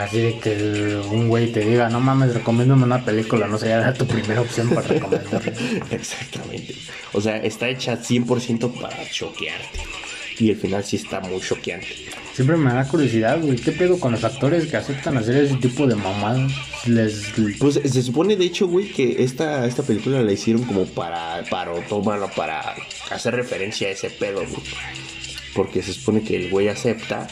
[0.00, 3.92] Así de que el- un güey te diga, no mames, recomiéndame una película, no sería
[3.92, 5.52] tu primera opción para recomendarle.
[5.90, 6.74] Exactamente.
[7.12, 9.80] O sea, está hecha 100% para choquearte.
[10.38, 11.86] Y el final sí está muy choqueante.
[12.34, 15.86] Siempre me da curiosidad, güey, ¿qué pedo con los actores que aceptan hacer ese tipo
[15.86, 16.50] de mamadas?
[16.86, 17.26] Les...
[17.58, 21.72] Pues se supone, de hecho, güey, que esta, esta película la hicieron como para, para,
[21.90, 22.74] bueno, para
[23.10, 24.62] hacer referencia a ese pedo, güey.
[25.54, 27.28] Porque se supone que el güey acepta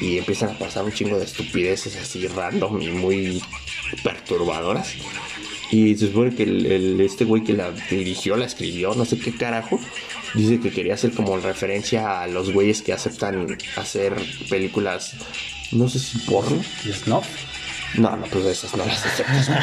[0.00, 3.40] y empiezan a pasar un chingo de estupideces así random y muy
[4.02, 4.94] perturbadoras.
[5.70, 9.18] Y se supone que el, el- este güey que la dirigió, la escribió, no sé
[9.18, 9.80] qué carajo,
[10.34, 14.14] dice que quería hacer como referencia a los güeyes que aceptan hacer
[14.48, 15.14] películas,
[15.72, 16.62] no sé si porno.
[17.06, 17.22] ¿No?
[17.96, 19.48] No, no, pues esas no las aceptas.
[19.48, 19.60] güey.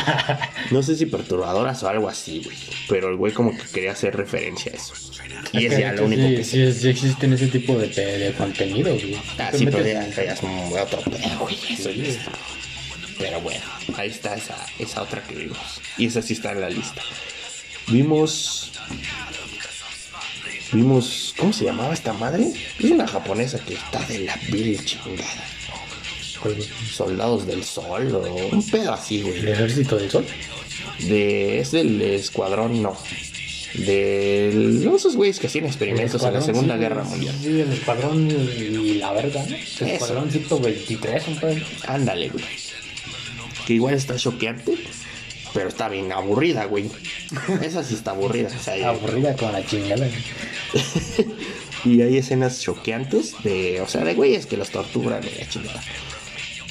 [0.72, 2.56] No sé si perturbadoras o algo así, güey.
[2.88, 4.94] Pero el güey como que quería hacer referencia a eso.
[5.52, 6.74] Y es ya lo único sí, que sé.
[6.74, 9.20] sí, sí existen ese tipo de, contenido, güey.
[9.38, 11.58] Ah, sí, pero ya, ya es un otro pedo, güey.
[11.72, 12.32] Eso está.
[13.20, 13.62] Pero bueno,
[13.98, 15.82] ahí está esa, esa otra que vimos.
[15.98, 17.02] Y esa sí está en la lista.
[17.88, 18.72] Vimos.
[20.72, 21.34] Vimos.
[21.38, 22.52] ¿Cómo se llamaba esta madre?
[22.80, 25.44] Es una japonesa que está de la vil chingada.
[26.92, 29.52] Soldados del Sol o un pedo así, ¿El güey.
[29.52, 30.26] ejército del sol?
[31.00, 32.98] De, es del escuadrón, no.
[33.76, 34.50] De
[34.96, 37.36] esos güeyes que hacían experimentos en la Segunda sí, Guerra Mundial.
[37.42, 39.56] Sí, el escuadrón y la verga, ¿no?
[39.56, 41.66] El escuadrón 123, un pedo.
[41.88, 42.44] Ándale, güey.
[43.66, 44.78] Que igual está choqueante,
[45.54, 46.90] pero está bien aburrida, güey.
[47.62, 48.48] Esa sí está aburrida.
[48.48, 50.08] O sea, Aburrida con la chingada.
[51.86, 55.82] y hay escenas choqueantes de, o sea, de güeyes que los torturan y la chingada.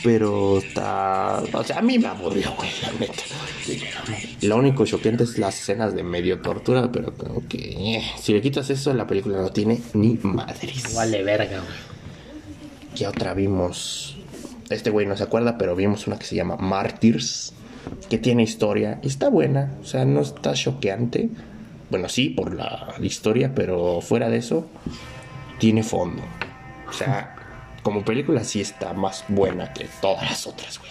[0.03, 3.23] Pero está, o sea, a mí me aburrió, güey, la neta.
[4.43, 8.41] Lo único choqueante es las escenas de medio tortura, pero como que eh, si le
[8.41, 10.95] quitas eso, la película no tiene ni madres.
[10.95, 11.91] Vale verga, güey.
[12.97, 14.17] ¿Qué otra vimos?
[14.71, 17.53] Este güey no se acuerda, pero vimos una que se llama Martyrs,
[18.09, 19.01] que tiene historia.
[19.03, 21.31] Está buena, o sea, no está choqueante.
[21.91, 24.67] Bueno, sí, por la historia, pero fuera de eso,
[25.59, 26.23] tiene fondo.
[26.89, 27.37] O sea,
[27.83, 30.91] como película sí está más buena que todas las otras, güey.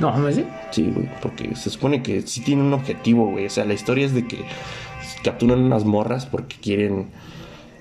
[0.00, 0.46] No, mames, sí.
[0.70, 3.46] Sí, güey, porque se supone que sí tiene un objetivo, güey.
[3.46, 4.44] O sea, la historia es de que
[5.24, 7.08] capturan unas morras porque quieren.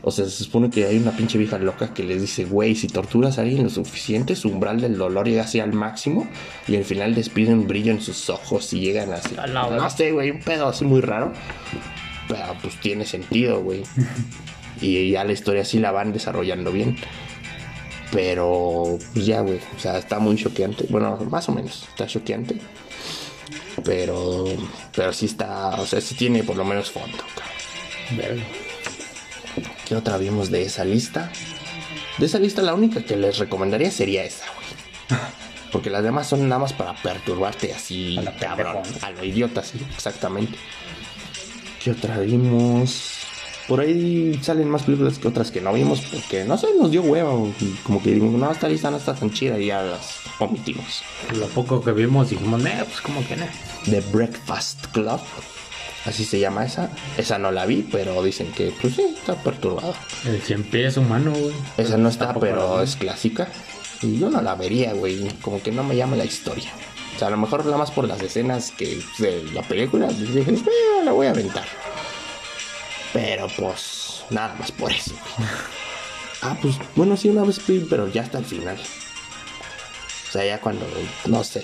[0.01, 2.87] O sea, se supone que hay una pinche vieja loca que les dice, güey, si
[2.87, 6.27] torturas a alguien lo suficiente, su umbral del dolor llega así al máximo
[6.67, 9.35] y al final despiden un brillo en sus ojos y llegan así.
[9.37, 11.33] A la No sé, güey, un pedo así muy raro.
[12.27, 13.83] Pero pues tiene sentido, güey.
[14.81, 16.97] y ya la historia sí la van desarrollando bien.
[18.11, 19.59] Pero pues ya, güey.
[19.75, 20.85] O sea, está muy choqueante.
[20.89, 21.87] Bueno, más o menos.
[21.89, 22.57] Está choqueante.
[23.83, 24.45] Pero.
[24.95, 25.69] Pero sí está.
[25.81, 27.17] O sea, sí tiene por lo menos fondo.
[27.17, 28.17] cabrón.
[28.17, 28.43] Verga.
[29.87, 31.31] ¿Qué otra vimos de esa lista?
[32.17, 35.21] De esa lista, la única que les recomendaría sería esa, güey.
[35.71, 38.83] Porque las demás son nada más para perturbarte así, A cabrón.
[39.01, 40.57] A lo idiota, sí, exactamente.
[41.81, 43.13] ¿Qué otra vimos?
[43.69, 47.01] Por ahí salen más películas que otras que no vimos porque, no sé, nos dio
[47.03, 47.33] hueva.
[47.33, 47.53] o
[47.83, 51.03] Como que digo, no, esta lista no está tan chida y ya las omitimos.
[51.33, 53.45] Lo poco que vimos dijimos, eh, pues como que no.
[53.85, 55.21] The Breakfast Club.
[56.07, 56.89] Así se llama esa.
[57.17, 59.93] Esa no la vi, pero dicen que, pues sí, está perturbada.
[60.25, 61.53] El cien pies humano, güey.
[61.77, 63.47] Esa no está, pero es clásica.
[64.01, 65.27] Y yo no la vería, güey.
[65.41, 66.71] Como que no me llama la historia.
[67.15, 70.07] O sea, a lo mejor nada más por las escenas que de la película.
[70.07, 71.65] pues Dije, "Eh, la voy a aventar.
[73.13, 75.13] Pero pues, nada más por eso.
[75.37, 75.49] güey.
[76.43, 77.59] Ah, pues, bueno, sí, una vez
[77.89, 78.77] pero ya hasta el final.
[78.77, 80.85] O sea, ya cuando,
[81.25, 81.63] no sé.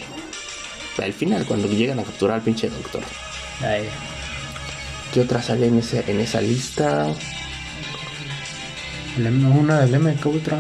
[0.98, 3.04] Al final, cuando llegan a capturar al pinche doctor.
[3.62, 3.88] Ay,
[5.14, 7.08] ¿Qué otra sale en, ese, en esa lista?
[9.18, 10.58] El M- Una del MK Ultra.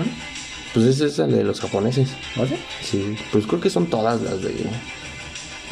[0.74, 2.10] Pues esa es la de los japoneses.
[2.38, 2.56] ¿O sí?
[2.82, 4.54] Sí, pues creo que son todas las de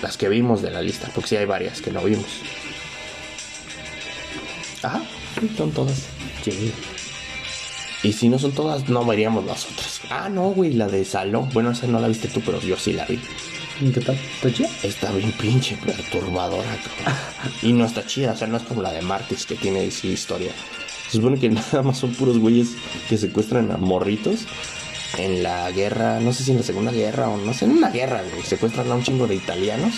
[0.01, 2.25] las que vimos de la lista, porque sí hay varias que no vimos.
[4.81, 5.01] Ajá,
[5.39, 6.05] sí, son todas.
[6.43, 6.71] Sí.
[8.03, 10.01] Y si no son todas, no veríamos las otras.
[10.09, 11.49] Ah, no, güey, la de Salón.
[11.53, 13.19] Bueno, esa no la viste tú, pero yo sí la vi.
[13.81, 14.15] ¿Y qué tal?
[14.15, 14.69] ¿Está chida?
[14.83, 17.19] Está bien pinche perturbadora, cabrón.
[17.63, 20.09] Y no está chida, o sea, no es como la de Martis que tiene sí,
[20.09, 20.51] historia.
[21.09, 22.69] Se supone que nada más son puros güeyes
[23.09, 24.41] que secuestran a morritos
[25.17, 27.89] en la guerra, no sé si en la Segunda Guerra o no sé, en una
[27.89, 28.43] guerra, güey.
[28.43, 29.95] Secuestran a un chingo de italianos,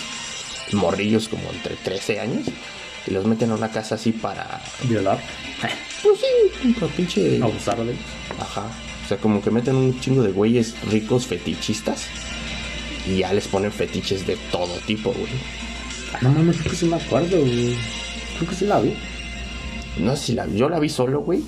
[0.72, 2.48] morrillos como entre 13 años,
[3.06, 4.62] y los meten a una casa así para.
[4.84, 5.20] Violar.
[6.02, 7.42] Pues sí, para pinche.
[7.42, 7.96] Abusar de.
[8.40, 8.66] Ajá.
[9.04, 12.08] O sea, como que meten un chingo de güeyes ricos fetichistas
[13.08, 15.32] y ya les ponen fetiches de todo tipo, güey.
[16.22, 17.76] No mames, creo que sí me acuerdo, güey.
[18.38, 18.94] Creo que sí la vi.
[20.00, 21.44] No sé si la yo la vi solo, güey.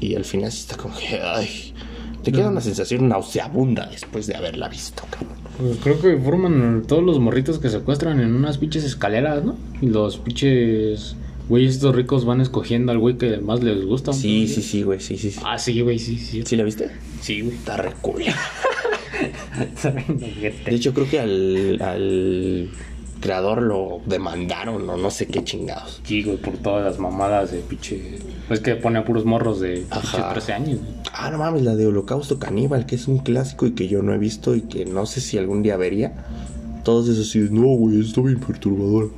[0.00, 1.74] Y al final sí está como que, ay,
[2.22, 5.36] te queda una sensación nauseabunda después de haberla visto, cabrón.
[5.58, 9.56] Pues creo que forman todos los morritos que secuestran en unas pinches escaleras, ¿no?
[9.80, 11.14] Y los pinches
[11.48, 14.12] güeyes estos ricos van escogiendo al güey que más les gusta.
[14.12, 15.40] Sí, sí, sí, güey, sí, sí, sí.
[15.44, 16.42] Ah, sí, güey, sí, sí.
[16.44, 16.90] ¿Sí la viste?
[17.20, 17.56] Sí, güey.
[17.56, 17.92] Está re
[20.64, 22.70] De hecho, creo que al, al
[23.20, 26.00] creador lo demandaron o no sé qué chingados.
[26.04, 28.18] Sí, güey, por todas las mamadas de pinche.
[28.50, 30.32] Es que pone a puros morros de pinche Ajá.
[30.32, 30.78] 13 años.
[30.80, 30.92] güey.
[31.12, 34.12] Ah, no mames, la de Holocausto Caníbal, que es un clásico y que yo no
[34.14, 36.12] he visto y que no sé si algún día vería.
[36.84, 39.12] Todos esos sí, no, güey, está bien perturbador.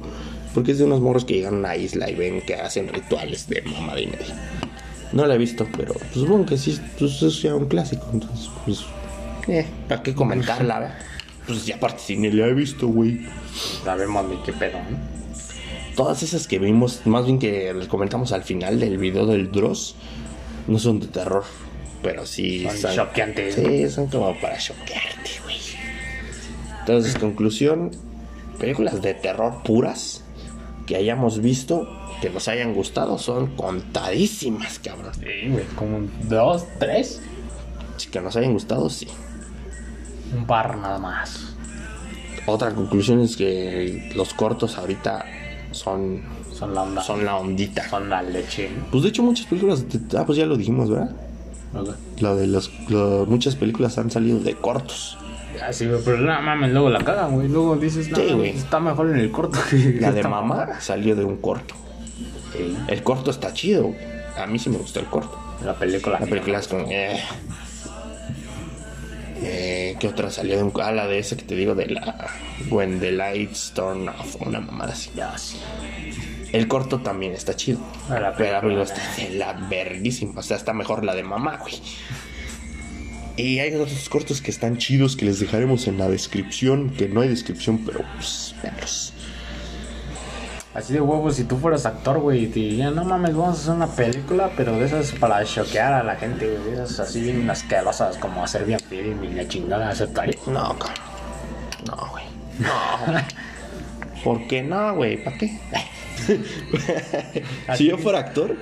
[0.52, 3.48] Porque es de unos morros que llegan a una isla y ven que hacen rituales
[3.48, 4.34] de mamada y media.
[5.12, 8.06] No la he visto, pero pues, supongo que sí, pues es ya un clásico.
[8.12, 8.84] Entonces, pues,
[9.48, 10.98] eh, ¿para qué comentarla, verdad?
[11.46, 13.26] Pues ya aparte si ni la he visto, güey.
[13.84, 14.96] Sabemos ni qué pedo, ¿no?
[15.94, 19.94] Todas esas que vimos, más bien que les comentamos al final del video del Dross,
[20.66, 21.44] no son de terror.
[22.02, 23.54] Pero sí Son choqueantes.
[23.54, 25.58] Sí, son como para choquearte, güey.
[26.80, 27.92] Entonces, conclusión:
[28.58, 30.22] películas de terror puras
[30.86, 31.88] que hayamos visto,
[32.20, 35.14] que nos hayan gustado, son contadísimas, cabrón.
[35.14, 37.20] Sí, güey, como dos, tres.
[37.96, 39.06] Si que nos hayan gustado, sí.
[40.34, 41.54] Un par nada más.
[42.46, 45.24] Otra conclusión es que los cortos ahorita
[45.70, 47.02] son, Son la onda.
[47.02, 47.88] son la ondita.
[47.88, 48.70] Son la leche.
[48.90, 49.88] Pues de hecho, muchas películas.
[49.88, 51.10] de- ah, pues ya lo dijimos, ¿verdad?
[51.72, 51.84] ¿no?
[52.20, 52.60] La de la-
[53.26, 55.16] muchas películas han salido de cortos.
[55.66, 57.48] Así, güey, pero no mames, luego la cagan, güey.
[57.48, 58.50] Luego dices, no, Sí, güey.
[58.50, 61.74] está mejor en el corto que La de mamá salió de un corto.
[62.52, 63.84] Sí, El corto está chido.
[63.84, 63.96] güey.
[64.36, 65.38] A mí sí me gustó el corto.
[65.64, 66.18] la película.
[66.20, 66.86] La película es como.
[66.90, 67.20] Eh.
[69.42, 72.28] Eh, ¿Qué otra salió de un Ah, la de esa que te digo de la.
[72.70, 74.36] When the lights turn off.
[74.40, 75.10] Una mamada así.
[75.14, 75.56] Ya, sí.
[76.52, 77.80] El corto también está chido.
[78.08, 78.84] Ah, la Pero película.
[78.84, 80.40] está de la verguísima.
[80.40, 81.74] O sea, está mejor la de mamá, güey.
[83.36, 86.90] Y hay otros cortos que están chidos que les dejaremos en la descripción.
[86.90, 88.54] Que no hay descripción, pero pues.
[88.62, 89.13] veanlos.
[90.74, 93.60] Así de huevos, si tú fueras actor, güey, y te dirían, no mames, vamos a
[93.62, 97.20] hacer una película, pero de esas para choquear a la gente, güey, de esas así
[97.20, 100.34] bien asquerosas, como hacer bien film y la chingada, aceptaría.
[100.48, 100.96] No, cabrón.
[101.86, 102.24] No, güey.
[102.58, 103.20] No.
[104.24, 105.22] ¿Por qué no, güey?
[105.22, 105.56] ¿Para qué?
[107.76, 108.56] si yo fuera actor,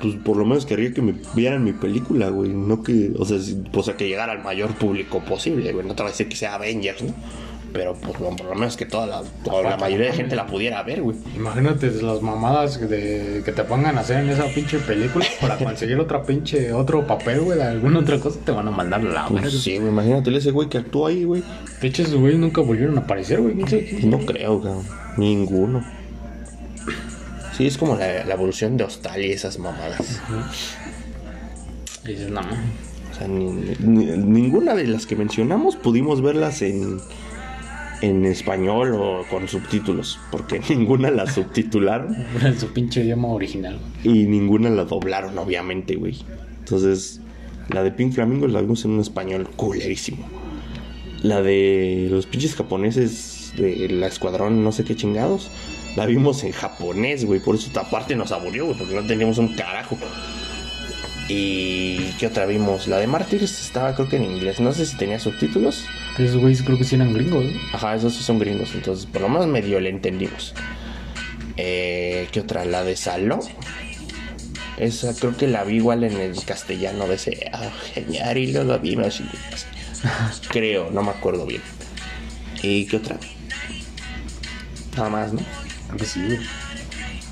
[0.00, 2.50] pues por lo menos querría que me vieran mi película, güey.
[2.52, 5.86] No que, o sea, si- o sea, que llegara al mayor público posible, güey.
[5.86, 7.14] No te voy a decir que sea Avengers, ¿no?
[7.72, 10.82] Pero pues, por lo menos que toda la, toda la mayoría de gente la pudiera
[10.82, 11.16] ver, güey.
[11.36, 15.98] Imagínate las mamadas de, que te pongan a hacer en esa pinche película para conseguir
[16.00, 19.42] otra pinche, otro papel, güey, de alguna otra cosa, te van a mandar la Pues
[19.44, 19.56] verga.
[19.58, 19.88] sí, güey.
[19.90, 21.44] Imagínate ese güey que actuó ahí, güey.
[21.80, 24.84] Pinches güey nunca volvieron a aparecer, güey, no creo, cabrón.
[25.16, 25.84] Ninguno.
[27.56, 30.20] Sí, es como la, la evolución de Hostal y esas mamadas.
[32.04, 36.98] Dices, no, O sea, ni- ni- ninguna de las que mencionamos pudimos verlas en,
[38.02, 43.78] en español o con subtítulos, porque ninguna la subtitularon en su pinche idioma original.
[44.04, 46.16] y ninguna la doblaron, obviamente, güey.
[46.60, 47.20] Entonces,
[47.68, 50.26] la de Pink Flamingo la vimos en un español culerísimo.
[51.22, 55.50] La de los pinches japoneses de la escuadrón, no sé qué chingados,
[55.96, 57.40] la vimos en japonés, güey.
[57.40, 59.98] Por eso aparte nos aburrió, güey, porque no teníamos un carajo.
[61.32, 62.88] ¿Y qué otra vimos?
[62.88, 64.58] La de Mártires estaba creo que en inglés.
[64.58, 65.84] No sé si tenía subtítulos.
[66.18, 67.60] Esos güeyes creo que sí eran gringos, ¿no?
[67.72, 70.54] Ajá, esos sí son gringos, entonces por lo menos medio le entendimos.
[71.56, 72.64] Eh, ¿Qué otra?
[72.64, 73.38] La de Saló.
[74.76, 77.48] Esa creo que la vi igual en el castellano de ese.
[77.52, 79.22] Ah, genial, y luego vimos.
[80.50, 81.62] Creo, no me acuerdo bien.
[82.60, 83.18] ¿Y qué otra?
[84.96, 85.42] Nada más, ¿no?
[85.96, 86.20] Que sí,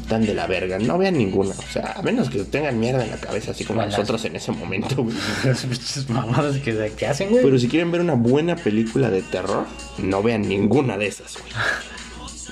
[0.08, 0.78] están de la verga.
[0.78, 1.50] No vean ninguna.
[1.50, 3.92] O sea, a menos que tengan mierda en la cabeza, así como Malas.
[3.92, 5.14] nosotros en ese momento, güey.
[5.44, 7.44] Las mamadas que, que hacen, güey.
[7.44, 9.66] Pero si quieren ver una buena película de terror,
[9.98, 11.52] no vean ninguna de esas, güey.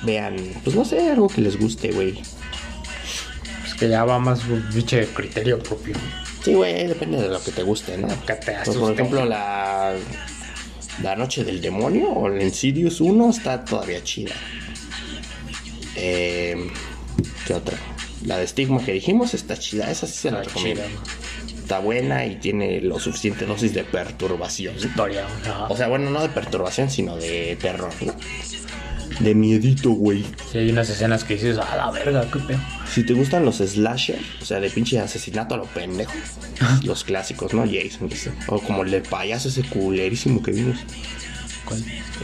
[0.02, 2.20] Vean, pues no sé, algo que les guste, güey.
[3.66, 5.94] Es que ya va más un pinche criterio propio.
[6.44, 8.08] Sí, güey, depende de lo que te guste, ¿no?
[8.26, 9.94] Que te Pues, por ejemplo, la,
[11.02, 14.34] la Noche del Demonio o el Insidious 1 está todavía chida.
[15.96, 16.70] Eh,
[17.46, 17.76] ¿Qué otra?
[18.24, 20.82] La de Stigma que dijimos está chida, esa sí se la recomiendo.
[20.82, 24.76] chida, Está buena y tiene lo suficiente dosis de perturbación.
[25.68, 28.14] O sea, bueno, no de perturbación, sino de terror, ¿no?
[29.20, 30.24] De miedito, güey.
[30.52, 32.60] Sí, hay unas escenas que dices, a la verga, qué pedo.
[32.92, 36.12] Si te gustan los slasher, o sea, de pinche asesinato a lo pendejo,
[36.84, 37.64] los clásicos, ¿no?
[37.64, 38.08] Jason,
[38.46, 40.78] o como el del payaso ese culerísimo que vimos.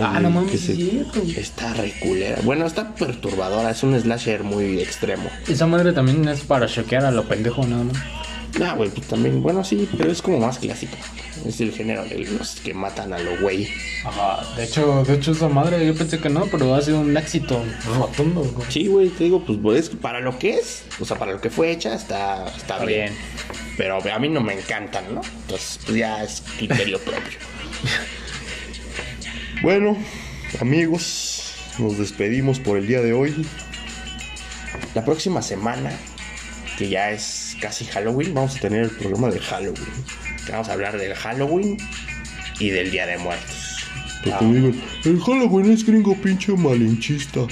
[0.00, 1.04] Ah, no mames, se-.
[1.36, 2.38] Está re culera.
[2.44, 5.28] Bueno, está perturbadora, es un slasher muy extremo.
[5.48, 7.84] Esa madre también es para choquear a lo pendejo, ¿no?
[7.84, 7.92] no?
[8.58, 10.96] Nah, güey, pues también, bueno, sí, pero es como más clásico.
[11.46, 13.68] Es el género de los que matan a lo güey.
[14.04, 17.16] Ajá, de hecho, de hecho esa madre yo pensé que no, pero ha sido un
[17.16, 17.62] éxito
[17.98, 18.70] rotundo, güey.
[18.70, 21.50] Sí, güey, te digo, pues pues, para lo que es, o sea, para lo que
[21.50, 23.12] fue hecha, está, está, Está bien.
[23.12, 23.14] bien.
[23.76, 25.22] Pero a mí no me encantan, ¿no?
[25.42, 27.38] Entonces, pues ya es criterio propio.
[29.62, 29.96] Bueno,
[30.60, 33.46] amigos, nos despedimos por el día de hoy.
[34.92, 35.92] La próxima semana,
[36.76, 39.92] que ya es casi Halloween, vamos a tener el programa de Halloween.
[40.50, 41.78] Vamos a hablar del Halloween
[42.58, 43.86] y del Día de Muertos.
[44.24, 47.42] Porque me digan, el Halloween es gringo pinche malinchista.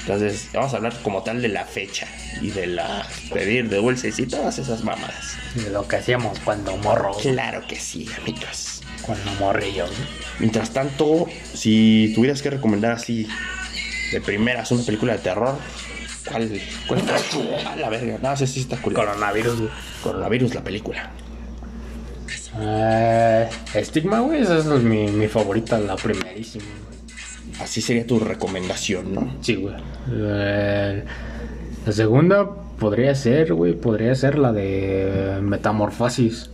[0.00, 2.08] Entonces, vamos a hablar como tal de la fecha
[2.42, 5.36] y de la pedir de dulces y todas esas mamadas.
[5.54, 8.75] De lo que hacíamos cuando morros, Claro que sí, amigos.
[9.06, 9.90] Cuando morrillos.
[10.38, 13.26] Mientras tanto, si tuvieras que recomendar así
[14.12, 15.56] de primeras una película de terror,
[16.28, 16.60] ¿cuál?
[16.86, 17.02] ¿Cuál?
[17.66, 18.94] A la verga, no sé si está cool.
[18.94, 19.70] Coronavirus, güey.
[20.02, 21.10] Coronavirus, la película.
[22.58, 26.64] Eh, Estigma, güey, esa es mi, mi favorita, la primerísima.
[27.60, 29.36] Así sería tu recomendación, ¿no?
[29.40, 29.74] Sí, güey.
[30.10, 31.04] Eh,
[31.86, 36.50] la segunda podría ser, güey, podría ser la de Metamorfosis.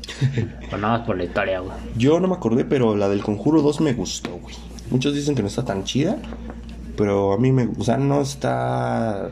[0.60, 1.72] Pero nada más por la historia, güey.
[1.96, 4.54] Yo no me acordé, pero la del Conjuro 2 me gustó, güey.
[4.90, 6.16] Muchos dicen que no está tan chida,
[6.96, 7.68] pero a mí me...
[7.78, 9.30] O sea, no está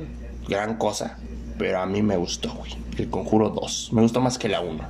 [0.48, 1.18] gran cosa,
[1.59, 2.72] pero a mí me gustó, güey.
[2.97, 3.90] El Conjuro 2.
[3.93, 4.82] Me gustó más que la 1.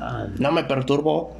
[0.00, 1.36] Ah, No me perturbó,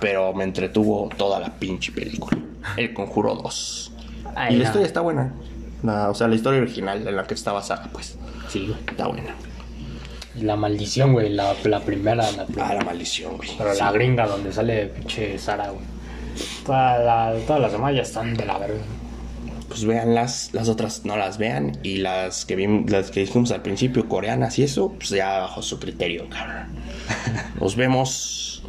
[0.00, 2.38] pero me entretuvo toda la pinche película.
[2.76, 3.92] El Conjuro 2.
[4.36, 4.68] Ay, y la no.
[4.68, 5.32] historia está buena.
[5.82, 8.16] La- o sea, la historia original en la que está basada, pues,
[8.54, 8.78] sí, güey.
[8.88, 9.34] está buena.
[10.40, 12.68] La maldición, güey, la, la primera, la primera.
[12.70, 13.50] Ah, la maldición, güey.
[13.56, 13.80] Pero Sí.
[13.80, 15.84] la gringa donde sale pinche Sara, güey.
[16.66, 18.80] Toda la- todas las demás ya están de la verga.
[19.68, 21.78] Pues veanlas, las otras no las vean.
[21.84, 25.62] Y las que vimos, las que dijimos al principio, coreanas y eso, pues ya bajo
[25.62, 26.66] su criterio, cabrón.
[27.60, 28.62] Nos vemos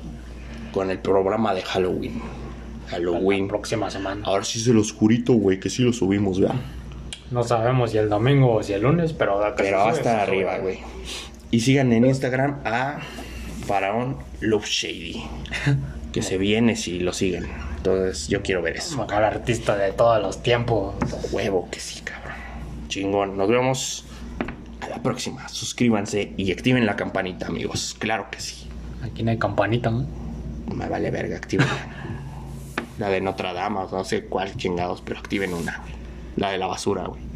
[0.72, 2.22] con el programa de Halloween.
[2.86, 3.48] La Halloween.
[3.48, 4.22] próxima semana.
[4.26, 6.62] Ahora sí se los jurito, güey, que sí lo subimos, vean.
[7.32, 9.98] No sabemos si el domingo o si el lunes, pero Pero se va a sube,
[9.98, 10.80] estar se sube, arriba, güey.
[11.52, 13.00] Y sigan en Instagram a
[13.66, 15.24] Faraón Love Shady.
[16.12, 17.46] Que se viene si lo siguen.
[17.76, 18.98] Entonces yo quiero ver eso.
[18.98, 20.96] Mejor artista de todos los tiempos.
[21.34, 22.38] Huevo que sí, cabrón.
[22.88, 23.36] Chingón.
[23.36, 24.06] Nos vemos
[24.80, 25.50] a la próxima.
[25.50, 27.98] Suscríbanse y activen la campanita, amigos.
[28.00, 28.70] Claro que sí.
[29.04, 30.08] Aquí no hay campanita, ¿no?
[30.74, 31.68] Me vale verga, activen.
[32.98, 35.84] la de Notre Dame, no sé cuál chingados, pero activen una.
[36.36, 37.35] La de la basura, güey.